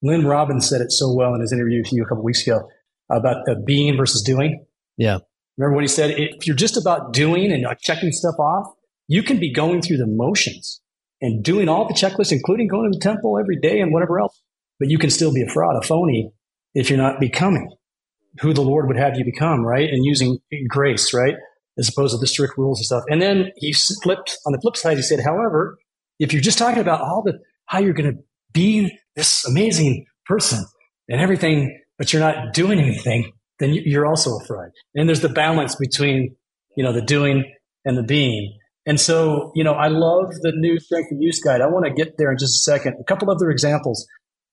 Lynn 0.01 0.25
Robbins 0.25 0.67
said 0.67 0.81
it 0.81 0.91
so 0.91 1.13
well 1.13 1.33
in 1.33 1.41
his 1.41 1.53
interview 1.53 1.81
with 1.83 1.93
you 1.93 2.03
a 2.03 2.05
couple 2.07 2.23
weeks 2.23 2.45
ago 2.45 2.67
about 3.09 3.45
the 3.45 3.55
being 3.65 3.95
versus 3.97 4.21
doing. 4.21 4.65
Yeah. 4.97 5.19
Remember 5.57 5.75
what 5.75 5.83
he 5.83 5.87
said? 5.87 6.11
If 6.17 6.47
you're 6.47 6.55
just 6.55 6.77
about 6.77 7.13
doing 7.13 7.51
and 7.51 7.65
checking 7.79 8.11
stuff 8.11 8.35
off, 8.39 8.73
you 9.07 9.23
can 9.23 9.39
be 9.39 9.51
going 9.51 9.81
through 9.81 9.97
the 9.97 10.07
motions 10.07 10.81
and 11.21 11.43
doing 11.43 11.69
all 11.69 11.87
the 11.87 11.93
checklists, 11.93 12.31
including 12.31 12.67
going 12.67 12.91
to 12.91 12.97
the 12.97 13.01
temple 13.01 13.37
every 13.39 13.57
day 13.59 13.79
and 13.79 13.93
whatever 13.93 14.19
else. 14.19 14.41
But 14.79 14.89
you 14.89 14.97
can 14.97 15.09
still 15.09 15.33
be 15.33 15.41
a 15.41 15.47
fraud, 15.47 15.75
a 15.81 15.85
phony, 15.85 16.31
if 16.73 16.89
you're 16.89 16.97
not 16.97 17.19
becoming 17.19 17.69
who 18.41 18.53
the 18.53 18.61
Lord 18.61 18.87
would 18.87 18.97
have 18.97 19.17
you 19.17 19.23
become, 19.23 19.63
right? 19.63 19.87
And 19.87 20.03
using 20.03 20.39
grace, 20.67 21.13
right? 21.13 21.35
As 21.77 21.89
opposed 21.89 22.13
to 22.13 22.19
the 22.19 22.27
strict 22.27 22.57
rules 22.57 22.79
and 22.79 22.85
stuff. 22.85 23.03
And 23.07 23.21
then 23.21 23.51
he 23.57 23.73
flipped 23.73 24.37
on 24.45 24.53
the 24.53 24.59
flip 24.59 24.75
side, 24.75 24.97
he 24.97 25.03
said, 25.03 25.19
however, 25.23 25.77
if 26.19 26.33
you're 26.33 26.41
just 26.41 26.57
talking 26.57 26.81
about 26.81 27.01
all 27.01 27.23
the, 27.23 27.39
how 27.65 27.79
you're 27.79 27.93
going 27.93 28.11
to 28.11 28.19
be 28.51 28.97
this 29.15 29.45
amazing 29.45 30.05
person 30.25 30.63
and 31.09 31.19
everything, 31.19 31.79
but 31.97 32.13
you're 32.13 32.21
not 32.21 32.53
doing 32.53 32.79
anything, 32.79 33.31
then 33.59 33.73
you're 33.73 34.05
also 34.05 34.37
a 34.37 34.45
fraud. 34.45 34.69
And 34.95 35.07
there's 35.07 35.21
the 35.21 35.29
balance 35.29 35.75
between, 35.75 36.35
you 36.75 36.83
know, 36.83 36.93
the 36.93 37.01
doing 37.01 37.51
and 37.85 37.97
the 37.97 38.03
being. 38.03 38.57
And 38.85 38.99
so, 38.99 39.51
you 39.55 39.63
know, 39.63 39.73
I 39.73 39.87
love 39.87 40.33
the 40.41 40.51
new 40.55 40.79
strength 40.79 41.11
of 41.11 41.17
youth 41.19 41.39
guide. 41.43 41.61
I 41.61 41.67
want 41.67 41.85
to 41.85 41.93
get 41.93 42.17
there 42.17 42.31
in 42.31 42.37
just 42.37 42.55
a 42.55 42.71
second. 42.71 42.97
A 42.99 43.03
couple 43.03 43.29
other 43.31 43.49
examples 43.49 44.05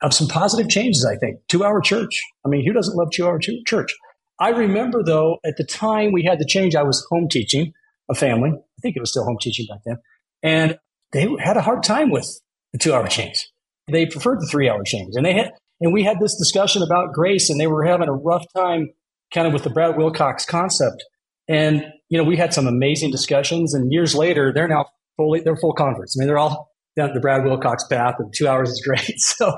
of 0.02 0.14
some 0.14 0.28
positive 0.28 0.68
changes, 0.68 1.04
I 1.04 1.16
think. 1.16 1.40
Two 1.48 1.64
hour 1.64 1.80
church. 1.80 2.20
I 2.44 2.48
mean, 2.48 2.64
who 2.66 2.72
doesn't 2.72 2.96
love 2.96 3.08
two 3.12 3.26
hour 3.26 3.38
church? 3.66 3.94
I 4.38 4.50
remember 4.50 5.02
though, 5.02 5.38
at 5.44 5.56
the 5.56 5.64
time 5.64 6.12
we 6.12 6.24
had 6.24 6.38
the 6.38 6.46
change, 6.46 6.74
I 6.74 6.82
was 6.82 7.04
home 7.10 7.28
teaching 7.28 7.72
a 8.08 8.14
family. 8.14 8.50
I 8.50 8.80
think 8.80 8.96
it 8.96 9.00
was 9.00 9.10
still 9.10 9.24
home 9.24 9.36
teaching 9.40 9.66
back 9.68 9.80
then. 9.84 9.98
And 10.42 10.78
they 11.12 11.28
had 11.38 11.56
a 11.56 11.62
hard 11.62 11.82
time 11.82 12.10
with 12.10 12.40
the 12.72 12.78
two 12.78 12.94
hour 12.94 13.06
change. 13.08 13.48
They 13.90 14.06
preferred 14.06 14.40
the 14.40 14.48
three 14.50 14.68
hour 14.68 14.82
change. 14.84 15.14
And 15.16 15.24
they 15.24 15.34
had, 15.34 15.52
and 15.80 15.92
we 15.92 16.04
had 16.04 16.18
this 16.20 16.36
discussion 16.36 16.82
about 16.82 17.12
grace 17.12 17.50
and 17.50 17.58
they 17.58 17.66
were 17.66 17.84
having 17.84 18.08
a 18.08 18.12
rough 18.12 18.44
time 18.56 18.90
kind 19.32 19.46
of 19.46 19.52
with 19.52 19.64
the 19.64 19.70
Brad 19.70 19.96
Wilcox 19.96 20.44
concept. 20.44 21.04
And, 21.48 21.84
you 22.08 22.18
know, 22.18 22.24
we 22.24 22.36
had 22.36 22.54
some 22.54 22.66
amazing 22.66 23.10
discussions 23.10 23.74
and 23.74 23.92
years 23.92 24.14
later, 24.14 24.52
they're 24.52 24.68
now 24.68 24.86
fully, 25.16 25.40
they're 25.40 25.56
full 25.56 25.72
converts. 25.72 26.16
I 26.16 26.20
mean, 26.20 26.28
they're 26.28 26.38
all 26.38 26.70
down 26.96 27.12
the 27.14 27.20
Brad 27.20 27.44
Wilcox 27.44 27.84
path 27.88 28.16
and 28.18 28.32
two 28.36 28.46
hours 28.48 28.70
is 28.70 28.82
great. 28.86 29.14
So 29.18 29.56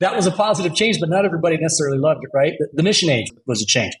that 0.00 0.16
was 0.16 0.26
a 0.26 0.30
positive 0.30 0.74
change, 0.74 0.98
but 0.98 1.10
not 1.10 1.26
everybody 1.26 1.58
necessarily 1.58 1.98
loved 1.98 2.20
it, 2.22 2.30
right? 2.34 2.54
The, 2.58 2.68
the 2.72 2.82
mission 2.82 3.10
age 3.10 3.26
was 3.46 3.62
a 3.62 3.66
change. 3.66 3.92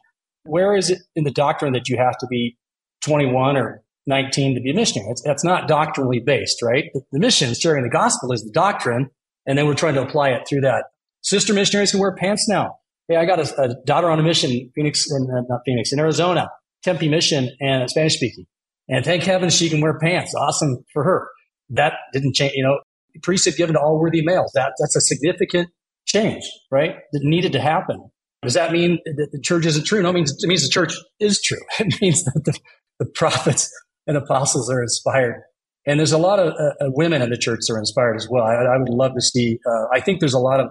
Where 0.44 0.74
is 0.74 0.88
it 0.88 0.98
in 1.14 1.24
the 1.24 1.30
doctrine 1.30 1.74
that 1.74 1.88
you 1.88 1.98
have 1.98 2.16
to 2.18 2.26
be 2.26 2.56
21 3.02 3.58
or 3.58 3.82
19 4.10 4.56
to 4.56 4.60
be 4.60 4.70
a 4.70 4.74
missionary? 4.74 5.10
It's, 5.10 5.22
that's 5.22 5.44
not 5.44 5.66
doctrinally 5.66 6.20
based, 6.20 6.62
right? 6.62 6.84
The, 6.92 7.00
the 7.12 7.18
mission, 7.18 7.54
sharing 7.54 7.84
the 7.84 7.90
gospel, 7.90 8.32
is 8.32 8.44
the 8.44 8.50
doctrine, 8.52 9.08
and 9.46 9.56
then 9.56 9.66
we're 9.66 9.74
trying 9.74 9.94
to 9.94 10.02
apply 10.02 10.30
it 10.30 10.46
through 10.46 10.60
that. 10.62 10.84
Sister 11.22 11.54
missionaries 11.54 11.92
can 11.92 12.00
wear 12.00 12.14
pants 12.14 12.46
now. 12.48 12.76
Hey, 13.08 13.16
I 13.16 13.24
got 13.24 13.40
a, 13.40 13.62
a 13.62 13.74
daughter 13.86 14.10
on 14.10 14.20
a 14.20 14.22
mission, 14.22 14.70
Phoenix, 14.74 15.10
in, 15.10 15.28
uh, 15.30 15.42
not 15.48 15.60
Phoenix, 15.64 15.92
in 15.92 15.98
Arizona, 15.98 16.50
Tempe 16.82 17.08
mission, 17.08 17.50
and 17.60 17.88
Spanish 17.88 18.16
speaking. 18.16 18.46
And 18.88 19.04
thank 19.04 19.22
heaven 19.22 19.50
she 19.50 19.70
can 19.70 19.80
wear 19.80 19.98
pants. 19.98 20.34
Awesome 20.34 20.84
for 20.92 21.04
her. 21.04 21.28
That 21.70 21.94
didn't 22.12 22.34
change, 22.34 22.52
you 22.54 22.64
know, 22.64 22.78
priesthood 23.22 23.56
given 23.56 23.74
to 23.74 23.80
all 23.80 23.98
worthy 23.98 24.22
males. 24.22 24.52
That, 24.54 24.72
that's 24.78 24.96
a 24.96 25.00
significant 25.00 25.68
change, 26.06 26.44
right? 26.70 26.96
That 27.12 27.20
needed 27.22 27.52
to 27.52 27.60
happen. 27.60 28.10
Does 28.42 28.54
that 28.54 28.72
mean 28.72 28.98
that 29.04 29.28
the 29.32 29.40
church 29.40 29.66
isn't 29.66 29.84
true? 29.84 30.02
No, 30.02 30.10
it 30.10 30.14
means, 30.14 30.32
it 30.42 30.46
means 30.46 30.62
the 30.62 30.70
church 30.70 30.94
is 31.18 31.40
true. 31.42 31.60
It 31.78 32.00
means 32.00 32.24
that 32.24 32.42
the, 32.44 32.58
the 32.98 33.06
prophets 33.06 33.70
and 34.06 34.16
apostles 34.16 34.70
are 34.70 34.82
inspired. 34.82 35.42
And 35.86 35.98
there's 35.98 36.12
a 36.12 36.18
lot 36.18 36.38
of 36.38 36.52
uh, 36.54 36.84
uh, 36.84 36.90
women 36.90 37.22
in 37.22 37.30
the 37.30 37.38
church 37.38 37.60
that 37.66 37.74
are 37.74 37.78
inspired 37.78 38.16
as 38.16 38.28
well. 38.30 38.44
I, 38.44 38.54
I 38.54 38.76
would 38.76 38.88
love 38.88 39.12
to 39.14 39.20
see, 39.20 39.58
uh, 39.66 39.86
I 39.92 40.00
think 40.00 40.20
there's 40.20 40.34
a 40.34 40.38
lot 40.38 40.60
of 40.60 40.68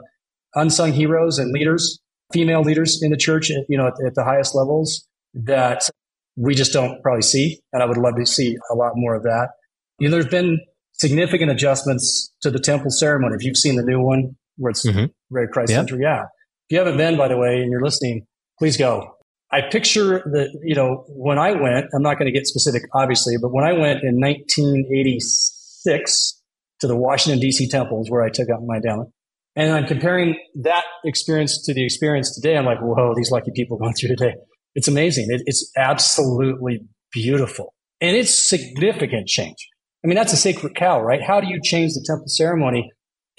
unsung 0.56 0.94
heroes 0.94 1.40
and 1.40 1.52
leaders, 1.52 2.00
female 2.32 2.62
leaders 2.62 3.02
in 3.02 3.12
the 3.12 3.18
church, 3.18 3.50
you 3.50 3.78
know, 3.78 3.88
at, 3.88 3.94
at 4.06 4.16
the 4.16 4.24
highest 4.24 4.56
levels 4.56 5.08
that 5.34 5.90
we 6.36 6.54
just 6.56 6.74
don't 6.74 7.02
probably 7.02 7.24
see. 7.24 7.60
And 7.74 7.82
I 7.82 7.86
would 7.86 7.98
love 7.98 8.16
to 8.18 8.26
see 8.26 8.56
a 8.72 8.76
lot 8.76 8.94
more 8.96 9.16
of 9.16 9.24
that. 9.24 9.50
You 10.00 10.08
know, 10.08 10.12
there's 10.12 10.28
been 10.28 10.60
significant 10.94 11.52
adjustments 11.52 12.32
to 12.42 12.52
the 12.52 12.60
temple 12.60 12.92
ceremony. 12.92 13.36
If 13.36 13.44
you've 13.44 13.58
seen 13.58 13.76
the 13.76 13.84
new 13.84 14.02
one, 14.02 14.36
where 14.58 14.72
it's 14.72 14.86
mm-hmm. 14.86 15.06
very 15.32 15.48
Christ 15.48 15.72
centered. 15.72 16.02
Yeah. 16.02 16.24
If 16.24 16.72
you 16.72 16.78
haven't 16.78 16.98
been, 16.98 17.18
by 17.18 17.30
the 17.30 17.38
way, 17.38 17.62
and 17.62 17.72
you're 17.72 17.82
listening, 17.82 18.28
please 18.60 18.78
go. 18.78 19.16
I 19.52 19.62
picture 19.62 20.20
the, 20.20 20.56
you 20.64 20.76
know, 20.76 21.06
when 21.08 21.40
I 21.40 21.54
went, 21.54 21.88
I'm 21.94 22.04
not 22.04 22.20
going 22.20 22.32
to 22.32 22.34
get 22.38 22.46
specific, 22.46 22.84
obviously, 22.94 23.36
but 23.42 23.52
when 23.52 23.64
I 23.64 23.74
went 23.74 24.04
in 24.04 24.20
1986 24.20 26.42
to 26.82 26.88
the 26.88 26.96
Washington, 26.96 27.40
D.C. 27.40 27.68
temples 27.68 28.10
where 28.10 28.22
I 28.22 28.30
took 28.30 28.48
out 28.50 28.62
my 28.64 28.76
endowment, 28.76 29.10
and 29.56 29.74
I'm 29.74 29.88
comparing 29.88 30.38
that 30.62 30.84
experience 31.04 31.66
to 31.66 31.74
the 31.74 31.84
experience 31.84 32.36
today, 32.36 32.58
I'm 32.58 32.66
like, 32.66 32.80
whoa, 32.80 33.16
these 33.16 33.32
lucky 33.32 33.52
people 33.56 33.78
going 33.78 33.94
through 33.94 34.10
today. 34.10 34.36
It's 34.76 34.88
amazing. 34.88 35.26
It, 35.30 35.42
it's 35.48 35.72
absolutely 35.76 36.82
beautiful. 37.12 37.74
And 38.00 38.16
it's 38.16 38.50
significant 38.50 39.28
change. 39.28 39.68
I 40.06 40.08
mean, 40.08 40.16
that's 40.16 40.32
a 40.32 40.38
sacred 40.38 40.76
cow, 40.76 41.02
right? 41.02 41.22
How 41.22 41.42
do 41.42 41.48
you 41.48 41.60
change 41.62 41.94
the 41.94 42.06
temple 42.08 42.28
ceremony 42.28 42.92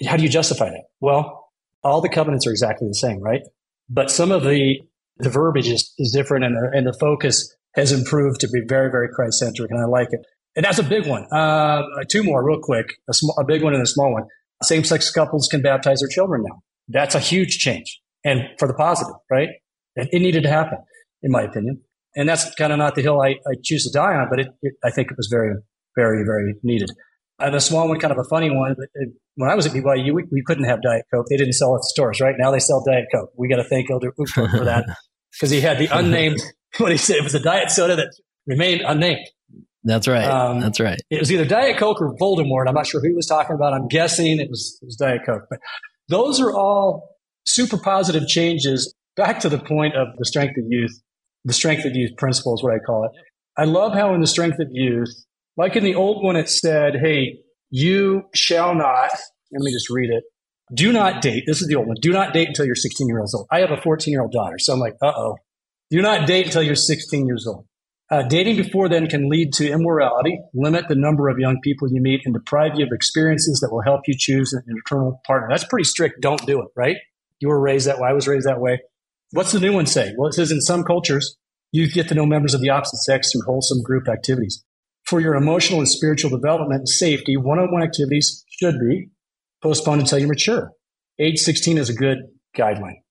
how 0.07 0.17
do 0.17 0.23
you 0.23 0.29
justify 0.29 0.69
that? 0.69 0.85
Well, 0.99 1.49
all 1.83 2.01
the 2.01 2.09
covenants 2.09 2.47
are 2.47 2.51
exactly 2.51 2.87
the 2.87 2.95
same, 2.95 3.19
right? 3.19 3.41
But 3.89 4.11
some 4.11 4.31
of 4.31 4.43
the, 4.43 4.79
the 5.17 5.29
verbiage 5.29 5.67
is, 5.67 5.93
is 5.97 6.11
different 6.11 6.45
and 6.45 6.55
the, 6.55 6.71
and 6.73 6.87
the 6.87 6.97
focus 6.99 7.55
has 7.75 7.91
improved 7.91 8.39
to 8.41 8.47
be 8.49 8.61
very, 8.67 8.91
very 8.91 9.07
Christ 9.13 9.39
centric. 9.39 9.71
And 9.71 9.79
I 9.79 9.85
like 9.85 10.09
it. 10.11 10.21
And 10.55 10.65
that's 10.65 10.79
a 10.79 10.83
big 10.83 11.07
one. 11.07 11.25
Uh, 11.31 11.83
two 12.09 12.23
more 12.23 12.45
real 12.45 12.59
quick, 12.61 12.93
a, 13.09 13.13
small, 13.13 13.35
a 13.39 13.45
big 13.45 13.63
one 13.63 13.73
and 13.73 13.81
a 13.81 13.87
small 13.87 14.11
one. 14.11 14.23
Same 14.63 14.83
sex 14.83 15.09
couples 15.09 15.47
can 15.49 15.61
baptize 15.61 16.01
their 16.01 16.09
children 16.09 16.43
now. 16.47 16.61
That's 16.87 17.15
a 17.15 17.19
huge 17.19 17.59
change 17.59 18.01
and 18.23 18.41
for 18.59 18.67
the 18.67 18.73
positive, 18.73 19.15
right? 19.29 19.49
It, 19.95 20.09
it 20.11 20.19
needed 20.21 20.43
to 20.43 20.49
happen, 20.49 20.79
in 21.23 21.31
my 21.31 21.43
opinion. 21.43 21.81
And 22.15 22.27
that's 22.27 22.53
kind 22.55 22.73
of 22.73 22.79
not 22.79 22.95
the 22.95 23.01
hill 23.01 23.21
I, 23.21 23.35
I 23.47 23.55
choose 23.63 23.85
to 23.85 23.91
die 23.91 24.15
on, 24.15 24.27
but 24.29 24.39
it, 24.39 24.47
it, 24.61 24.73
I 24.83 24.91
think 24.91 25.09
it 25.11 25.17
was 25.17 25.29
very, 25.31 25.55
very, 25.95 26.25
very 26.25 26.55
needed. 26.63 26.89
And 27.43 27.55
a 27.55 27.59
small 27.59 27.87
one, 27.87 27.99
kind 27.99 28.11
of 28.11 28.19
a 28.19 28.27
funny 28.29 28.49
one. 28.49 28.75
But 28.77 28.87
when 29.35 29.49
I 29.49 29.55
was 29.55 29.65
at 29.65 29.73
BYU, 29.73 30.13
we, 30.13 30.23
we 30.31 30.43
couldn't 30.45 30.65
have 30.65 30.81
Diet 30.81 31.05
Coke. 31.13 31.25
They 31.29 31.37
didn't 31.37 31.53
sell 31.53 31.75
it 31.75 31.79
at 31.79 31.83
stores, 31.83 32.21
right? 32.21 32.35
Now 32.37 32.51
they 32.51 32.59
sell 32.59 32.83
Diet 32.85 33.05
Coke. 33.13 33.31
We 33.37 33.49
got 33.49 33.57
to 33.57 33.63
thank 33.63 33.89
Elder 33.89 34.11
Uchtdorf 34.11 34.51
for 34.57 34.65
that 34.65 34.85
because 35.31 35.49
he 35.49 35.61
had 35.61 35.79
the 35.79 35.87
unnamed, 35.87 36.39
what 36.77 36.91
he 36.91 36.97
said, 36.97 37.17
it 37.17 37.23
was 37.23 37.35
a 37.35 37.39
diet 37.39 37.71
soda 37.71 37.95
that 37.95 38.13
remained 38.45 38.81
unnamed. 38.81 39.27
That's 39.83 40.07
right. 40.07 40.25
Um, 40.25 40.59
That's 40.59 40.79
right. 40.79 40.99
It 41.09 41.19
was 41.19 41.31
either 41.31 41.45
Diet 41.45 41.77
Coke 41.77 42.01
or 42.01 42.15
Voldemort. 42.17 42.67
I'm 42.67 42.75
not 42.75 42.85
sure 42.85 43.01
who 43.01 43.07
he 43.07 43.13
was 43.15 43.25
talking 43.25 43.55
about. 43.55 43.73
I'm 43.73 43.87
guessing 43.87 44.39
it 44.39 44.47
was, 44.47 44.77
it 44.81 44.85
was 44.85 44.95
Diet 44.95 45.21
Coke. 45.25 45.45
But 45.49 45.59
those 46.07 46.39
are 46.39 46.51
all 46.51 47.17
super 47.45 47.77
positive 47.77 48.27
changes. 48.27 48.93
Back 49.15 49.39
to 49.39 49.49
the 49.49 49.57
point 49.57 49.95
of 49.95 50.09
the 50.17 50.25
strength 50.25 50.57
of 50.57 50.65
youth, 50.67 51.01
the 51.45 51.53
strength 51.53 51.85
of 51.85 51.95
youth 51.95 52.11
principle 52.17 52.53
is 52.53 52.63
what 52.63 52.73
I 52.73 52.79
call 52.79 53.05
it. 53.05 53.11
I 53.57 53.65
love 53.65 53.93
how 53.93 54.13
in 54.13 54.21
the 54.21 54.27
strength 54.27 54.59
of 54.59 54.67
youth, 54.71 55.09
like 55.57 55.75
in 55.75 55.83
the 55.83 55.95
old 55.95 56.23
one, 56.23 56.35
it 56.35 56.49
said, 56.49 56.95
hey, 57.01 57.39
you 57.69 58.23
shall 58.33 58.75
not, 58.75 59.11
let 59.51 59.61
me 59.63 59.71
just 59.71 59.89
read 59.89 60.09
it. 60.09 60.23
Do 60.73 60.91
not 60.91 61.21
date. 61.21 61.43
This 61.45 61.61
is 61.61 61.67
the 61.67 61.75
old 61.75 61.87
one. 61.87 61.97
Do 62.01 62.11
not 62.11 62.33
date 62.33 62.47
until 62.47 62.65
you're 62.65 62.75
16 62.75 63.07
years 63.07 63.33
old. 63.35 63.47
I 63.51 63.59
have 63.59 63.71
a 63.71 63.81
14 63.81 64.11
year 64.11 64.21
old 64.21 64.31
daughter. 64.31 64.57
So 64.57 64.73
I'm 64.73 64.79
like, 64.79 64.95
uh 65.01 65.11
oh. 65.15 65.35
Do 65.89 66.01
not 66.01 66.25
date 66.25 66.45
until 66.45 66.63
you're 66.63 66.75
16 66.75 67.27
years 67.27 67.45
old. 67.45 67.65
Uh, 68.09 68.23
dating 68.23 68.57
before 68.57 68.89
then 68.89 69.07
can 69.07 69.29
lead 69.29 69.53
to 69.53 69.69
immorality, 69.69 70.37
limit 70.53 70.87
the 70.89 70.95
number 70.95 71.29
of 71.29 71.39
young 71.39 71.59
people 71.61 71.87
you 71.89 72.01
meet, 72.01 72.21
and 72.25 72.33
deprive 72.33 72.73
you 72.75 72.85
of 72.85 72.91
experiences 72.91 73.59
that 73.61 73.73
will 73.73 73.81
help 73.81 74.01
you 74.05 74.13
choose 74.17 74.53
an 74.53 74.63
eternal 74.85 75.21
partner. 75.25 75.47
That's 75.49 75.65
pretty 75.65 75.85
strict. 75.85 76.21
Don't 76.21 76.45
do 76.45 76.61
it, 76.61 76.67
right? 76.75 76.97
You 77.39 77.47
were 77.47 77.59
raised 77.59 77.87
that 77.87 77.99
way. 77.99 78.09
I 78.09 78.13
was 78.13 78.27
raised 78.27 78.47
that 78.47 78.59
way. 78.59 78.79
What's 79.31 79.53
the 79.53 79.61
new 79.61 79.73
one 79.73 79.85
say? 79.85 80.13
Well, 80.17 80.27
it 80.27 80.33
says 80.33 80.51
in 80.51 80.59
some 80.59 80.83
cultures, 80.83 81.37
you 81.71 81.89
get 81.89 82.09
to 82.09 82.15
know 82.15 82.25
members 82.25 82.53
of 82.53 82.59
the 82.59 82.69
opposite 82.69 82.97
sex 82.97 83.31
through 83.31 83.43
wholesome 83.45 83.81
group 83.81 84.09
activities 84.09 84.63
for 85.05 85.19
your 85.19 85.35
emotional 85.35 85.79
and 85.79 85.87
spiritual 85.87 86.29
development 86.29 86.79
and 86.79 86.89
safety, 86.89 87.37
one 87.37 87.59
on 87.59 87.71
one 87.71 87.83
activities 87.83 88.43
should 88.49 88.75
be 88.79 89.09
postponed 89.61 90.01
until 90.01 90.19
you 90.19 90.27
mature. 90.27 90.71
Age 91.19 91.39
16 91.39 91.77
is 91.77 91.89
a 91.89 91.93
good 91.93 92.19
guideline. 92.57 93.01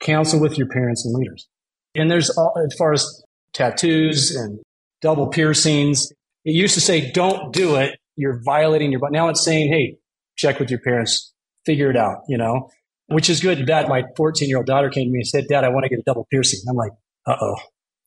Counsel 0.00 0.40
with 0.40 0.58
your 0.58 0.68
parents 0.68 1.04
and 1.04 1.14
leaders. 1.14 1.48
And 1.94 2.10
there's, 2.10 2.30
all, 2.30 2.54
as 2.64 2.74
far 2.76 2.92
as 2.92 3.22
tattoos 3.52 4.34
and 4.34 4.60
double 5.00 5.28
piercings, 5.28 6.10
it 6.44 6.52
used 6.52 6.74
to 6.74 6.80
say, 6.80 7.10
don't 7.12 7.52
do 7.52 7.76
it. 7.76 7.98
You're 8.16 8.40
violating 8.44 8.90
your, 8.90 9.00
but 9.00 9.12
now 9.12 9.28
it's 9.28 9.44
saying, 9.44 9.72
hey, 9.72 9.98
check 10.36 10.58
with 10.58 10.70
your 10.70 10.80
parents, 10.80 11.32
figure 11.64 11.90
it 11.90 11.96
out, 11.96 12.22
you 12.28 12.36
know, 12.36 12.70
which 13.06 13.30
is 13.30 13.40
good. 13.40 13.64
Dad, 13.66 13.88
my 13.88 14.04
14 14.16 14.48
year 14.48 14.58
old 14.58 14.66
daughter 14.66 14.90
came 14.90 15.06
to 15.06 15.10
me 15.10 15.20
and 15.20 15.26
said, 15.26 15.46
Dad, 15.48 15.64
I 15.64 15.68
want 15.68 15.84
to 15.84 15.88
get 15.88 15.98
a 15.98 16.02
double 16.04 16.26
piercing. 16.30 16.60
I'm 16.68 16.76
like, 16.76 16.92
uh 17.26 17.36
oh, 17.40 17.56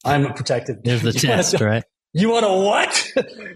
I'm 0.03 0.25
a 0.25 0.33
protected. 0.33 0.83
There's 0.83 1.01
the 1.01 1.11
test, 1.13 1.59
right? 1.61 1.83
You 2.17 2.29
want 2.29 2.45
a 2.45 2.49
what? 2.49 3.11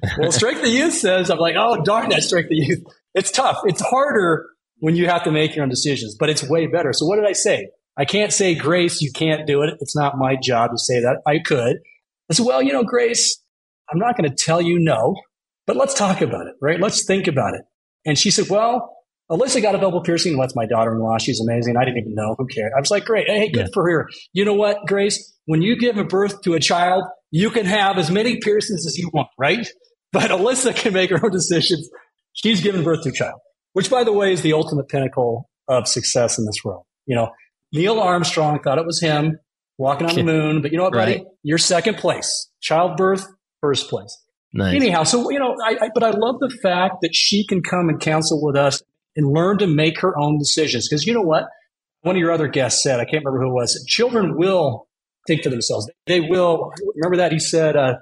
well, 0.17 0.33
Strength 0.33 0.63
of 0.63 0.67
Youth 0.67 0.93
says, 0.93 1.29
I'm 1.29 1.39
like, 1.39 1.55
oh, 1.57 1.81
darn 1.81 2.09
that 2.09 2.23
Strength 2.23 2.47
of 2.47 2.57
Youth. 2.57 2.83
It's 3.15 3.31
tough. 3.31 3.59
It's 3.63 3.81
harder 3.81 4.49
when 4.79 4.97
you 4.97 5.07
have 5.07 5.23
to 5.23 5.31
make 5.31 5.55
your 5.55 5.63
own 5.63 5.69
decisions, 5.69 6.17
but 6.19 6.29
it's 6.29 6.43
way 6.43 6.67
better. 6.67 6.91
So 6.91 7.05
what 7.05 7.15
did 7.15 7.25
I 7.25 7.31
say? 7.31 7.69
I 7.95 8.03
can't 8.03 8.33
say, 8.33 8.55
Grace, 8.55 8.99
you 8.99 9.13
can't 9.13 9.47
do 9.47 9.61
it. 9.61 9.77
It's 9.79 9.95
not 9.95 10.17
my 10.17 10.35
job 10.35 10.71
to 10.71 10.77
say 10.77 10.99
that. 10.99 11.21
I 11.25 11.39
could. 11.39 11.77
I 12.29 12.33
said, 12.33 12.45
well, 12.45 12.61
you 12.61 12.73
know, 12.73 12.83
Grace, 12.83 13.41
I'm 13.89 13.97
not 13.97 14.17
going 14.17 14.29
to 14.29 14.35
tell 14.35 14.61
you 14.61 14.77
no, 14.77 15.15
but 15.65 15.77
let's 15.77 15.93
talk 15.93 16.19
about 16.19 16.47
it, 16.47 16.55
right? 16.61 16.81
Let's 16.81 17.05
think 17.05 17.27
about 17.27 17.53
it. 17.53 17.61
And 18.05 18.19
she 18.19 18.29
said, 18.29 18.49
well, 18.49 18.93
Alyssa 19.31 19.61
got 19.61 19.73
a 19.73 19.77
double 19.77 20.01
piercing. 20.01 20.37
That's 20.37 20.55
my 20.55 20.65
daughter-in-law. 20.65 21.19
She's 21.19 21.39
amazing. 21.39 21.77
I 21.77 21.85
didn't 21.85 21.99
even 21.99 22.13
know. 22.13 22.35
Who 22.37 22.45
cared? 22.47 22.73
I 22.75 22.81
was 22.81 22.91
like, 22.91 23.05
great. 23.05 23.29
Hey, 23.29 23.49
good 23.49 23.67
yeah. 23.67 23.73
for 23.73 23.89
her. 23.89 24.09
You 24.33 24.43
know 24.43 24.55
what, 24.55 24.85
Grace? 24.85 25.33
When 25.45 25.61
you 25.61 25.77
give 25.79 25.97
a 25.97 26.03
birth 26.03 26.41
to 26.41 26.55
a 26.55 26.59
child, 26.59 27.05
you 27.31 27.49
can 27.49 27.65
have 27.65 27.97
as 27.97 28.09
many 28.09 28.37
piercings 28.37 28.85
as 28.85 28.97
you 28.97 29.09
want, 29.13 29.29
right? 29.37 29.67
But 30.11 30.31
Alyssa 30.31 30.75
can 30.75 30.93
make 30.93 31.09
her 31.11 31.23
own 31.23 31.31
decisions. 31.31 31.89
She's 32.33 32.61
given 32.61 32.83
birth 32.83 33.03
to 33.03 33.09
a 33.09 33.11
child, 33.11 33.39
which, 33.73 33.89
by 33.89 34.03
the 34.03 34.13
way, 34.13 34.33
is 34.33 34.41
the 34.41 34.53
ultimate 34.53 34.87
pinnacle 34.87 35.49
of 35.67 35.87
success 35.87 36.39
in 36.39 36.45
this 36.45 36.63
world. 36.63 36.85
You 37.05 37.15
know, 37.15 37.31
Neil 37.71 37.99
Armstrong 37.99 38.59
thought 38.63 38.77
it 38.77 38.85
was 38.85 38.99
him 38.99 39.37
walking 39.77 40.07
on 40.07 40.15
the 40.15 40.23
moon, 40.35 40.61
but 40.61 40.71
you 40.71 40.77
know 40.77 40.85
what, 40.85 40.93
buddy? 40.93 41.17
Right. 41.17 41.25
You're 41.43 41.57
second 41.57 41.97
place. 41.97 42.49
Childbirth, 42.61 43.25
first 43.61 43.89
place. 43.89 44.15
Nice. 44.51 44.75
Anyhow, 44.75 45.03
so 45.03 45.29
you 45.29 45.39
know, 45.39 45.55
I, 45.63 45.77
I, 45.81 45.89
but 45.93 46.03
I 46.03 46.09
love 46.09 46.39
the 46.39 46.49
fact 46.49 46.97
that 47.01 47.13
she 47.13 47.45
can 47.45 47.61
come 47.61 47.89
and 47.89 47.99
counsel 47.99 48.43
with 48.43 48.55
us 48.55 48.81
and 49.15 49.31
learn 49.31 49.59
to 49.59 49.67
make 49.67 49.99
her 49.99 50.17
own 50.17 50.39
decisions. 50.39 50.87
Because 50.89 51.05
you 51.05 51.13
know 51.13 51.21
what? 51.21 51.45
One 52.01 52.15
of 52.15 52.19
your 52.19 52.31
other 52.31 52.47
guests 52.47 52.81
said, 52.81 52.99
I 52.99 53.05
can't 53.05 53.23
remember 53.23 53.45
who 53.45 53.51
it 53.51 53.53
was. 53.53 53.83
Children 53.87 54.37
will 54.37 54.87
think 55.29 55.43
for 55.43 55.49
themselves. 55.49 55.89
They 56.07 56.19
will. 56.19 56.71
Remember 56.95 57.17
that 57.17 57.31
he 57.31 57.39
said 57.39 57.75
uh, 57.75 57.95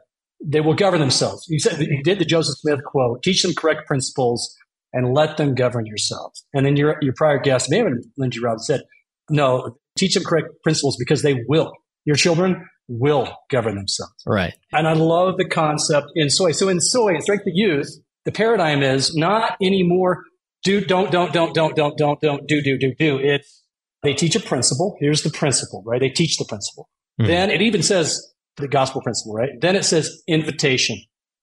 they 0.43 0.61
will 0.61 0.73
govern 0.73 0.99
themselves. 0.99 1.45
He 1.47 1.59
said 1.59 1.77
he 1.77 2.01
did 2.03 2.19
the 2.19 2.25
Joseph 2.25 2.57
Smith 2.57 2.79
quote: 2.85 3.21
"Teach 3.23 3.43
them 3.43 3.53
correct 3.55 3.87
principles 3.87 4.55
and 4.93 5.13
let 5.13 5.37
them 5.37 5.53
govern 5.53 5.85
yourselves." 5.85 6.45
And 6.53 6.65
then 6.65 6.75
your 6.75 6.97
your 7.01 7.13
prior 7.13 7.39
guest, 7.39 7.67
maybe 7.69 7.89
Lynn 8.17 8.31
G. 8.31 8.39
Robbins, 8.39 8.65
said, 8.65 8.81
"No, 9.29 9.77
teach 9.97 10.13
them 10.13 10.23
correct 10.23 10.47
principles 10.63 10.97
because 10.97 11.21
they 11.21 11.43
will. 11.47 11.71
Your 12.05 12.15
children 12.15 12.65
will 12.87 13.35
govern 13.51 13.75
themselves. 13.75 14.13
Right. 14.25 14.53
And 14.71 14.87
I 14.87 14.93
love 14.93 15.35
the 15.37 15.47
concept 15.47 16.07
in 16.15 16.29
soy. 16.29 16.53
So 16.53 16.69
in 16.69 16.79
soy, 16.79 17.15
in 17.15 17.21
strength 17.21 17.41
of 17.41 17.51
youth, 17.53 17.89
the 18.23 18.31
paradigm 18.31 18.81
is 18.81 19.13
not 19.13 19.57
anymore 19.61 20.23
do, 20.63 20.81
don't, 20.81 21.11
don't, 21.11 21.31
don't, 21.33 21.53
don't, 21.53 21.75
don't, 21.75 21.97
don't, 21.97 22.19
don't, 22.19 22.47
do, 22.47 22.61
do, 22.61 22.77
do, 22.77 22.93
do. 22.95 23.19
It's 23.19 23.63
they 24.03 24.13
teach 24.13 24.35
a 24.35 24.39
principle. 24.39 24.97
Here's 24.99 25.23
the 25.23 25.29
principle, 25.29 25.83
right? 25.85 25.99
They 25.99 26.09
teach 26.09 26.37
the 26.37 26.45
principle. 26.45 26.89
Mm-hmm. 27.19 27.27
Then 27.27 27.49
it 27.51 27.61
even 27.61 27.83
says 27.83 28.33
the 28.57 28.67
gospel 28.67 29.01
principle, 29.01 29.33
right? 29.33 29.49
Then 29.59 29.75
it 29.75 29.83
says 29.83 30.21
invitation. 30.27 30.97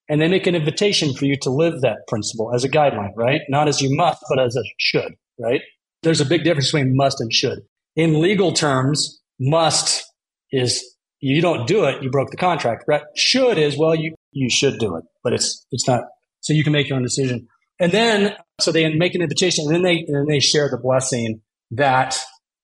And 0.08 0.20
they 0.20 0.28
make 0.28 0.46
an 0.46 0.54
invitation 0.54 1.14
for 1.14 1.24
you 1.24 1.36
to 1.42 1.50
live 1.50 1.80
that 1.80 2.06
principle 2.08 2.54
as 2.54 2.62
a 2.62 2.68
guideline, 2.68 3.12
right? 3.16 3.40
Not 3.48 3.68
as 3.68 3.80
you 3.80 3.94
must, 3.96 4.22
but 4.28 4.38
as 4.38 4.54
a 4.54 4.62
should, 4.78 5.14
right? 5.40 5.62
There's 6.02 6.20
a 6.20 6.26
big 6.26 6.44
difference 6.44 6.70
between 6.70 6.94
must 6.94 7.20
and 7.20 7.32
should. 7.32 7.60
In 7.96 8.20
legal 8.20 8.52
terms, 8.52 9.20
must 9.40 10.04
is 10.52 10.84
you 11.20 11.40
don't 11.40 11.66
do 11.66 11.84
it, 11.84 12.02
you 12.02 12.10
broke 12.10 12.30
the 12.30 12.36
contract. 12.36 12.84
Right? 12.86 13.02
Should 13.16 13.58
is 13.58 13.78
well, 13.78 13.94
you 13.94 14.14
you 14.32 14.50
should 14.50 14.78
do 14.78 14.96
it, 14.96 15.04
but 15.22 15.32
it's 15.32 15.66
it's 15.70 15.88
not. 15.88 16.02
So 16.40 16.52
you 16.52 16.62
can 16.62 16.72
make 16.72 16.88
your 16.88 16.96
own 16.96 17.02
decision. 17.02 17.48
And 17.80 17.92
then 17.92 18.34
so 18.60 18.70
they 18.70 18.92
make 18.94 19.14
an 19.14 19.22
invitation, 19.22 19.64
and 19.66 19.74
then 19.74 19.82
they 19.82 20.04
and 20.06 20.14
then 20.14 20.26
they 20.28 20.40
share 20.40 20.68
the 20.70 20.78
blessing 20.78 21.40
that 21.72 22.18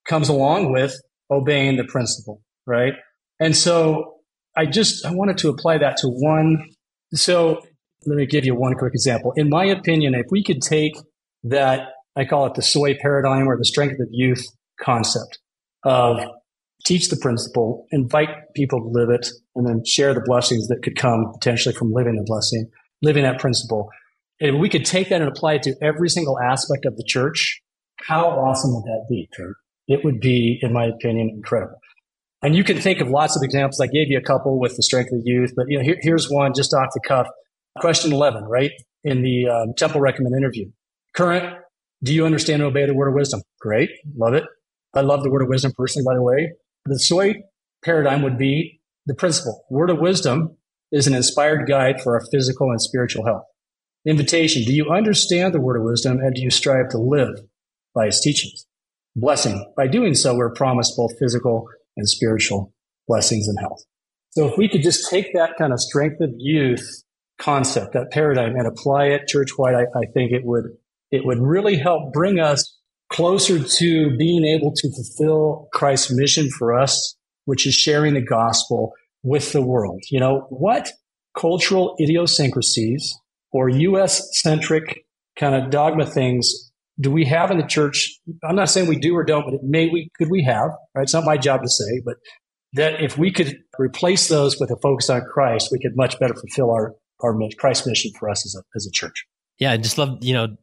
comes 0.06 0.28
along 0.28 0.72
with 0.72 0.94
obeying 1.30 1.76
the 1.76 1.84
principle, 1.84 2.42
right? 2.66 2.94
And 3.38 3.56
so 3.56 4.16
I 4.56 4.66
just 4.66 5.04
I 5.06 5.12
wanted 5.12 5.38
to 5.38 5.48
apply 5.48 5.78
that 5.78 5.96
to 5.98 6.08
one. 6.08 6.64
So 7.14 7.62
let 8.06 8.16
me 8.16 8.26
give 8.26 8.44
you 8.44 8.54
one 8.54 8.74
quick 8.74 8.94
example. 8.94 9.32
In 9.36 9.48
my 9.48 9.64
opinion, 9.64 10.14
if 10.14 10.26
we 10.30 10.42
could 10.42 10.62
take 10.62 10.94
that, 11.44 11.88
I 12.16 12.24
call 12.24 12.46
it 12.46 12.54
the 12.54 12.62
soy 12.62 12.96
paradigm 13.00 13.48
or 13.48 13.56
the 13.56 13.64
strength 13.64 14.00
of 14.00 14.08
youth 14.10 14.44
concept 14.80 15.38
of 15.84 16.20
teach 16.84 17.08
the 17.08 17.16
principle, 17.16 17.86
invite 17.90 18.28
people 18.54 18.80
to 18.80 18.88
live 18.88 19.10
it, 19.10 19.28
and 19.54 19.66
then 19.66 19.84
share 19.84 20.14
the 20.14 20.22
blessings 20.24 20.68
that 20.68 20.82
could 20.82 20.96
come 20.96 21.30
potentially 21.32 21.74
from 21.74 21.92
living 21.92 22.16
the 22.16 22.24
blessing, 22.24 22.70
living 23.02 23.24
that 23.24 23.38
principle. 23.38 23.88
And 24.40 24.58
we 24.58 24.68
could 24.68 24.86
take 24.86 25.10
that 25.10 25.20
and 25.20 25.28
apply 25.28 25.54
it 25.54 25.62
to 25.64 25.74
every 25.82 26.08
single 26.08 26.38
aspect 26.38 26.86
of 26.86 26.96
the 26.96 27.04
church. 27.06 27.60
How 28.06 28.28
awesome 28.28 28.72
would 28.74 28.84
that 28.84 29.06
be? 29.08 29.28
It 29.88 30.04
would 30.04 30.20
be, 30.20 30.58
in 30.62 30.72
my 30.72 30.86
opinion, 30.86 31.28
incredible. 31.28 31.78
And 32.42 32.56
you 32.56 32.64
can 32.64 32.78
think 32.78 33.00
of 33.00 33.08
lots 33.08 33.36
of 33.36 33.42
examples. 33.42 33.80
I 33.80 33.86
gave 33.86 34.08
you 34.08 34.18
a 34.18 34.22
couple 34.22 34.58
with 34.58 34.76
the 34.76 34.82
strength 34.82 35.12
of 35.12 35.20
youth, 35.24 35.52
but 35.54 35.66
you 35.68 35.78
know, 35.78 35.84
here, 35.84 35.96
here's 36.00 36.30
one 36.30 36.52
just 36.54 36.72
off 36.72 36.88
the 36.94 37.00
cuff. 37.06 37.26
Question 37.78 38.12
11, 38.12 38.44
right? 38.44 38.70
In 39.04 39.22
the 39.22 39.46
um, 39.46 39.74
Temple 39.76 40.00
Recommend 40.00 40.34
interview. 40.34 40.70
Current, 41.14 41.58
do 42.02 42.14
you 42.14 42.24
understand 42.24 42.62
and 42.62 42.70
obey 42.70 42.86
the 42.86 42.94
word 42.94 43.08
of 43.08 43.14
wisdom? 43.14 43.42
Great. 43.60 43.90
Love 44.16 44.34
it. 44.34 44.44
I 44.94 45.02
love 45.02 45.22
the 45.22 45.30
word 45.30 45.42
of 45.42 45.48
wisdom 45.48 45.72
personally, 45.76 46.04
by 46.04 46.14
the 46.14 46.22
way. 46.22 46.52
The 46.86 46.98
soy 46.98 47.34
paradigm 47.84 48.22
would 48.22 48.38
be 48.38 48.80
the 49.06 49.14
principle. 49.14 49.64
Word 49.70 49.90
of 49.90 49.98
wisdom 49.98 50.56
is 50.90 51.06
an 51.06 51.14
inspired 51.14 51.68
guide 51.68 52.00
for 52.00 52.14
our 52.14 52.26
physical 52.32 52.70
and 52.70 52.80
spiritual 52.80 53.24
health. 53.24 53.44
Invitation. 54.06 54.64
Do 54.64 54.72
you 54.72 54.90
understand 54.90 55.52
the 55.52 55.60
word 55.60 55.76
of 55.76 55.82
wisdom 55.82 56.18
and 56.18 56.34
do 56.34 56.40
you 56.40 56.50
strive 56.50 56.88
to 56.90 56.98
live 56.98 57.40
by 57.94 58.06
its 58.06 58.20
teachings? 58.22 58.66
Blessing. 59.14 59.72
By 59.76 59.88
doing 59.88 60.14
so, 60.14 60.34
we're 60.34 60.54
promised 60.54 60.96
both 60.96 61.18
physical 61.18 61.68
and 61.96 62.08
spiritual 62.08 62.72
blessings 63.06 63.48
and 63.48 63.58
health. 63.60 63.82
So 64.30 64.48
if 64.48 64.56
we 64.56 64.68
could 64.68 64.82
just 64.82 65.10
take 65.10 65.32
that 65.34 65.56
kind 65.58 65.72
of 65.72 65.80
strength 65.80 66.20
of 66.20 66.30
youth 66.36 67.02
concept, 67.40 67.94
that 67.94 68.10
paradigm 68.12 68.54
and 68.54 68.66
apply 68.66 69.06
it 69.06 69.26
church-wide, 69.26 69.74
I, 69.74 69.82
I 69.98 70.06
think 70.14 70.32
it 70.32 70.44
would, 70.44 70.64
it 71.10 71.24
would 71.24 71.38
really 71.40 71.76
help 71.76 72.12
bring 72.12 72.38
us 72.38 72.78
closer 73.10 73.58
to 73.58 74.16
being 74.16 74.44
able 74.44 74.72
to 74.72 74.90
fulfill 74.92 75.68
Christ's 75.72 76.12
mission 76.12 76.48
for 76.50 76.78
us, 76.78 77.16
which 77.44 77.66
is 77.66 77.74
sharing 77.74 78.14
the 78.14 78.20
gospel 78.20 78.92
with 79.24 79.52
the 79.52 79.62
world. 79.62 80.00
You 80.10 80.20
know, 80.20 80.46
what 80.50 80.92
cultural 81.36 81.96
idiosyncrasies 82.00 83.12
or 83.52 83.68
US 83.68 84.40
centric 84.40 85.04
kind 85.36 85.54
of 85.54 85.70
dogma 85.70 86.06
things 86.06 86.69
do 87.00 87.10
we 87.10 87.24
have 87.24 87.50
in 87.50 87.58
the 87.58 87.66
church? 87.66 88.18
I'm 88.44 88.56
not 88.56 88.70
saying 88.70 88.88
we 88.88 88.98
do 88.98 89.16
or 89.16 89.24
don't, 89.24 89.44
but 89.44 89.54
it 89.54 89.60
may 89.62 89.88
we 89.88 90.10
could 90.18 90.30
we 90.30 90.44
have, 90.44 90.70
right? 90.94 91.02
It's 91.02 91.14
not 91.14 91.24
my 91.24 91.36
job 91.36 91.62
to 91.62 91.68
say, 91.68 92.02
but 92.04 92.16
that 92.74 93.00
if 93.00 93.18
we 93.18 93.32
could 93.32 93.56
replace 93.78 94.28
those 94.28 94.58
with 94.60 94.70
a 94.70 94.76
focus 94.82 95.10
on 95.10 95.22
Christ, 95.22 95.70
we 95.72 95.78
could 95.78 95.96
much 95.96 96.18
better 96.18 96.34
fulfill 96.34 96.70
our, 96.70 96.94
our 97.20 97.36
Christ 97.58 97.86
mission 97.86 98.12
for 98.18 98.28
us 98.28 98.46
as 98.46 98.54
a, 98.54 98.62
as 98.76 98.86
a 98.86 98.90
church. 98.92 99.24
Yeah, 99.58 99.72
I 99.72 99.76
just 99.76 99.98
love, 99.98 100.18
you 100.20 100.34
know, 100.34 100.56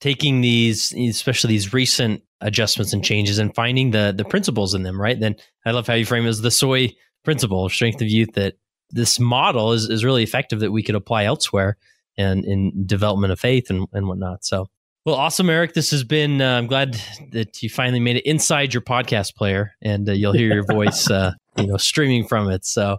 taking 0.00 0.40
these, 0.40 0.94
especially 0.94 1.48
these 1.48 1.72
recent 1.72 2.22
adjustments 2.40 2.92
and 2.92 3.04
changes 3.04 3.38
and 3.38 3.54
finding 3.54 3.90
the 3.90 4.14
the 4.16 4.24
principles 4.24 4.74
in 4.74 4.82
them, 4.82 5.00
right? 5.00 5.18
Then 5.18 5.36
I 5.66 5.72
love 5.72 5.86
how 5.86 5.94
you 5.94 6.06
frame 6.06 6.24
it 6.24 6.28
as 6.28 6.40
the 6.40 6.50
soy 6.50 6.94
principle, 7.24 7.66
of 7.66 7.72
strength 7.72 8.00
of 8.00 8.08
youth, 8.08 8.32
that 8.34 8.54
this 8.90 9.20
model 9.20 9.72
is, 9.72 9.88
is 9.88 10.04
really 10.04 10.22
effective 10.22 10.60
that 10.60 10.72
we 10.72 10.82
could 10.82 10.94
apply 10.94 11.24
elsewhere 11.24 11.76
and 12.16 12.44
in 12.44 12.86
development 12.86 13.32
of 13.32 13.38
faith 13.38 13.70
and, 13.70 13.86
and 13.92 14.08
whatnot. 14.08 14.44
So 14.44 14.68
well, 15.04 15.16
awesome, 15.16 15.48
Eric. 15.48 15.74
This 15.74 15.90
has 15.92 16.04
been. 16.04 16.40
Uh, 16.40 16.58
I'm 16.58 16.66
glad 16.66 17.00
that 17.32 17.62
you 17.62 17.70
finally 17.70 18.00
made 18.00 18.16
it 18.16 18.26
inside 18.26 18.74
your 18.74 18.82
podcast 18.82 19.34
player, 19.34 19.72
and 19.80 20.08
uh, 20.08 20.12
you'll 20.12 20.32
hear 20.32 20.52
your 20.52 20.64
voice, 20.70 21.10
uh, 21.10 21.32
you 21.56 21.66
know, 21.66 21.76
streaming 21.76 22.26
from 22.26 22.50
it. 22.50 22.64
So, 22.64 22.98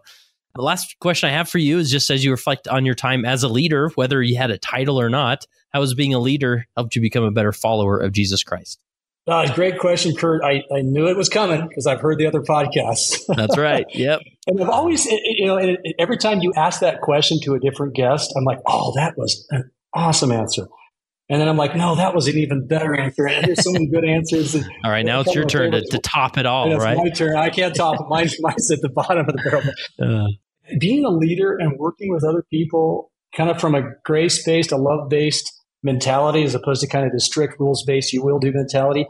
the 0.55 0.61
last 0.61 0.97
question 0.99 1.29
I 1.29 1.33
have 1.33 1.49
for 1.49 1.59
you 1.59 1.77
is 1.77 1.91
just 1.91 2.09
as 2.09 2.23
you 2.23 2.31
reflect 2.31 2.67
on 2.67 2.85
your 2.85 2.95
time 2.95 3.23
as 3.23 3.43
a 3.43 3.47
leader, 3.47 3.89
whether 3.95 4.21
you 4.21 4.37
had 4.37 4.51
a 4.51 4.57
title 4.57 4.99
or 4.99 5.09
not, 5.09 5.45
how 5.69 5.81
has 5.81 5.93
being 5.93 6.13
a 6.13 6.19
leader 6.19 6.65
helped 6.75 6.95
you 6.95 7.01
become 7.01 7.23
a 7.23 7.31
better 7.31 7.51
follower 7.51 7.99
of 7.99 8.11
Jesus 8.11 8.43
Christ? 8.43 8.81
Uh, 9.27 9.53
great 9.53 9.77
question, 9.77 10.15
Kurt. 10.15 10.43
I, 10.43 10.63
I 10.75 10.81
knew 10.81 11.07
it 11.07 11.15
was 11.15 11.29
coming 11.29 11.67
because 11.67 11.85
I've 11.85 12.01
heard 12.01 12.17
the 12.17 12.25
other 12.25 12.41
podcasts. 12.41 13.23
That's 13.35 13.57
right. 13.57 13.85
Yep. 13.93 14.21
and 14.47 14.61
I've 14.61 14.69
always, 14.69 15.05
you 15.05 15.45
know, 15.45 15.77
every 15.99 16.17
time 16.17 16.41
you 16.41 16.51
ask 16.57 16.81
that 16.81 17.01
question 17.01 17.39
to 17.43 17.53
a 17.53 17.59
different 17.59 17.93
guest, 17.93 18.33
I'm 18.35 18.43
like, 18.43 18.59
oh, 18.65 18.93
that 18.95 19.17
was 19.17 19.45
an 19.51 19.69
awesome 19.93 20.31
answer. 20.31 20.67
And 21.31 21.39
then 21.39 21.47
I'm 21.47 21.55
like, 21.55 21.77
no, 21.77 21.95
that 21.95 22.13
was 22.13 22.27
an 22.27 22.37
even 22.37 22.67
better 22.67 22.93
answer. 22.93 23.25
And 23.25 23.47
there's 23.47 23.63
so 23.63 23.71
many 23.71 23.87
good 23.87 24.03
answers. 24.03 24.53
And, 24.53 24.65
all 24.83 24.91
right, 24.91 25.05
now 25.05 25.21
it's 25.21 25.33
your 25.33 25.45
turn 25.45 25.71
to, 25.71 25.81
to, 25.81 25.97
top 25.99 26.37
it 26.37 26.45
all, 26.45 26.69
right? 26.75 26.97
my 26.97 27.09
turn. 27.09 27.37
I 27.37 27.49
can't 27.49 27.73
top 27.73 28.01
it. 28.01 28.05
Mine's, 28.09 28.35
mine's 28.41 28.69
at 28.69 28.81
the 28.81 28.89
bottom 28.89 29.19
of 29.19 29.27
the 29.27 29.41
barrel. 29.49 29.63
Uh. 29.97 30.27
Being 30.77 31.05
a 31.05 31.09
leader 31.09 31.55
and 31.57 31.79
working 31.79 32.11
with 32.11 32.25
other 32.25 32.43
people 32.51 33.13
kind 33.33 33.49
of 33.49 33.61
from 33.61 33.75
a 33.75 33.81
grace 34.03 34.43
based, 34.43 34.73
a 34.73 34.77
love 34.77 35.07
based 35.07 35.49
mentality 35.83 36.43
as 36.43 36.53
opposed 36.53 36.81
to 36.81 36.87
kind 36.87 37.05
of 37.05 37.13
the 37.13 37.21
strict 37.21 37.57
rules 37.61 37.85
based, 37.87 38.11
you 38.11 38.21
will 38.21 38.37
do 38.37 38.51
mentality. 38.51 39.07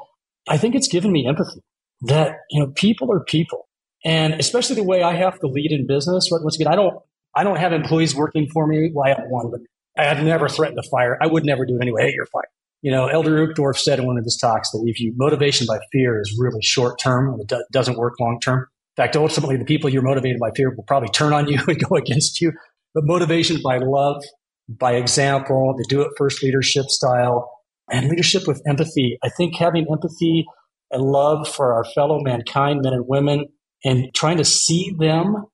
I 0.47 0.59
think 0.59 0.76
it's 0.76 0.88
given 0.88 1.11
me 1.11 1.26
empathy 1.28 1.63
that, 2.01 2.36
you 2.51 2.59
know, 2.59 2.67
people 2.76 3.11
are 3.11 3.22
people. 3.22 3.67
And 4.05 4.36
especially 4.36 4.76
the 4.76 4.84
way 4.84 5.01
I 5.01 5.15
have 5.15 5.39
to 5.39 5.47
lead 5.47 5.72
in 5.72 5.88
business. 5.88 6.30
Once 6.32 6.55
again, 6.55 6.72
I 6.72 6.76
don't, 6.76 6.93
I 7.36 7.43
don't 7.43 7.57
have 7.57 7.74
employees 7.74 8.15
working 8.15 8.47
for 8.53 8.67
me. 8.67 8.91
Well, 8.93 9.07
I 9.07 9.09
have 9.09 9.26
one, 9.28 9.49
but 9.49 9.61
I 9.98 10.06
have 10.06 10.24
never 10.24 10.48
threatened 10.48 10.80
a 10.80 10.89
fire. 10.89 11.18
I 11.22 11.28
would 11.28 11.46
never 11.46 11.66
do 11.66 11.76
it 11.76 11.82
anyway. 11.82 12.04
Hey, 12.04 12.14
you're 12.16 12.26
fired. 12.28 12.46
You 12.82 12.92
know, 12.92 13.08
Elder 13.08 13.48
Uchtdorf 13.48 13.78
said 13.78 14.00
in 14.00 14.08
one 14.08 14.18
of 14.18 14.24
his 14.24 14.38
talks 14.38 14.72
that 14.72 14.84
if 14.86 15.00
you 15.00 15.14
motivation 15.16 15.68
by 15.68 15.80
fear 15.92 16.20
is 16.20 16.36
really 16.39 16.62
short 16.62 17.00
term 17.00 17.32
and 17.32 17.42
it 17.42 17.48
do, 17.48 17.64
doesn't 17.72 17.98
work 17.98 18.20
long 18.20 18.39
term. 18.39 18.60
In 18.98 19.04
fact, 19.04 19.16
ultimately, 19.16 19.58
the 19.58 19.66
people 19.66 19.89
you're 19.89 20.02
motivated 20.02 20.39
by 20.39 20.52
fear 20.56 20.74
will 20.76 20.84
probably 20.84 21.10
turn 21.10 21.34
on 21.34 21.48
you 21.48 21.60
and 21.68 21.84
go 21.84 21.96
against 21.96 22.42
you. 22.42 22.52
But 22.94 23.06
motivation 23.06 23.62
by 23.64 23.78
love, 23.78 24.24
by 24.68 24.94
example, 24.94 25.76
the 25.78 25.86
do 25.88 26.02
it 26.02 26.10
first 26.18 26.42
leadership 26.42 26.86
style, 26.88 27.52
and 27.92 28.08
leadership 28.10 28.48
with 28.48 28.62
empathy. 28.68 29.18
I 29.24 29.30
think 29.30 29.56
having 29.58 29.86
empathy 29.92 30.46
and 30.92 31.04
love 31.04 31.48
for 31.48 31.74
our 31.74 31.86
fellow 31.94 32.20
mankind, 32.20 32.82
men 32.84 32.94
and 32.94 33.06
women, 33.08 33.46
and 33.84 34.14
trying 34.14 34.38
to 34.38 34.46
see 34.46 34.94
them 34.98 35.46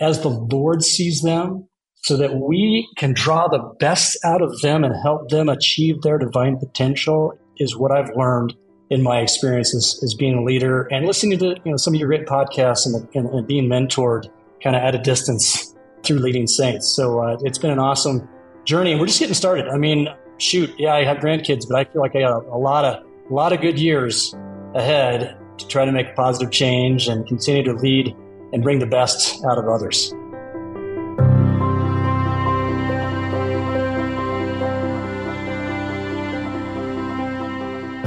as 0.00 0.22
the 0.22 0.28
Lord 0.28 0.82
sees 0.82 1.22
them 1.22 1.68
so 2.02 2.16
that 2.16 2.36
we 2.36 2.88
can 2.96 3.12
draw 3.12 3.48
the 3.48 3.58
best 3.78 4.18
out 4.24 4.42
of 4.42 4.60
them 4.60 4.84
and 4.84 4.94
help 5.02 5.28
them 5.28 5.48
achieve 5.48 6.02
their 6.02 6.18
divine 6.18 6.56
potential 6.56 7.38
is 7.58 7.76
what 7.76 7.92
I've 7.92 8.10
learned 8.16 8.54
in 8.88 9.02
my 9.02 9.20
experiences 9.20 10.00
as 10.02 10.14
being 10.14 10.38
a 10.38 10.42
leader 10.42 10.82
and 10.90 11.06
listening 11.06 11.38
to 11.38 11.56
you 11.64 11.70
know 11.70 11.76
some 11.76 11.94
of 11.94 12.00
your 12.00 12.08
great 12.08 12.26
podcasts 12.26 12.86
and, 12.86 13.08
and, 13.14 13.28
and 13.28 13.46
being 13.46 13.68
mentored 13.68 14.28
kind 14.62 14.74
of 14.74 14.82
at 14.82 14.94
a 14.94 14.98
distance 14.98 15.76
through 16.02 16.18
leading 16.18 16.46
saints. 16.46 16.88
So 16.88 17.20
uh, 17.20 17.38
it's 17.42 17.58
been 17.58 17.70
an 17.70 17.78
awesome 17.78 18.28
journey, 18.64 18.92
and 18.92 19.00
we're 19.00 19.06
just 19.06 19.20
getting 19.20 19.34
started. 19.34 19.68
I 19.68 19.76
mean, 19.76 20.08
shoot, 20.38 20.70
yeah, 20.78 20.94
I 20.94 21.04
have 21.04 21.18
grandkids, 21.18 21.68
but 21.68 21.78
I 21.78 21.84
feel 21.84 22.02
like 22.02 22.16
I 22.16 22.20
got 22.20 22.42
a, 22.42 22.48
a 22.48 22.58
lot 22.58 22.84
of 22.84 23.04
a 23.30 23.34
lot 23.34 23.52
of 23.52 23.60
good 23.60 23.78
years 23.78 24.34
ahead 24.74 25.36
to 25.58 25.68
try 25.68 25.84
to 25.84 25.92
make 25.92 26.16
positive 26.16 26.50
change 26.50 27.06
and 27.06 27.26
continue 27.26 27.62
to 27.62 27.74
lead 27.74 28.14
and 28.52 28.62
bring 28.62 28.78
the 28.78 28.86
best 28.86 29.44
out 29.44 29.58
of 29.58 29.68
others. 29.68 30.12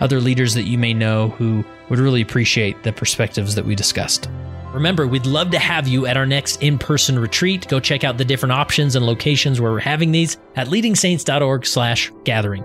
other 0.00 0.20
leaders 0.20 0.54
that 0.54 0.64
you 0.64 0.76
may 0.78 0.92
know 0.92 1.28
who 1.30 1.64
would 1.88 1.98
really 1.98 2.20
appreciate 2.22 2.82
the 2.82 2.92
perspectives 2.92 3.54
that 3.54 3.64
we 3.64 3.74
discussed. 3.74 4.28
Remember, 4.72 5.06
we'd 5.06 5.26
love 5.26 5.50
to 5.50 5.58
have 5.58 5.88
you 5.88 6.06
at 6.06 6.16
our 6.16 6.26
next 6.26 6.62
in-person 6.62 7.18
retreat. 7.18 7.66
Go 7.68 7.80
check 7.80 8.04
out 8.04 8.18
the 8.18 8.24
different 8.24 8.52
options 8.52 8.94
and 8.94 9.04
locations 9.04 9.60
where 9.60 9.72
we're 9.72 9.80
having 9.80 10.12
these 10.12 10.38
at 10.56 10.68
leadingsaints.org/gathering. 10.68 12.64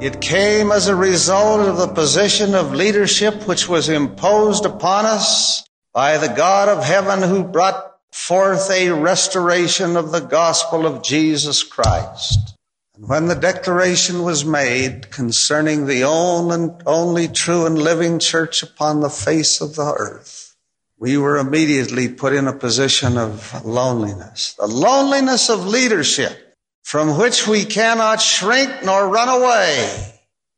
It 0.00 0.20
came 0.20 0.70
as 0.70 0.86
a 0.86 0.94
result 0.94 1.66
of 1.66 1.76
the 1.78 1.88
position 1.88 2.54
of 2.54 2.72
leadership 2.72 3.48
which 3.48 3.68
was 3.68 3.88
imposed 3.88 4.64
upon 4.64 5.06
us 5.06 5.67
by 5.92 6.18
the 6.18 6.28
God 6.28 6.68
of 6.68 6.84
heaven 6.84 7.22
who 7.22 7.42
brought 7.42 7.96
forth 8.12 8.70
a 8.70 8.90
restoration 8.90 9.96
of 9.96 10.12
the 10.12 10.20
gospel 10.20 10.86
of 10.86 11.02
Jesus 11.02 11.62
Christ. 11.62 12.56
And 12.94 13.08
when 13.08 13.26
the 13.26 13.34
declaration 13.34 14.22
was 14.22 14.44
made 14.44 15.10
concerning 15.10 15.86
the 15.86 16.02
only 16.04 17.28
true 17.28 17.66
and 17.66 17.78
living 17.78 18.18
church 18.18 18.62
upon 18.62 19.00
the 19.00 19.10
face 19.10 19.60
of 19.60 19.76
the 19.76 19.94
earth, 19.96 20.56
we 20.98 21.16
were 21.16 21.36
immediately 21.36 22.08
put 22.08 22.32
in 22.32 22.48
a 22.48 22.52
position 22.52 23.16
of 23.16 23.64
loneliness, 23.64 24.54
the 24.54 24.66
loneliness 24.66 25.48
of 25.48 25.66
leadership 25.66 26.56
from 26.82 27.18
which 27.18 27.46
we 27.46 27.64
cannot 27.64 28.20
shrink 28.20 28.82
nor 28.82 29.08
run 29.08 29.28
away, 29.28 30.14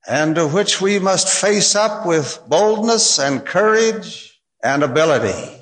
and 0.09 0.37
to 0.37 0.47
which 0.47 0.81
we 0.81 0.99
must 0.99 1.29
face 1.29 1.75
up 1.75 2.07
with 2.07 2.41
boldness 2.49 3.19
and 3.19 3.45
courage 3.45 4.30
and 4.63 4.83
ability. 4.83 5.60